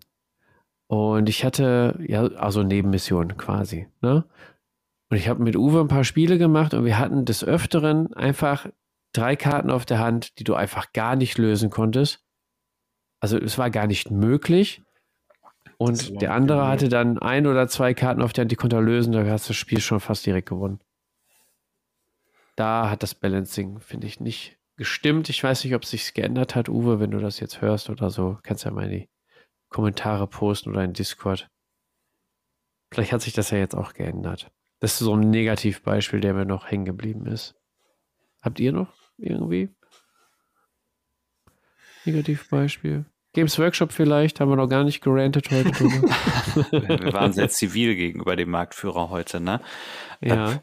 [0.88, 4.26] Und ich hatte, ja, also Nebenmissionen quasi, ne?
[5.10, 8.68] Und ich habe mit Uwe ein paar Spiele gemacht und wir hatten des Öfteren einfach
[9.14, 12.24] drei Karten auf der Hand, die du einfach gar nicht lösen konntest.
[13.20, 14.82] Also es war gar nicht möglich.
[15.78, 18.82] Und der andere hatte dann ein oder zwei Karten auf der Hand, die konnte er
[18.82, 20.80] lösen, da hast du das Spiel schon fast direkt gewonnen.
[22.56, 25.30] Da hat das Balancing, finde ich, nicht gestimmt.
[25.30, 28.10] Ich weiß nicht, ob es sich geändert hat, Uwe, wenn du das jetzt hörst oder
[28.10, 28.38] so.
[28.44, 29.10] Kannst ja mal in die
[29.70, 31.50] Kommentare posten oder in Discord.
[32.92, 34.52] Vielleicht hat sich das ja jetzt auch geändert.
[34.80, 37.56] Das ist so ein Negativbeispiel, der mir noch hängen geblieben ist.
[38.42, 39.70] Habt ihr noch irgendwie?
[42.06, 43.06] Negativbeispiel?
[43.34, 46.08] Games Workshop vielleicht, haben wir noch gar nicht gerantet heute drüber.
[46.72, 49.60] wir waren sehr zivil gegenüber dem Marktführer heute, ne?
[50.22, 50.62] Ja.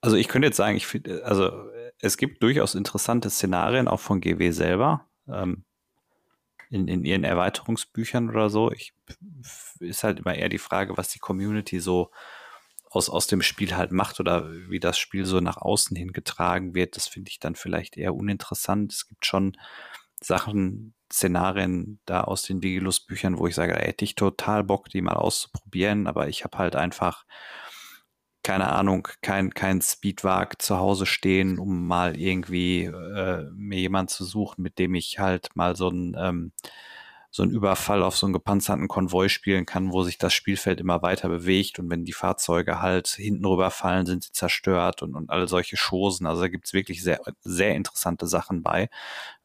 [0.00, 1.50] Also ich könnte jetzt sagen, ich finde, also
[2.00, 5.06] es gibt durchaus interessante Szenarien auch von GW selber.
[5.28, 5.64] Ähm,
[6.70, 8.70] in, in ihren Erweiterungsbüchern oder so.
[8.70, 8.94] Ich,
[9.80, 12.10] ist halt immer eher die Frage, was die Community so
[12.88, 16.74] aus, aus dem Spiel halt macht oder wie das Spiel so nach außen hin getragen
[16.74, 16.96] wird.
[16.96, 18.92] Das finde ich dann vielleicht eher uninteressant.
[18.92, 19.56] Es gibt schon
[20.22, 25.02] Sachen, Szenarien da aus den Vigilus-Büchern, wo ich sage, da hätte ich total Bock, die
[25.02, 27.24] mal auszuprobieren, aber ich habe halt einfach,
[28.42, 34.24] keine Ahnung, kein, kein Speedwag zu Hause stehen, um mal irgendwie äh, mir jemand zu
[34.24, 36.52] suchen, mit dem ich halt mal so ein ähm,
[37.32, 41.00] so einen Überfall auf so einen gepanzerten Konvoi spielen kann, wo sich das Spielfeld immer
[41.02, 45.46] weiter bewegt und wenn die Fahrzeuge halt hinten rüberfallen, sind sie zerstört und, und all
[45.46, 46.26] solche Chosen.
[46.26, 48.90] Also da gibt's wirklich sehr, sehr interessante Sachen bei,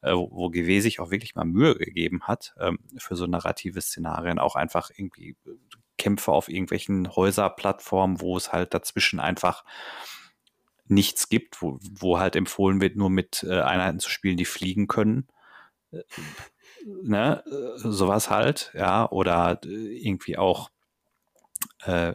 [0.02, 3.80] äh, wo, wo GW sich auch wirklich mal Mühe gegeben hat ähm, für so narrative
[3.80, 4.40] Szenarien.
[4.40, 5.36] Auch einfach irgendwie
[5.96, 9.64] Kämpfe auf irgendwelchen Häuserplattformen, wo es halt dazwischen einfach
[10.88, 14.88] nichts gibt, wo, wo halt empfohlen wird, nur mit äh, Einheiten zu spielen, die fliegen
[14.88, 15.28] können
[15.92, 16.02] äh,
[16.86, 20.70] ne, äh, sowas halt, ja, oder äh, irgendwie auch,
[21.84, 22.14] äh,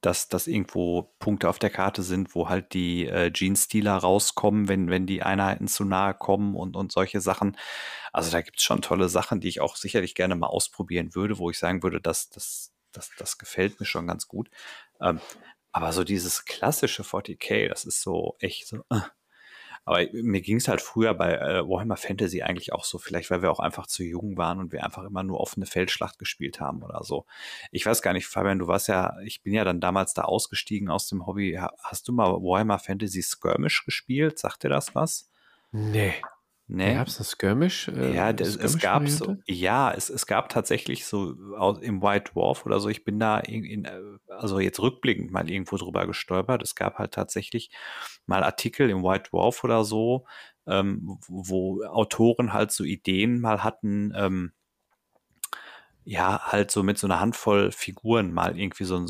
[0.00, 4.90] dass, dass irgendwo Punkte auf der Karte sind, wo halt die äh, Gene-Stealer rauskommen, wenn,
[4.90, 7.56] wenn die Einheiten zu nahe kommen und, und solche Sachen.
[8.12, 11.38] Also da gibt es schon tolle Sachen, die ich auch sicherlich gerne mal ausprobieren würde,
[11.38, 14.50] wo ich sagen würde, dass das, das, das gefällt mir schon ganz gut.
[15.00, 15.20] Ähm,
[15.72, 19.00] aber so dieses klassische 40k, das ist so echt so, äh,
[19.84, 23.42] aber mir ging es halt früher bei äh, Warhammer Fantasy eigentlich auch so, vielleicht weil
[23.42, 26.82] wir auch einfach zu jung waren und wir einfach immer nur offene Feldschlacht gespielt haben
[26.82, 27.26] oder so.
[27.72, 30.88] Ich weiß gar nicht, Fabian, du warst ja, ich bin ja dann damals da ausgestiegen
[30.88, 31.58] aus dem Hobby.
[31.82, 34.38] Hast du mal Warhammer Fantasy Skirmish gespielt?
[34.38, 35.28] Sagt dir das was?
[35.72, 36.14] Nee.
[36.74, 36.94] Nee.
[36.94, 37.88] Gab es eine Skirmish?
[37.88, 41.32] Äh, ja, das, Skirmish es gab so, ja, es, es gab tatsächlich so
[41.82, 45.50] im White Dwarf oder so, ich bin da in, in, äh, also jetzt rückblickend mal
[45.50, 46.62] irgendwo drüber gestolpert.
[46.62, 47.70] Es gab halt tatsächlich
[48.24, 50.24] mal Artikel im White Dwarf oder so,
[50.66, 54.52] ähm, wo Autoren halt so Ideen mal hatten, ähm,
[56.04, 59.08] ja, halt so mit so einer Handvoll Figuren mal irgendwie so ein,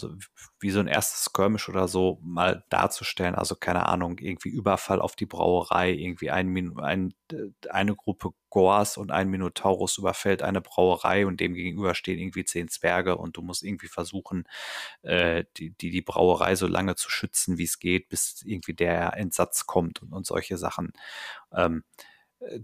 [0.61, 3.35] wie so ein erstes Skirmish oder so mal darzustellen.
[3.35, 7.15] Also keine Ahnung, irgendwie Überfall auf die Brauerei, irgendwie ein, ein,
[7.71, 12.69] eine Gruppe Goas und ein Minotaurus überfällt eine Brauerei und dem gegenüber stehen irgendwie zehn
[12.69, 14.45] Zwerge und du musst irgendwie versuchen,
[15.01, 19.17] äh, die, die, die Brauerei so lange zu schützen, wie es geht, bis irgendwie der
[19.17, 20.93] Entsatz kommt und, und solche Sachen.
[21.53, 21.85] Ähm,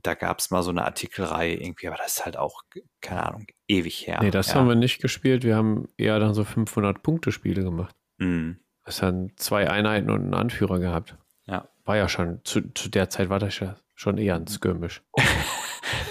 [0.03, 2.63] da gab es mal so eine Artikelreihe irgendwie, aber das ist halt auch,
[3.01, 4.19] keine Ahnung, ewig her.
[4.23, 4.55] Nee, das ja.
[4.55, 5.45] haben wir nicht gespielt.
[5.45, 7.95] Wir haben eher dann so 500-Punkte-Spiele gemacht.
[8.19, 8.59] Mhm.
[8.85, 11.17] Das haben zwei Einheiten und einen Anführer gehabt.
[11.47, 11.69] Ja.
[11.85, 15.03] War ja schon, zu, zu der Zeit war das ja schon eher ein Skirmish.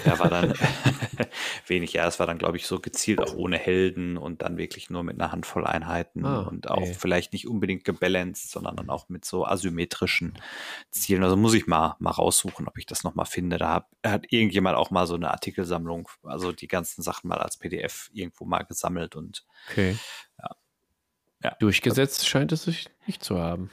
[0.04, 0.54] Ja, war dann
[1.66, 1.92] wenig.
[1.92, 5.02] Ja, es war dann, glaube ich, so gezielt auch ohne Helden und dann wirklich nur
[5.02, 9.24] mit einer Handvoll Einheiten ah, und auch vielleicht nicht unbedingt gebalanced, sondern dann auch mit
[9.24, 10.34] so asymmetrischen
[10.90, 11.22] Zielen.
[11.22, 13.58] Also muss ich mal, mal raussuchen, ob ich das nochmal finde.
[13.58, 17.56] Da hat, hat irgendjemand auch mal so eine Artikelsammlung, also die ganzen Sachen mal als
[17.56, 19.96] PDF irgendwo mal gesammelt und okay.
[20.38, 20.56] ja.
[21.44, 21.56] ja.
[21.60, 23.70] Durchgesetzt scheint es sich nicht zu haben.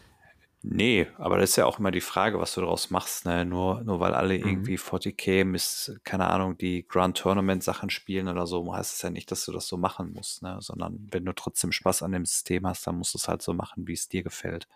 [0.68, 3.26] Nee, aber das ist ja auch immer die Frage, was du daraus machst.
[3.26, 3.46] Ne?
[3.46, 4.48] Nur, nur weil alle mhm.
[4.48, 9.12] irgendwie 40k bis, keine Ahnung, die Grand Tournament Sachen spielen oder so, heißt es ja
[9.12, 10.58] nicht, dass du das so machen musst, ne?
[10.62, 13.54] sondern wenn du trotzdem Spaß an dem System hast, dann musst du es halt so
[13.54, 14.68] machen, wie es dir gefällt.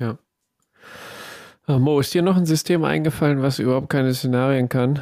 [0.00, 0.18] Ja.
[1.66, 5.00] Ach, Mo, ist dir noch ein System eingefallen, was überhaupt keine Szenarien kann?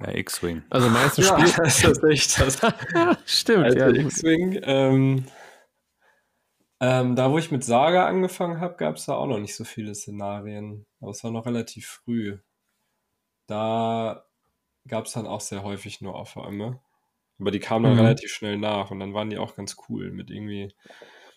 [0.00, 0.62] Ja, X-Wing.
[0.70, 2.60] Also meistens ja, spielt das ist echt das.
[3.26, 3.88] Stimmt, also ja.
[3.88, 5.24] X-Wing, ähm,
[6.82, 9.62] ähm, da, wo ich mit Saga angefangen habe, gab es da auch noch nicht so
[9.62, 10.84] viele Szenarien.
[11.00, 12.38] Aber es war noch relativ früh.
[13.46, 14.24] Da
[14.88, 16.80] gab es dann auch sehr häufig nur Aufwärme.
[17.38, 18.00] Aber die kamen dann mhm.
[18.00, 20.74] relativ schnell nach und dann waren die auch ganz cool mit irgendwie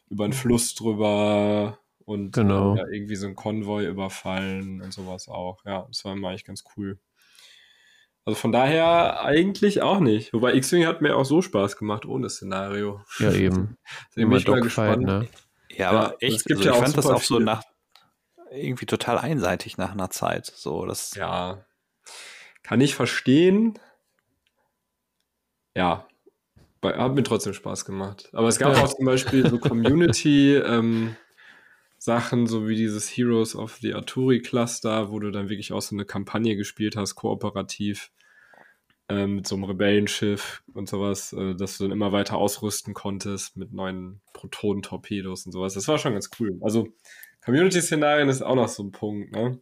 [0.10, 2.76] über einen Fluss drüber und genau.
[2.76, 5.64] ja, irgendwie so ein Konvoi überfallen und sowas auch.
[5.66, 7.00] Ja, das war immer eigentlich ganz cool.
[8.26, 10.34] Also von daher eigentlich auch nicht.
[10.34, 13.02] Wobei X-Wing hat mir auch so Spaß gemacht ohne Szenario.
[13.20, 13.78] Ja, eben.
[14.10, 15.04] Deswegen bin ich mal gespannt.
[15.04, 15.28] Ne?
[15.70, 17.62] Ja, aber ja, echt, also ich fand das auch so nach
[18.52, 20.48] irgendwie total einseitig nach einer Zeit.
[20.48, 21.66] So, das ja,
[22.64, 23.78] kann ich verstehen.
[25.76, 26.08] Ja,
[26.84, 28.30] hat mir trotzdem Spaß gemacht.
[28.34, 31.16] Aber es gab auch zum Beispiel so Community ähm,
[32.06, 35.96] Sachen, so wie dieses Heroes of the Arturi Cluster, wo du dann wirklich auch so
[35.96, 38.12] eine Kampagne gespielt hast, kooperativ
[39.10, 43.58] äh, mit so einem Rebellenschiff und sowas, äh, dass du dann immer weiter ausrüsten konntest
[43.58, 45.74] mit neuen Proton-Torpedos und sowas.
[45.74, 46.58] Das war schon ganz cool.
[46.62, 46.88] Also
[47.44, 49.60] Community-Szenarien ist auch noch so ein Punkt, ne?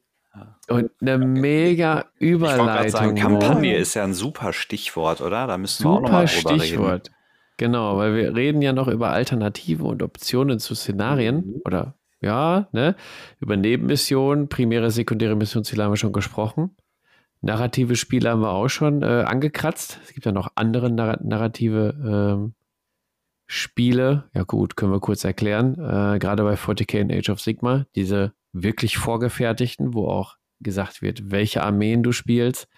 [0.68, 2.86] Und eine mega Überleitung.
[2.86, 5.48] Ich sagen, Kampagne ist ja ein super Stichwort, oder?
[5.48, 7.08] Da müssen wir auch nochmal drüber Stichwort.
[7.08, 7.16] reden.
[7.58, 11.62] Genau, weil wir reden ja noch über Alternative und Optionen zu Szenarien mhm.
[11.66, 12.96] oder ja, ne?
[13.40, 16.76] Über Nebenmissionen, primäre, sekundäre Missionsziele haben wir schon gesprochen.
[17.42, 20.00] Narrative Spiele haben wir auch schon äh, angekratzt.
[20.04, 22.54] Es gibt ja noch andere narr narrative ähm,
[23.46, 24.30] Spiele.
[24.34, 25.74] Ja gut, können wir kurz erklären.
[25.74, 31.30] Äh, gerade bei 40k und Age of Sigma, diese wirklich vorgefertigten, wo auch gesagt wird,
[31.30, 32.70] welche Armeen du spielst,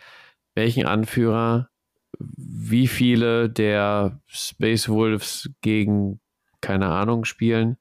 [0.55, 1.69] welchen Anführer,
[2.17, 6.19] wie viele der Space Wolves gegen,
[6.61, 7.77] keine Ahnung, spielen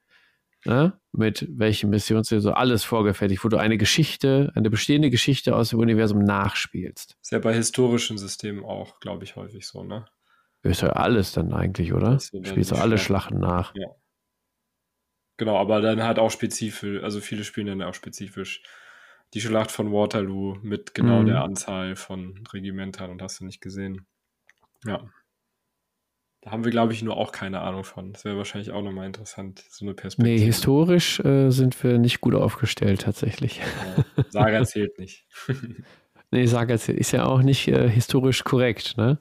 [0.64, 0.98] ne?
[1.12, 5.78] mit welchem Missionsziel, so alles vorgefertigt, wo du eine Geschichte, eine bestehende Geschichte aus dem
[5.78, 7.16] Universum nachspielst.
[7.22, 10.06] Ist ja bei historischen Systemen auch, glaube ich, häufig so, ne?
[10.62, 12.18] Ist ja alles dann eigentlich, oder?
[12.18, 13.74] Spielst du alle Schlachten nach.
[13.76, 13.88] Ja.
[15.36, 18.62] Genau, aber dann halt auch spezifisch, also viele spielen dann auch spezifisch
[19.34, 21.26] die Schlacht von Waterloo mit genau mhm.
[21.26, 24.06] der Anzahl von Regimentern und hast du nicht gesehen.
[24.84, 25.08] Ja.
[26.44, 28.12] Da haben wir, glaube ich, nur auch keine Ahnung von.
[28.12, 30.38] Das wäre wahrscheinlich auch nochmal interessant, so eine Perspektive.
[30.38, 33.62] Nee, historisch äh, sind wir nicht gut aufgestellt, tatsächlich.
[34.16, 35.24] Ja, Saga zählt nicht.
[36.30, 39.18] nee, Saga zählt, ist ja auch nicht äh, historisch korrekt, ne?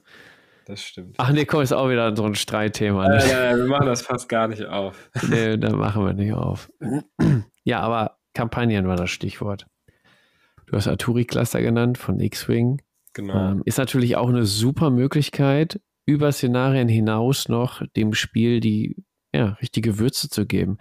[0.65, 1.15] Das stimmt.
[1.17, 3.07] Ach nee, komm, ist auch wieder so ein Streitthema.
[3.07, 3.19] Ne?
[3.29, 5.09] Ja, ja, wir machen das fast gar nicht auf.
[5.29, 6.69] nee, da machen wir nicht auf.
[7.63, 9.65] ja, aber Kampagnen war das Stichwort.
[10.65, 12.81] Du hast Arturi-Cluster genannt von X-Wing.
[13.13, 13.51] Genau.
[13.51, 19.03] Ähm, ist natürlich auch eine super Möglichkeit, über Szenarien hinaus noch dem Spiel die
[19.33, 20.77] ja, richtige Würze zu geben.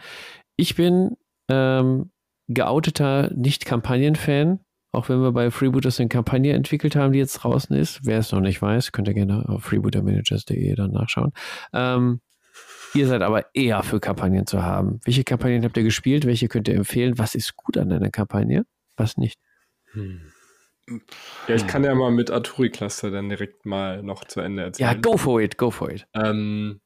[0.57, 1.17] Ich bin
[1.49, 2.11] ähm,
[2.49, 4.61] geouteter Nicht-Kampagnen-Fan,
[4.93, 8.01] auch wenn wir bei Freebooters eine Kampagne entwickelt haben, die jetzt draußen ist.
[8.05, 11.33] Wer es noch nicht weiß, könnt ihr gerne auf freebootermanagers.de dann nachschauen.
[11.73, 12.21] Ähm,
[12.95, 15.01] ihr seid aber eher für Kampagnen zu haben.
[15.05, 16.27] Welche Kampagnen habt ihr gespielt?
[16.27, 17.19] Welche könnt ihr empfehlen?
[17.19, 18.67] Was ist gut an einer Kampagne?
[18.97, 19.41] Was nicht?
[19.93, 20.32] Hm.
[21.49, 24.91] Ja, ich kann ja mal mit Arturi Cluster dann direkt mal noch zu Ende erzählen.
[24.91, 26.07] Ja, go for it, go for it.
[26.15, 26.81] Ähm,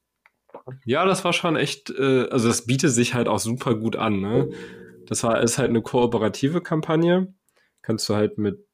[0.84, 4.20] ja, das war schon echt, äh, also das bietet sich halt auch super gut an.
[4.20, 4.50] Ne?
[5.06, 7.34] Das war, ist halt eine kooperative Kampagne.
[7.82, 8.66] Kannst du halt mit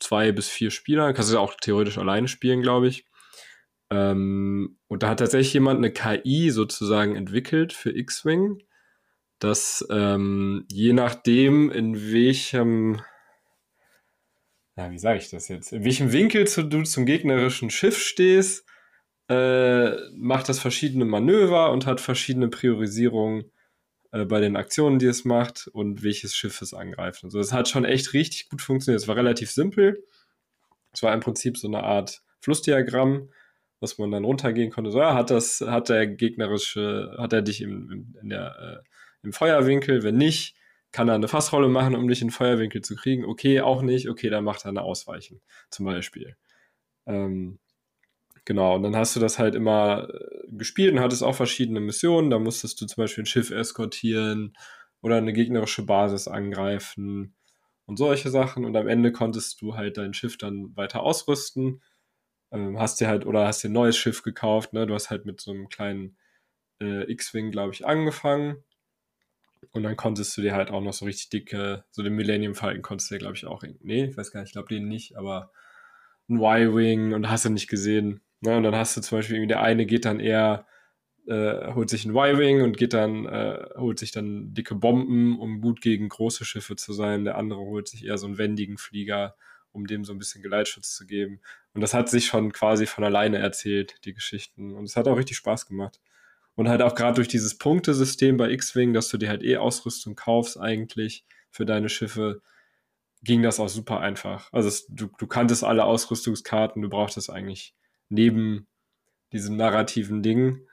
[0.00, 3.06] zwei bis vier Spielern, kannst du ja auch theoretisch alleine spielen, glaube ich.
[3.90, 8.62] Ähm, und da hat tatsächlich jemand eine KI sozusagen entwickelt für X-Wing,
[9.38, 13.00] dass ähm, je nachdem, in welchem
[14.78, 15.72] ja, wie sage ich das jetzt?
[15.72, 18.64] In welchem Winkel du zum gegnerischen Schiff stehst,
[19.28, 23.50] äh, macht das verschiedene Manöver und hat verschiedene Priorisierungen
[24.12, 27.24] äh, bei den Aktionen, die es macht und welches Schiff es angreift.
[27.24, 27.34] Und.
[27.34, 29.02] Das hat schon echt richtig gut funktioniert.
[29.02, 30.04] Es war relativ simpel.
[30.92, 33.30] Es war im Prinzip so eine Art Flussdiagramm,
[33.80, 34.92] was man dann runtergehen konnte.
[34.92, 38.88] So, ja, hat das, hat der gegnerische, hat er dich im, im, der, äh,
[39.24, 40.04] im Feuerwinkel?
[40.04, 40.54] Wenn nicht,
[40.92, 43.24] kann er eine Fassrolle machen, um dich in den Feuerwinkel zu kriegen?
[43.24, 44.08] Okay, auch nicht.
[44.08, 45.40] Okay, dann macht er eine Ausweichen,
[45.70, 46.36] zum Beispiel.
[47.06, 47.58] Ähm,
[48.44, 52.30] genau, und dann hast du das halt immer äh, gespielt und hattest auch verschiedene Missionen.
[52.30, 54.56] Da musstest du zum Beispiel ein Schiff eskortieren
[55.02, 57.34] oder eine gegnerische Basis angreifen
[57.86, 58.64] und solche Sachen.
[58.64, 61.82] Und am Ende konntest du halt dein Schiff dann weiter ausrüsten.
[62.52, 64.86] Ähm, hast dir halt, oder hast dir ein neues Schiff gekauft, ne?
[64.86, 66.16] Du hast halt mit so einem kleinen
[66.80, 68.64] äh, X-Wing, glaube ich, angefangen.
[69.72, 72.82] Und dann konntest du dir halt auch noch so richtig dicke, so den Millennium Falcon
[72.82, 75.16] konntest du dir, glaube ich, auch, nee, ich weiß gar nicht, ich glaube den nicht,
[75.16, 75.52] aber
[76.28, 78.20] ein Y-Wing und hast du nicht gesehen.
[78.40, 78.56] Ne?
[78.56, 80.66] Und dann hast du zum Beispiel irgendwie der eine geht dann eher,
[81.26, 85.60] äh, holt sich ein Y-Wing und geht dann, äh, holt sich dann dicke Bomben, um
[85.60, 87.24] gut gegen große Schiffe zu sein.
[87.24, 89.36] Der andere holt sich eher so einen wendigen Flieger,
[89.72, 91.40] um dem so ein bisschen Geleitschutz zu geben.
[91.74, 94.74] Und das hat sich schon quasi von alleine erzählt, die Geschichten.
[94.74, 96.00] Und es hat auch richtig Spaß gemacht.
[96.58, 100.16] Und halt auch gerade durch dieses Punktesystem bei X-Wing, dass du dir halt eh Ausrüstung
[100.16, 102.42] kaufst eigentlich für deine Schiffe,
[103.22, 104.52] ging das auch super einfach.
[104.52, 107.76] Also es, du, du kanntest alle Ausrüstungskarten, du brauchtest eigentlich
[108.08, 108.66] neben
[109.32, 110.66] diesem narrativen Ding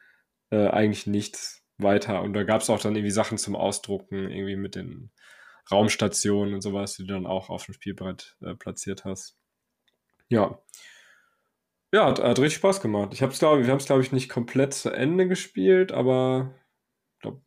[0.49, 2.23] äh, eigentlich nichts weiter.
[2.23, 5.11] Und da gab es auch dann irgendwie Sachen zum Ausdrucken, irgendwie mit den
[5.69, 9.37] Raumstationen und sowas, die du dann auch auf dem Spielbrett äh, platziert hast.
[10.29, 10.59] Ja,
[11.93, 13.09] ja, hat, hat richtig Spaß gemacht.
[13.13, 16.53] Ich hab's, glaub, wir haben es, glaube ich, nicht komplett zu Ende gespielt, aber
[17.19, 17.41] glaub,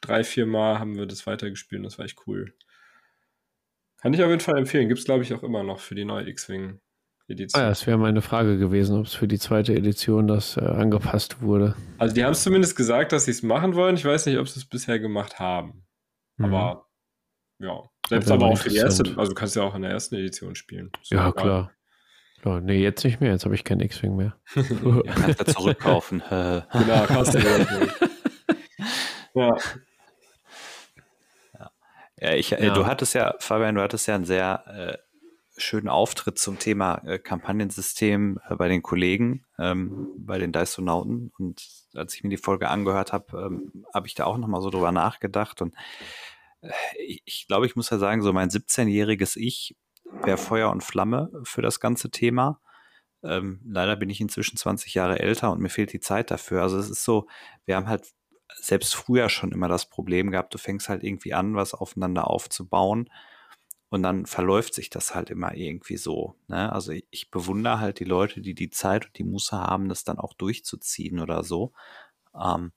[0.00, 2.54] drei, vier Mal haben wir das weitergespielt und das war echt cool.
[4.00, 4.88] Kann ich auf jeden Fall empfehlen.
[4.88, 7.60] Gibt es, glaube ich, auch immer noch für die neue X-Wing-Edition.
[7.60, 10.60] Ah ja, das wäre meine Frage gewesen, ob es für die zweite Edition das äh,
[10.60, 11.74] angepasst wurde.
[11.98, 13.96] Also die haben es zumindest gesagt, dass sie es machen wollen.
[13.96, 15.84] Ich weiß nicht, ob sie es bisher gemacht haben.
[16.36, 16.44] Mhm.
[16.44, 16.88] Aber
[17.58, 20.14] ja, selbst aber auch für die erste, also du kannst ja auch in der ersten
[20.14, 20.92] Edition spielen.
[21.10, 21.72] Ja, klar.
[22.44, 23.32] Oh, nee, jetzt nicht mehr.
[23.32, 24.36] Jetzt habe ich keinen X-Wing mehr.
[24.54, 26.22] ja, kannst du zurückkaufen.
[26.30, 27.38] genau, kannst du
[29.34, 29.56] ja.
[32.20, 32.74] Ja, ich, äh, ja.
[32.74, 34.98] du hattest ja, Fabian, du hattest ja einen sehr äh,
[35.60, 41.32] schönen Auftritt zum Thema äh, Kampagnensystem äh, bei den Kollegen, ähm, bei den Dysonauten.
[41.38, 44.70] Und als ich mir die Folge angehört habe, ähm, habe ich da auch nochmal so
[44.70, 45.62] drüber nachgedacht.
[45.62, 45.74] Und
[46.60, 46.70] äh,
[47.06, 49.76] ich, ich glaube, ich muss ja sagen, so mein 17-jähriges Ich
[50.22, 52.60] wäre Feuer und Flamme für das ganze Thema.
[53.22, 56.62] Ähm, leider bin ich inzwischen 20 Jahre älter und mir fehlt die Zeit dafür.
[56.62, 57.26] Also es ist so,
[57.64, 58.12] wir haben halt
[58.56, 63.10] selbst früher schon immer das Problem gehabt, du fängst halt irgendwie an, was aufeinander aufzubauen
[63.90, 66.34] und dann verläuft sich das halt immer irgendwie so.
[66.48, 66.72] Ne?
[66.72, 70.04] Also ich, ich bewundere halt die Leute, die die Zeit und die Muße haben, das
[70.04, 71.72] dann auch durchzuziehen oder so.
[72.34, 72.72] Ähm,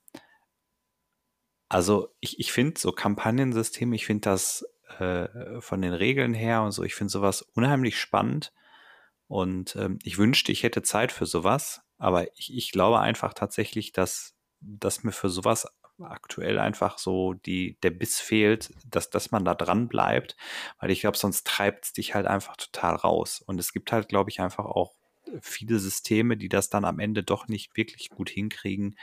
[1.69, 4.65] also ich, ich finde so Kampagnensysteme, ich finde das
[4.99, 6.83] äh, von den Regeln her und so.
[6.83, 8.51] Ich finde sowas unheimlich spannend
[9.27, 13.91] und ähm, ich wünschte, ich hätte Zeit für sowas, aber ich, ich glaube einfach tatsächlich,
[13.91, 15.67] dass, dass mir für sowas
[16.03, 20.35] aktuell einfach so die, der Biss fehlt, dass, dass man da dran bleibt,
[20.79, 23.41] weil ich glaube, sonst treibt es dich halt einfach total raus.
[23.45, 24.95] Und es gibt halt, glaube ich, einfach auch
[25.41, 28.97] viele Systeme, die das dann am Ende doch nicht wirklich gut hinkriegen,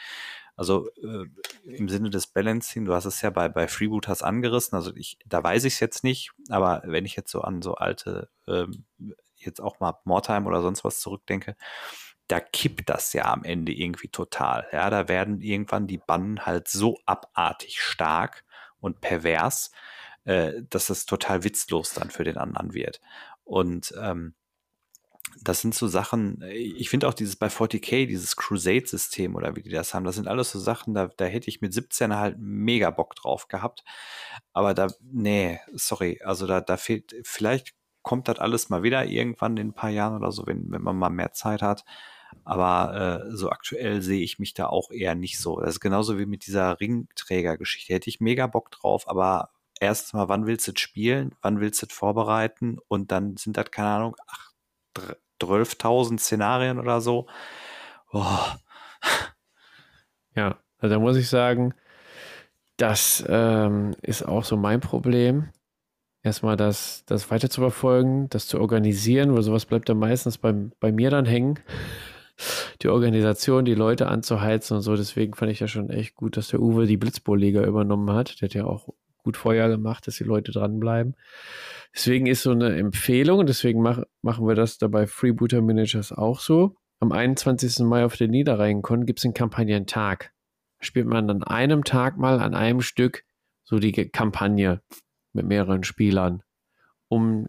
[0.59, 1.26] also äh,
[1.64, 5.43] im Sinne des Balancing, du hast es ja bei, bei Freebooters angerissen, also ich, da
[5.43, 8.85] weiß ich es jetzt nicht, aber wenn ich jetzt so an so alte, ähm,
[9.36, 11.56] jetzt auch mal Mortime oder sonst was zurückdenke,
[12.26, 14.66] da kippt das ja am Ende irgendwie total.
[14.72, 18.44] Ja, da werden irgendwann die Bannen halt so abartig stark
[18.80, 19.70] und pervers,
[20.24, 23.01] äh, dass es total witzlos dann für den anderen wird.
[23.44, 24.35] Und ähm,
[25.43, 29.62] das sind so Sachen, äh, ich finde auch dieses bei 40k, dieses Crusade-System oder wie
[29.62, 32.36] die das haben, das sind alles so Sachen, da, da hätte ich mit 17 halt
[32.39, 33.85] mega Bock drauf gehabt.
[34.52, 39.56] Aber da, nee, sorry, also da, da fehlt, vielleicht kommt das alles mal wieder irgendwann
[39.56, 41.85] in ein paar Jahren oder so, wenn, wenn man mal mehr Zeit hat.
[42.44, 45.60] Aber äh, so aktuell sehe ich mich da auch eher nicht so.
[45.60, 47.94] Das ist genauso wie mit dieser Ringträger-Geschichte.
[47.94, 49.51] Hätte ich mega Bock drauf, aber
[49.81, 51.35] erstens mal, wann willst du es spielen?
[51.43, 52.78] Wann willst du es vorbereiten?
[52.89, 54.52] Und dann sind das, keine Ahnung, ach,
[55.40, 57.27] 12.000 Szenarien oder so.
[58.10, 58.59] Boah.
[60.35, 61.74] Ja, also da muss ich sagen,
[62.77, 65.48] das ähm, ist auch so mein Problem.
[66.23, 70.52] Erstmal das, das weiter zu verfolgen, das zu organisieren, weil sowas bleibt dann meistens bei,
[70.81, 71.59] bei mir dann hängen.
[72.82, 74.94] Die Organisation, die Leute anzuheizen und so.
[74.97, 78.40] Deswegen fand ich ja schon echt gut, dass der Uwe die Blitzbowl-Liga übernommen hat.
[78.40, 78.89] Der hat ja auch
[79.22, 81.14] gut Feuer gemacht, dass die Leute dranbleiben.
[81.94, 86.40] Deswegen ist so eine Empfehlung, und deswegen mach, machen wir das dabei Freebooter Managers auch
[86.40, 86.76] so.
[87.00, 87.80] Am 21.
[87.80, 90.32] Mai auf der Niederrheinkon gibt es einen Kampagnentag.
[90.80, 93.24] Spielt man an einem Tag mal an einem Stück
[93.64, 94.80] so die Kampagne
[95.32, 96.42] mit mehreren Spielern,
[97.08, 97.48] um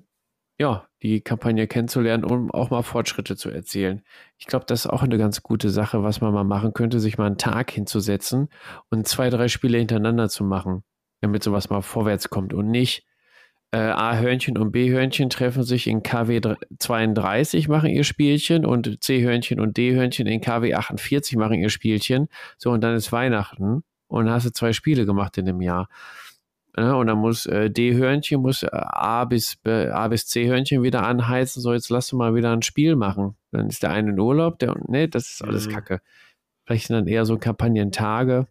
[0.60, 4.04] ja, die Kampagne kennenzulernen, um auch mal Fortschritte zu erzielen.
[4.38, 7.18] Ich glaube, das ist auch eine ganz gute Sache, was man mal machen könnte, sich
[7.18, 8.50] mal einen Tag hinzusetzen
[8.90, 10.84] und zwei, drei Spiele hintereinander zu machen,
[11.22, 13.06] damit sowas mal vorwärts kommt und nicht
[13.72, 16.42] äh, A-Hörnchen und B-Hörnchen treffen sich in KW
[16.80, 22.30] 32, machen ihr Spielchen und C-Hörnchen und D-Hörnchen in KW 48 machen ihr Spielchen.
[22.58, 25.88] So, und dann ist Weihnachten und hast du zwei Spiele gemacht in dem Jahr.
[26.78, 31.06] Ja, und dann muss äh, D-Hörnchen, muss äh, A bis, äh, A bis C-Hörnchen wieder
[31.06, 31.62] anheizen.
[31.62, 33.36] So, jetzt lass du mal wieder ein Spiel machen.
[33.52, 35.72] Dann ist der eine in Urlaub, der, ne, das ist alles mhm.
[35.74, 36.02] Kacke.
[36.66, 38.48] Vielleicht sind dann eher so Kampagnentage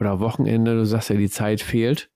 [0.00, 0.74] oder Wochenende.
[0.74, 2.10] Du sagst ja, die Zeit fehlt.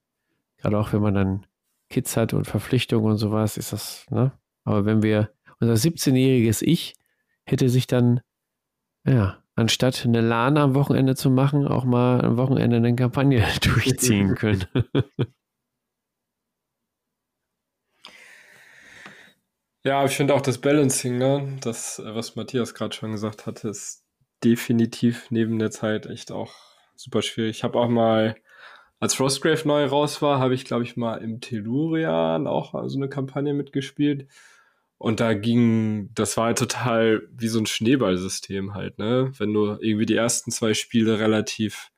[0.59, 1.47] Gerade auch wenn man dann
[1.91, 4.33] Kids hat und Verpflichtungen und sowas, ist das, ne?
[4.65, 5.31] Aber wenn wir,
[5.61, 6.95] unser 17-jähriges Ich
[7.45, 8.21] hätte sich dann,
[9.05, 14.35] ja, anstatt eine LAN am Wochenende zu machen, auch mal am Wochenende eine Kampagne durchziehen
[14.35, 14.67] können.
[19.85, 21.57] ja, ich finde auch das Balancing, ne?
[21.63, 24.05] Das, was Matthias gerade schon gesagt hat, ist
[24.45, 26.68] definitiv neben der Zeit echt auch
[26.99, 27.59] super schwierig.
[27.59, 28.37] Ich habe auch mal
[29.01, 33.09] als Frostgrave neu raus war, habe ich, glaube ich, mal im Tellurian auch so eine
[33.09, 34.27] Kampagne mitgespielt.
[34.99, 39.31] Und da ging, das war halt total wie so ein Schneeballsystem halt, ne?
[39.39, 41.93] Wenn du irgendwie die ersten zwei Spiele relativ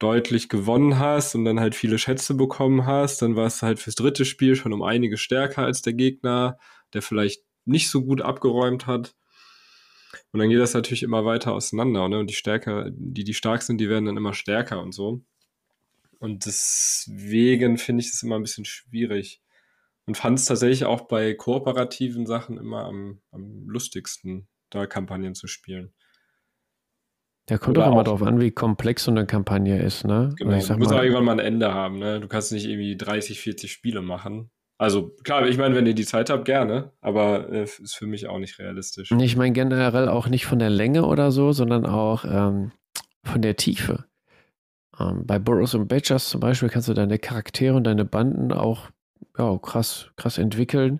[0.00, 3.94] deutlich gewonnen hast und dann halt viele Schätze bekommen hast, dann war es halt fürs
[3.94, 6.58] dritte Spiel schon um einige stärker als der Gegner,
[6.92, 9.14] der vielleicht nicht so gut abgeräumt hat.
[10.32, 12.18] Und dann geht das natürlich immer weiter auseinander, ne?
[12.18, 15.22] Und die stärker, die, die stark sind, die werden dann immer stärker und so.
[16.18, 19.42] Und deswegen finde ich das immer ein bisschen schwierig.
[20.06, 25.46] Und fand es tatsächlich auch bei kooperativen Sachen immer am, am lustigsten, da Kampagnen zu
[25.46, 25.92] spielen.
[27.46, 30.32] Da kommt doch immer darauf an, wie komplex so eine Kampagne ist, ne?
[30.38, 32.20] Genau, ich sag du musst auch irgendwann mal ein Ende haben, ne?
[32.20, 34.50] Du kannst nicht irgendwie 30, 40 Spiele machen.
[34.82, 38.26] Also klar, ich meine, wenn ihr die Zeit habt, gerne, aber äh, ist für mich
[38.26, 39.12] auch nicht realistisch.
[39.12, 42.72] Ich meine generell auch nicht von der Länge oder so, sondern auch ähm,
[43.22, 44.06] von der Tiefe.
[44.98, 48.90] Ähm, bei Burroughs und Badgers zum Beispiel kannst du deine Charaktere und deine Banden auch
[49.38, 50.98] ja, krass, krass entwickeln.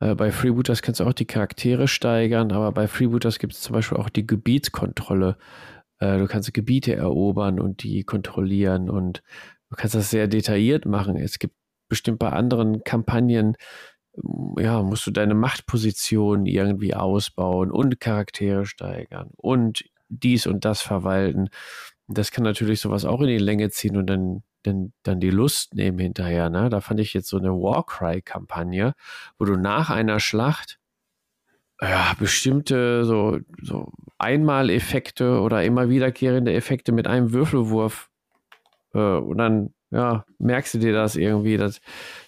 [0.00, 3.74] Äh, bei Freebooters kannst du auch die Charaktere steigern, aber bei Freebooters gibt es zum
[3.74, 5.36] Beispiel auch die Gebietskontrolle.
[6.00, 9.22] Äh, du kannst Gebiete erobern und die kontrollieren und
[9.68, 11.14] du kannst das sehr detailliert machen.
[11.14, 11.54] Es gibt
[11.90, 13.56] bestimmt bei anderen Kampagnen,
[14.58, 21.50] ja, musst du deine Machtposition irgendwie ausbauen und Charaktere steigern und dies und das verwalten.
[22.08, 25.74] Das kann natürlich sowas auch in die Länge ziehen und dann, dann, dann die Lust
[25.74, 26.50] nehmen hinterher.
[26.50, 26.70] Ne?
[26.70, 28.94] Da fand ich jetzt so eine Warcry-Kampagne,
[29.38, 30.80] wo du nach einer Schlacht
[31.80, 38.10] ja, bestimmte so, so Einmaleffekte oder immer wiederkehrende Effekte mit einem Würfelwurf
[38.92, 41.56] äh, und dann ja, merkst du dir das irgendwie?
[41.56, 41.80] Das,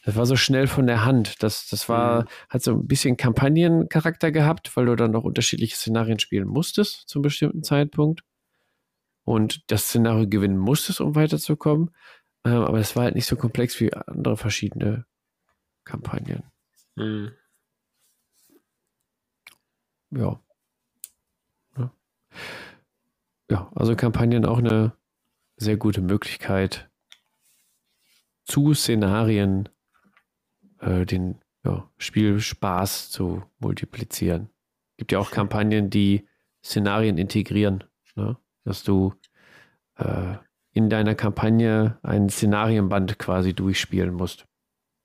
[0.04, 1.42] das war so schnell von der Hand.
[1.42, 2.26] Das, das war, mhm.
[2.48, 7.22] hat so ein bisschen Kampagnencharakter gehabt, weil du dann noch unterschiedliche Szenarien spielen musstest zum
[7.22, 8.24] bestimmten Zeitpunkt
[9.24, 11.90] und das Szenario gewinnen musstest, um weiterzukommen.
[12.44, 15.06] Ähm, aber es war halt nicht so komplex wie andere verschiedene
[15.84, 16.42] Kampagnen.
[16.96, 17.32] Mhm.
[20.10, 20.40] Ja.
[21.78, 21.92] ja.
[23.50, 24.96] Ja, also Kampagnen auch eine
[25.56, 26.90] sehr gute Möglichkeit,
[28.44, 29.68] zu Szenarien
[30.80, 34.50] äh, den ja, Spielspaß zu multiplizieren.
[34.96, 36.26] Gibt ja auch Kampagnen, die
[36.62, 37.84] Szenarien integrieren.
[38.14, 38.36] Ne?
[38.64, 39.14] dass du
[39.96, 40.36] äh,
[40.72, 44.46] in deiner Kampagne ein Szenarienband quasi durchspielen musst.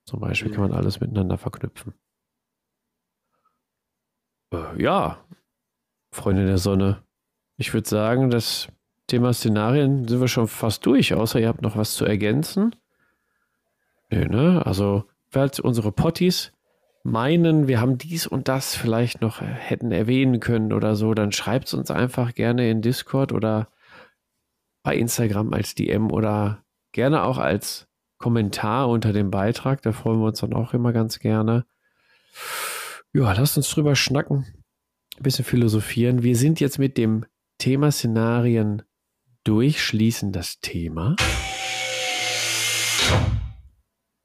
[0.06, 0.78] Zum Beispiel kann man mhm.
[0.78, 1.94] alles miteinander verknüpfen.
[4.54, 5.26] Äh, ja,
[6.14, 7.04] Freunde der Sonne.
[7.58, 8.70] Ich würde sagen, das
[9.08, 12.76] Thema Szenarien sind wir schon fast durch, außer ihr habt noch was zu ergänzen.
[14.10, 14.66] Nö, ne?
[14.66, 16.52] Also, falls unsere Potties
[17.04, 21.68] meinen, wir haben dies und das vielleicht noch hätten erwähnen können oder so, dann schreibt
[21.68, 23.70] es uns einfach gerne in Discord oder
[24.84, 29.82] bei Instagram als DM oder gerne auch als Kommentar unter dem Beitrag.
[29.82, 31.66] Da freuen wir uns dann auch immer ganz gerne.
[33.14, 34.46] Ja, lasst uns drüber schnacken,
[35.18, 36.24] ein bisschen philosophieren.
[36.24, 37.26] Wir sind jetzt mit dem
[37.58, 38.84] Thema Szenarien
[39.44, 41.16] durch, schließen das Thema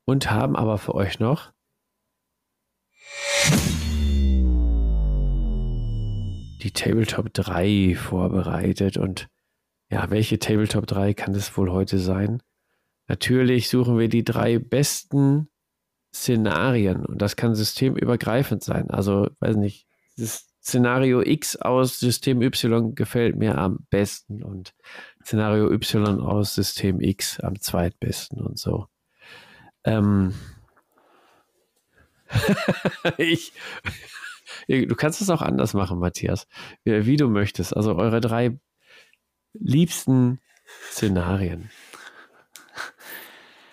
[0.05, 1.53] und haben aber für euch noch
[6.63, 8.97] die Tabletop 3 vorbereitet.
[8.97, 9.29] Und
[9.91, 12.43] ja, welche Tabletop 3 kann das wohl heute sein?
[13.09, 15.49] Natürlich suchen wir die drei besten
[16.15, 18.91] Szenarien und das kann systemübergreifend sein.
[18.91, 24.75] Also, weiß nicht, das Szenario X aus System Y gefällt mir am besten und
[25.25, 28.87] Szenario Y aus System X am zweitbesten und so.
[29.85, 30.35] Ähm
[33.19, 33.53] ich,
[34.69, 36.47] Du kannst es auch anders machen, Matthias,
[36.85, 37.77] wie du möchtest.
[37.77, 38.59] Also eure drei
[39.55, 40.41] liebsten
[40.91, 41.71] Szenarien.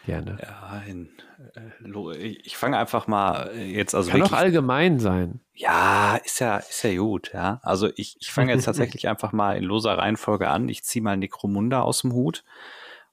[0.05, 0.39] Gerne.
[0.41, 1.09] Ja, in,
[1.55, 5.39] äh, ich fange einfach mal äh, jetzt also Kann wirklich, auch allgemein sein.
[5.53, 7.59] Ja, ist ja, ist ja gut, ja.
[7.61, 10.67] Also ich, ich fange jetzt tatsächlich einfach mal in loser Reihenfolge an.
[10.67, 12.43] Ich ziehe mal Necromunda aus dem Hut.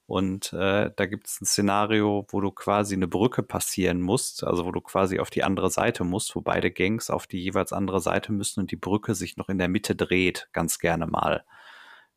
[0.06, 4.64] Und äh, da gibt es ein Szenario, wo du quasi eine Brücke passieren musst, also
[4.64, 8.00] wo du quasi auf die andere Seite musst, wo beide Gangs auf die jeweils andere
[8.00, 11.44] Seite müssen und die Brücke sich noch in der Mitte dreht, ganz gerne mal.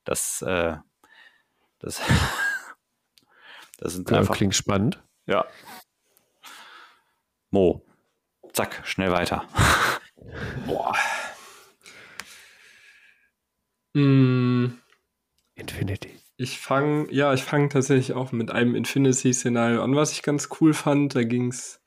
[0.04, 0.78] Das, äh,
[1.80, 2.00] das,
[3.80, 4.36] das sind ja, einfach.
[4.36, 5.02] Klingt spannend.
[5.26, 5.46] Ja.
[7.50, 7.84] Mo.
[8.54, 9.46] Zack, schnell weiter.
[10.68, 10.94] Boah.
[13.96, 14.68] Mm.
[15.56, 16.19] Infinity.
[16.42, 20.74] Ich fange, ja, ich fange tatsächlich auch mit einem Infinity-Szenario an, was ich ganz cool
[20.74, 21.14] fand.
[21.14, 21.82] Da ging es,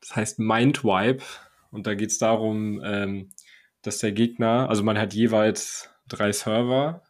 [0.00, 1.22] das heißt Mindwipe.
[1.70, 3.34] Und da geht es darum, ähm,
[3.82, 7.02] dass der Gegner, also man hat jeweils drei Server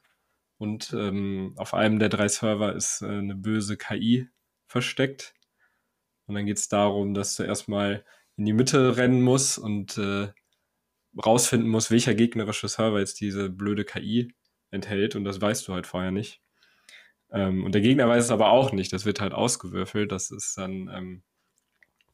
[0.59, 4.29] und ähm, auf einem der drei Server ist äh, eine böse KI
[4.67, 5.35] versteckt.
[6.27, 8.05] Und dann geht es darum, dass du erstmal
[8.37, 10.33] in die Mitte rennen musst und äh,
[11.25, 14.35] rausfinden musst, welcher gegnerische Server jetzt diese blöde KI
[14.73, 15.15] enthält.
[15.15, 16.43] Und das weißt du halt vorher nicht.
[17.33, 18.93] Ähm, und der Gegner weiß es aber auch nicht.
[18.93, 20.13] Das wird halt ausgewürfelt.
[20.13, 21.23] Das ist dann ähm,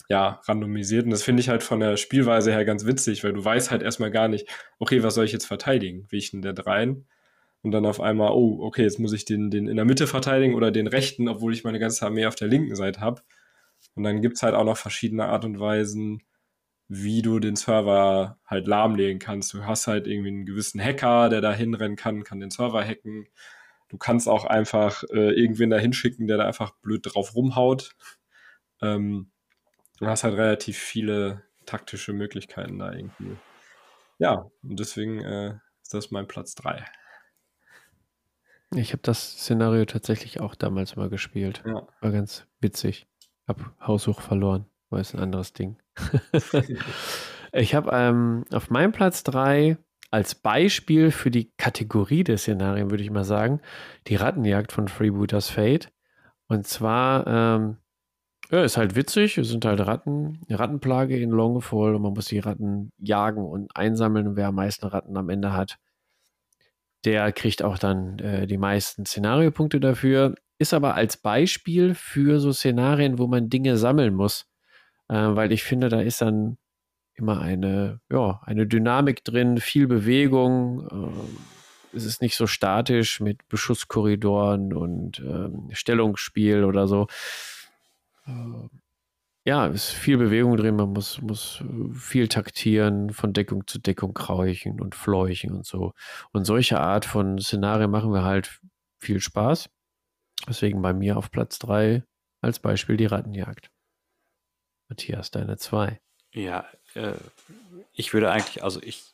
[0.09, 1.05] ja randomisiert.
[1.05, 3.83] Und das finde ich halt von der Spielweise her ganz witzig, weil du weißt halt
[3.83, 4.49] erstmal gar nicht,
[4.79, 6.07] okay, was soll ich jetzt verteidigen?
[6.11, 7.07] Welchen der dreien?
[7.63, 10.55] Und dann auf einmal, oh, okay, jetzt muss ich den, den in der Mitte verteidigen
[10.55, 13.23] oder den rechten, obwohl ich meine ganze Armee auf der linken Seite habe.
[13.95, 16.23] Und dann gibt's halt auch noch verschiedene Art und Weisen,
[16.89, 19.55] wie du den Server halt lahmlegen kannst.
[19.55, 23.29] Du hast halt irgendwie einen gewissen Hacker, der da hinrennen kann, kann den Server hacken.
[23.93, 27.94] Du kannst auch einfach äh, irgendwen da hinschicken, der da einfach blöd drauf rumhaut.
[28.81, 29.31] Ähm,
[29.98, 33.36] du hast halt relativ viele taktische Möglichkeiten da irgendwie.
[34.19, 36.86] Ja, und deswegen äh, ist das mein Platz 3.
[38.74, 41.62] Ich habe das Szenario tatsächlich auch damals mal gespielt.
[41.66, 41.86] Ja.
[42.01, 43.06] War ganz witzig.
[43.47, 44.64] Hab Haushoch verloren.
[44.89, 45.77] War jetzt ein anderes Ding.
[47.52, 49.77] ich habe ähm, auf meinem Platz 3
[50.13, 53.61] als Beispiel für die Kategorie der Szenarien, würde ich mal sagen,
[54.09, 55.91] die Rattenjagd von Freebooters Fate.
[56.49, 57.79] Und zwar, ähm,
[58.51, 62.27] ja, ist halt witzig, es sind halt Ratten, eine Rattenplage in Longfall und man muss
[62.27, 64.37] die Ratten jagen und einsammeln.
[64.37, 65.79] wer am meisten Ratten am Ende hat,
[67.07, 70.35] der kriegt auch dann äh, die meisten Szenariopunkte dafür.
[70.59, 74.47] Ist aber als Beispiel für so Szenarien, wo man Dinge sammeln muss.
[75.09, 76.59] Äh, weil ich finde, da ist dann
[77.15, 80.87] immer eine, ja, eine Dynamik drin, viel Bewegung.
[81.93, 87.07] Äh, es ist nicht so statisch mit Beschusskorridoren und äh, Stellungsspiel oder so.
[88.27, 88.69] Äh,
[89.45, 91.65] ja, es ist viel Bewegung drin, man muss, muss
[91.95, 95.95] viel taktieren, von Deckung zu Deckung krauchen und fleuchen und so.
[96.33, 98.61] Und solche Art von Szenarien machen wir halt
[99.01, 99.69] viel Spaß.
[100.49, 102.05] Deswegen bei mir auf Platz 3
[102.41, 103.71] als Beispiel die Rattenjagd.
[104.89, 106.01] Matthias, deine 2.
[106.33, 107.14] Ja, äh,
[107.94, 109.12] ich würde eigentlich, also ich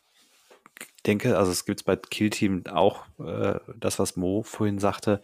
[1.07, 5.23] denke, also es gibt bei Kill Team auch äh, das, was Mo vorhin sagte.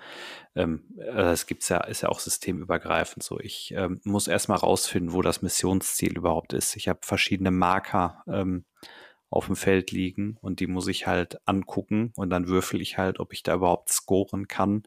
[0.55, 3.39] Ähm, äh, es gibt's ja, ist ja auch systemübergreifend so.
[3.41, 6.77] Ich ähm, muss erstmal rausfinden, wo das Missionsziel überhaupt ist.
[6.77, 8.65] Ich habe verschiedene Marker ähm,
[9.31, 13.21] auf dem Feld liegen und die muss ich halt angucken und dann würfel ich halt,
[13.21, 14.85] ob ich da überhaupt scoren kann.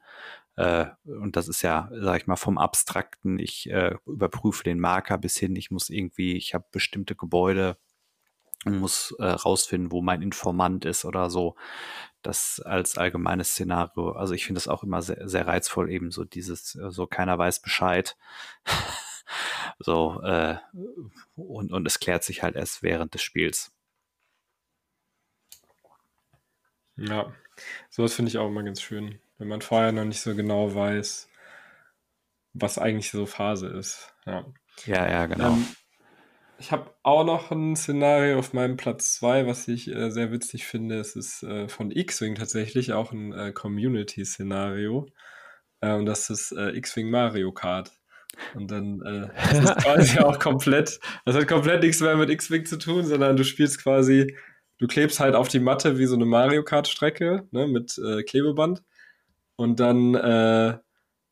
[0.57, 3.39] Äh, und das ist ja, sag ich mal, vom Abstrakten.
[3.39, 7.77] Ich äh, überprüfe den Marker bis hin, ich muss irgendwie, ich habe bestimmte Gebäude
[8.65, 11.55] und muss äh, rausfinden, wo mein Informant ist oder so.
[12.23, 14.11] Das als allgemeines Szenario.
[14.13, 17.37] Also ich finde das auch immer sehr, sehr reizvoll, eben so dieses, äh, so keiner
[17.37, 18.17] weiß Bescheid.
[19.79, 20.57] so, äh,
[21.35, 23.71] und, und es klärt sich halt erst während des Spiels.
[26.95, 27.31] Ja,
[27.91, 31.29] sowas finde ich auch immer ganz schön wenn man vorher noch nicht so genau weiß,
[32.53, 34.13] was eigentlich so Phase ist.
[34.25, 34.45] Ja,
[34.85, 35.53] ja, ja genau.
[35.53, 35.67] Ähm,
[36.59, 40.65] ich habe auch noch ein Szenario auf meinem Platz 2, was ich äh, sehr witzig
[40.65, 40.99] finde.
[40.99, 45.07] Es ist äh, von X-Wing tatsächlich auch ein äh, Community-Szenario.
[45.81, 47.91] Äh, und das ist äh, X-Wing Mario Kart.
[48.55, 52.65] Und dann äh, das ist quasi auch komplett, das hat komplett nichts mehr mit X-Wing
[52.65, 54.35] zu tun, sondern du spielst quasi,
[54.79, 58.83] du klebst halt auf die Matte wie so eine Mario Kart-Strecke ne, mit äh, Klebeband
[59.57, 60.77] und dann, äh,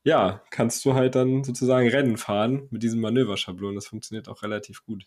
[0.04, 3.74] ja, kannst du halt dann sozusagen Rennen fahren mit diesem Manöverschablon.
[3.74, 5.06] Das funktioniert auch relativ gut.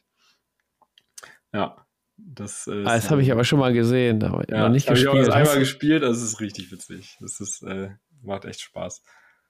[1.54, 1.86] Ja,
[2.18, 5.14] das, äh, ah, das habe ich aber schon mal gesehen, aber ja, noch nicht gespielt.
[5.14, 7.18] Ich habe einmal gespielt, also es ist richtig witzig.
[7.22, 7.92] Das ist, äh,
[8.22, 9.04] macht echt Spaß.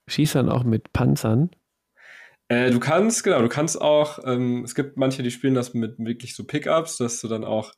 [0.08, 1.52] Schießt dann auch mit Panzern?
[2.48, 6.00] Äh, du kannst, genau, du kannst auch, ähm, es gibt manche, die spielen das mit
[6.00, 7.74] wirklich so Pickups, dass du dann auch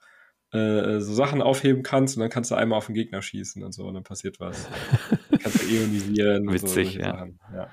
[0.51, 3.73] äh, so Sachen aufheben kannst und dann kannst du einmal auf den Gegner schießen und
[3.73, 4.69] so und dann passiert was.
[5.41, 6.51] kannst du ionisieren.
[6.51, 7.27] Witzig, so, ja.
[7.53, 7.69] ja.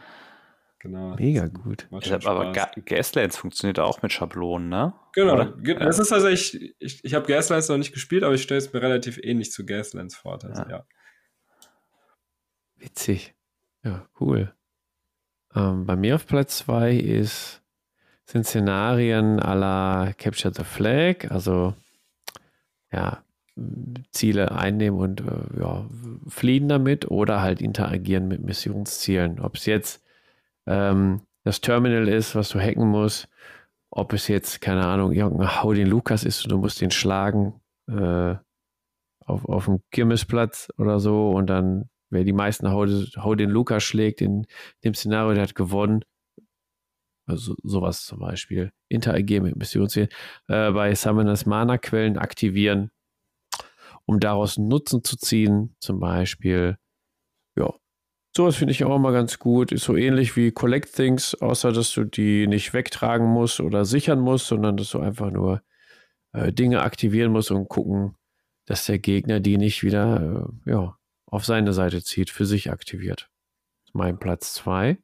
[0.79, 1.15] genau.
[1.17, 1.89] Mega gut.
[1.91, 4.95] aber Ga Gaslands funktioniert auch mit Schablonen, ne?
[5.15, 5.35] Genau.
[5.35, 5.47] Oder?
[5.77, 8.73] Das ist also, ich, ich, ich habe Gaslands noch nicht gespielt, aber ich stelle es
[8.73, 10.39] mir relativ ähnlich zu Gaslands vor.
[10.43, 10.69] Also, ja.
[10.69, 10.87] ja.
[12.77, 13.35] Witzig.
[13.85, 14.55] Ja, cool.
[15.55, 17.63] Ähm, bei mir auf Platz 2 ist,
[18.25, 21.75] sind Szenarien à la Capture the Flag, also
[22.93, 23.23] ja,
[24.13, 25.87] Ziele einnehmen und äh, ja,
[26.27, 29.41] fliehen damit oder halt interagieren mit Missionszielen.
[29.41, 30.05] Ob es jetzt
[30.67, 33.29] ähm, das Terminal ist, was du hacken musst,
[33.91, 37.61] ob es jetzt, keine Ahnung, irgendein Hau den Lukas ist und du musst den schlagen
[37.89, 38.35] äh,
[39.25, 43.83] auf, auf dem Kirmesplatz oder so und dann, wer die meisten Hau, Hau den Lukas
[43.83, 44.47] schlägt in
[44.85, 46.05] dem Szenario, der hat gewonnen.
[47.27, 48.73] Also sowas zum Beispiel.
[48.89, 50.09] Interagieren mit Missionszielen.
[50.49, 52.91] Äh, bei Summoners Mana-Quellen aktivieren
[54.09, 56.79] um daraus Nutzen zu ziehen, zum Beispiel.
[57.57, 57.75] Ja,
[58.35, 59.71] sowas finde ich auch mal ganz gut.
[59.71, 64.21] Ist so ähnlich wie Collect Things, außer dass du die nicht wegtragen musst oder sichern
[64.21, 65.63] musst, sondern dass du einfach nur
[66.33, 68.17] äh, Dinge aktivieren musst und gucken,
[68.65, 73.29] dass der Gegner die nicht wieder äh, ja, auf seine Seite zieht, für sich aktiviert.
[73.93, 74.97] Mein Platz 2.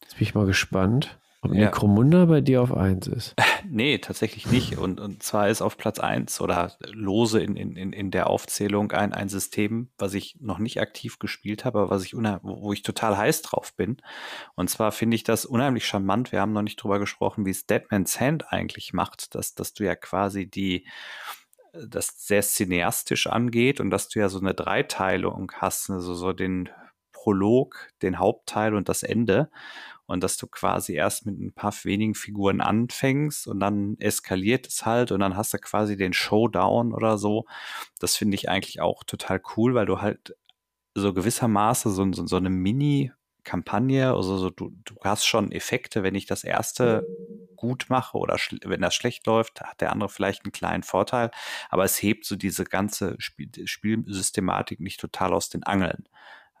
[0.00, 1.18] Jetzt bin ich mal gespannt.
[1.44, 1.66] Ob ja.
[1.66, 3.34] Necromunda bei dir auf 1 ist?
[3.66, 4.76] Nee, tatsächlich nicht.
[4.76, 9.14] Und, und zwar ist auf Platz 1 oder lose in, in, in der Aufzählung ein,
[9.14, 13.16] ein System, was ich noch nicht aktiv gespielt habe, aber was ich wo ich total
[13.16, 13.96] heiß drauf bin.
[14.54, 16.30] Und zwar finde ich das unheimlich charmant.
[16.30, 19.84] Wir haben noch nicht drüber gesprochen, wie es Deadman's Hand eigentlich macht, dass, dass du
[19.84, 20.86] ja quasi die
[21.72, 26.68] das sehr cineastisch angeht und dass du ja so eine Dreiteilung hast, also so den
[27.12, 29.50] Prolog, den Hauptteil und das Ende
[30.06, 34.84] und dass du quasi erst mit ein paar wenigen Figuren anfängst und dann eskaliert es
[34.86, 37.46] halt und dann hast du quasi den Showdown oder so.
[38.00, 40.36] Das finde ich eigentlich auch total cool, weil du halt
[40.94, 43.12] so gewissermaßen so, so, so eine Mini-
[43.44, 47.06] Kampagne, also so, du, du hast schon Effekte, wenn ich das erste
[47.56, 51.30] gut mache oder wenn das schlecht läuft, hat der andere vielleicht einen kleinen Vorteil,
[51.70, 56.08] aber es hebt so diese ganze Spiel Spielsystematik nicht total aus den Angeln.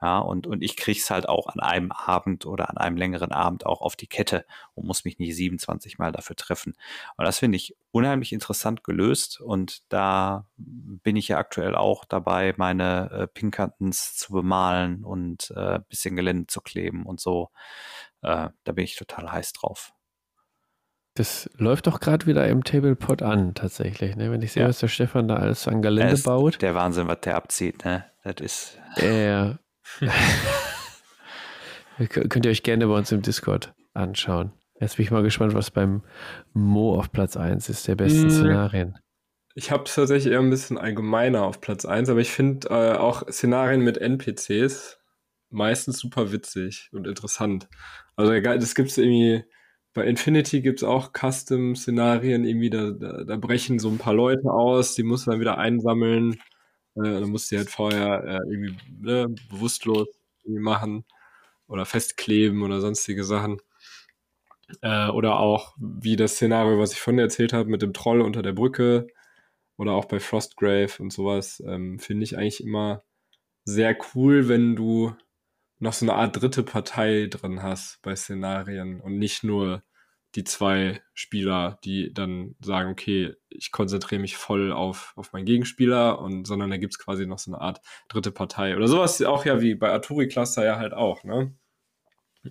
[0.02, 3.64] Ja, und, und ich krieg's halt auch an einem Abend oder an einem längeren Abend
[3.64, 4.44] auch auf die Kette
[4.74, 6.74] und muss mich nicht 27 Mal dafür treffen.
[7.16, 9.40] Und das finde ich unheimlich interessant gelöst.
[9.40, 15.80] Und da bin ich ja aktuell auch dabei, meine äh, Pinkantons zu bemalen und äh,
[15.88, 17.50] bisschen Gelände zu kleben und so.
[18.20, 19.94] Äh, da bin ich total heiß drauf.
[21.14, 24.16] Das läuft doch gerade wieder im Tablepot an, tatsächlich.
[24.16, 24.32] Ne?
[24.32, 24.68] Wenn ich sehe, ja.
[24.68, 26.60] was der Stefan da alles an Gelände baut.
[26.60, 27.84] Der Wahnsinn, was der abzieht.
[27.84, 28.04] Ne?
[28.24, 28.78] Das ist.
[28.96, 29.58] Ja,
[32.08, 34.52] Könnt ihr euch gerne bei uns im Discord anschauen.
[34.80, 36.02] Jetzt bin ich mal gespannt, was beim
[36.52, 38.30] Mo auf Platz 1 ist, der besten mm.
[38.30, 38.98] Szenarien.
[39.54, 42.96] Ich habe es tatsächlich eher ein bisschen allgemeiner auf Platz 1, aber ich finde äh,
[42.96, 44.98] auch Szenarien mit NPCs
[45.50, 47.68] meistens super witzig und interessant.
[48.16, 49.44] Also das gibt es irgendwie,
[49.94, 54.50] bei Infinity gibt es auch Custom-Szenarien, irgendwie, da, da, da, brechen so ein paar Leute
[54.50, 56.40] aus, die muss man wieder einsammeln.
[56.96, 60.08] Äh, dann musst du halt vorher äh, irgendwie ne, bewusstlos
[60.44, 61.04] irgendwie machen
[61.66, 63.60] oder festkleben oder sonstige Sachen.
[64.82, 68.42] Äh, oder auch wie das Szenario, was ich vorhin erzählt habe, mit dem Troll unter
[68.42, 69.06] der Brücke
[69.76, 73.02] oder auch bei Frostgrave und sowas, ähm, finde ich eigentlich immer
[73.64, 75.14] sehr cool, wenn du
[75.78, 79.82] noch so eine Art dritte Partei drin hast bei Szenarien und nicht nur
[80.34, 86.18] die zwei Spieler, die dann sagen, okay, ich konzentriere mich voll auf, auf meinen Gegenspieler
[86.18, 88.76] und sondern da gibt es quasi noch so eine Art dritte Partei.
[88.76, 91.54] Oder sowas auch ja wie bei Arturi Cluster ja halt auch, ne?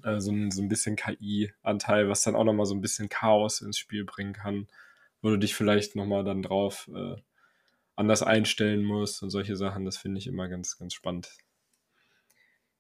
[0.02, 3.78] Also ein, so ein bisschen KI-Anteil, was dann auch nochmal so ein bisschen Chaos ins
[3.78, 4.68] Spiel bringen kann,
[5.22, 7.16] wo du dich vielleicht nochmal dann drauf äh,
[7.96, 11.30] anders einstellen musst und solche Sachen, das finde ich immer ganz, ganz spannend.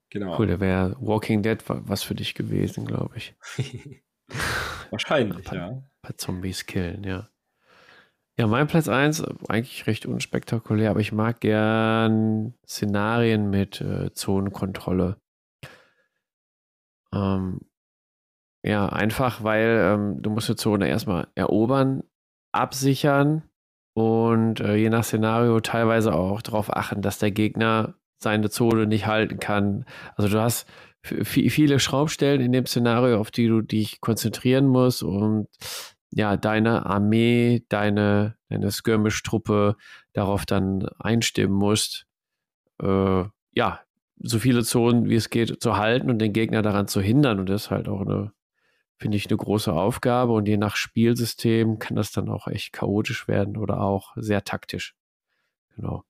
[0.10, 0.40] Genau.
[0.40, 3.36] Cool, da wäre Walking Dead was für dich gewesen, glaube ich.
[4.92, 5.68] Wahrscheinlich, paar, ja.
[5.68, 7.30] Ein paar Zombies killen, ja.
[8.38, 15.18] Ja, mein Platz 1, eigentlich recht unspektakulär, aber ich mag gern Szenarien mit äh, Zonenkontrolle.
[17.14, 17.60] Ähm,
[18.66, 22.04] ja, einfach, weil ähm, du musst die Zone erstmal erobern,
[22.52, 23.44] absichern
[23.94, 29.06] und äh, je nach Szenario teilweise auch darauf achten, dass der Gegner seine Zone nicht
[29.06, 29.86] halten kann.
[30.16, 30.68] Also du hast
[31.04, 35.48] viele Schraubstellen in dem Szenario, auf die du dich konzentrieren musst und
[36.12, 39.76] ja, deine Armee, deine, deine Skirmish-Truppe
[40.14, 42.06] darauf dann einstimmen musst,
[42.82, 43.24] äh,
[43.54, 43.80] ja,
[44.18, 47.40] so viele Zonen wie es geht zu halten und den Gegner daran zu hindern.
[47.40, 48.32] Und das ist halt auch eine,
[48.98, 50.34] finde ich, eine große Aufgabe.
[50.34, 54.96] Und je nach Spielsystem kann das dann auch echt chaotisch werden oder auch sehr taktisch.
[55.76, 56.04] Genau.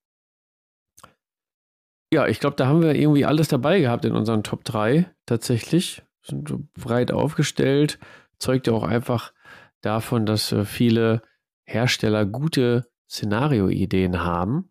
[2.13, 6.03] Ja, ich glaube, da haben wir irgendwie alles dabei gehabt in unseren Top 3 tatsächlich.
[6.21, 7.97] sind so breit aufgestellt.
[8.37, 9.33] Zeugt ja auch einfach
[9.81, 11.23] davon, dass äh, viele
[11.63, 14.69] Hersteller gute Szenarioideen haben.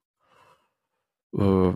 [1.37, 1.73] Äh,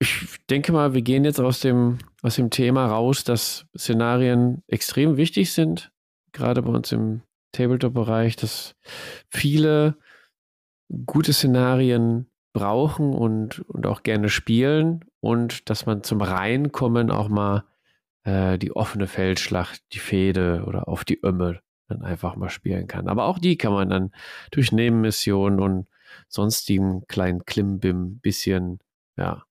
[0.00, 5.16] ich denke mal, wir gehen jetzt aus dem, aus dem Thema raus, dass Szenarien extrem
[5.16, 5.90] wichtig sind,
[6.32, 7.22] gerade bei uns im
[7.52, 8.76] Tabletop-Bereich, dass
[9.30, 9.96] viele
[11.06, 17.64] gute Szenarien brauchen und, und auch gerne spielen und dass man zum Reinkommen auch mal
[18.24, 23.08] äh, die offene Feldschlacht, die Fehde oder auf die Ömme dann einfach mal spielen kann.
[23.08, 24.12] Aber auch die kann man dann
[24.50, 25.86] durch Nebenmissionen und
[26.28, 28.78] sonstigen kleinen Klimbim bisschen,
[29.16, 29.44] ja,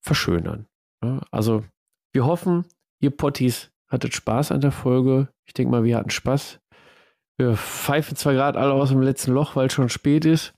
[0.00, 0.66] verschönern.
[1.02, 1.64] Ja, also
[2.12, 2.64] wir hoffen,
[3.00, 5.28] ihr Potties hattet Spaß an der Folge.
[5.44, 6.60] Ich denke mal, wir hatten Spaß.
[7.36, 10.54] Wir pfeifen zwar gerade alle aus dem letzten Loch, weil es schon spät ist.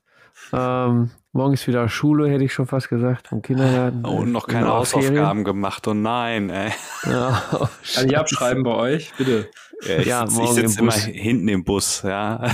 [0.53, 4.05] Ähm, morgen ist wieder Schule, hätte ich schon fast gesagt, vom Kindergarten.
[4.05, 5.87] Oh, und noch keine Hausaufgaben gemacht.
[5.87, 6.71] Oh nein, ey.
[7.05, 7.43] Ja.
[7.93, 9.13] Kann ich abschreiben bei euch?
[9.17, 9.49] Bitte.
[9.85, 12.51] Ja, ich, ja, morgen ich sitze immer hinten im Bus, ja.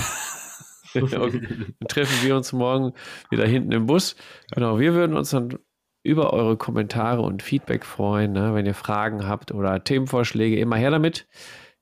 [0.94, 2.92] Dann treffen wir uns morgen
[3.30, 4.16] wieder hinten im Bus.
[4.52, 5.58] Genau, wir würden uns dann
[6.02, 8.32] über eure Kommentare und Feedback freuen.
[8.32, 8.54] Ne?
[8.54, 11.26] Wenn ihr Fragen habt oder Themenvorschläge, immer her damit.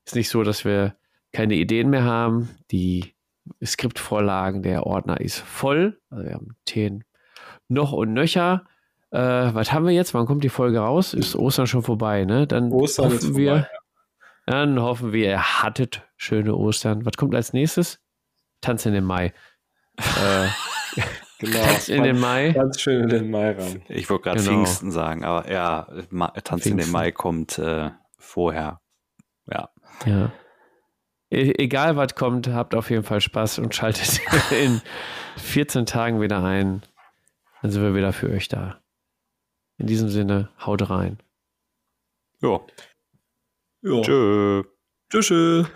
[0.04, 0.96] Ist nicht so, dass wir
[1.32, 2.50] keine Ideen mehr haben.
[2.70, 3.13] Die
[3.64, 6.00] Skriptvorlagen, der Ordner ist voll.
[6.10, 7.04] Also wir haben Themen
[7.68, 8.64] noch und nöcher.
[9.10, 10.14] Äh, was haben wir jetzt?
[10.14, 11.14] Wann kommt die Folge raus?
[11.14, 12.46] Ist Ostern schon vorbei, ne?
[12.46, 14.52] Dann Ostern hoffen wir, vorbei, ja.
[14.52, 17.04] dann hoffen wir, ihr hattet schöne Ostern.
[17.04, 18.00] Was kommt als nächstes?
[18.60, 19.32] Tanz in den Mai.
[19.98, 20.48] äh,
[21.38, 21.62] Genau.
[21.62, 22.52] Tanz in den Mai.
[22.52, 23.82] Ganz schön in den Mai ran.
[23.88, 24.52] Ich wollte gerade genau.
[24.52, 25.86] Pfingsten sagen, aber ja,
[26.44, 26.70] Tanz Pfingsten.
[26.72, 28.80] in den Mai kommt äh, vorher.
[29.46, 29.68] Ja.
[30.06, 30.32] Ja.
[31.34, 34.20] E egal was kommt, habt auf jeden Fall Spaß und schaltet
[34.52, 34.80] in
[35.36, 36.82] 14 Tagen wieder ein.
[37.60, 38.80] Dann sind wir wieder für euch da.
[39.78, 41.18] In diesem Sinne, haut rein.
[42.40, 42.60] Ja.
[43.82, 44.00] Ja.
[44.02, 44.62] Tschö.
[45.10, 45.66] Tschüss.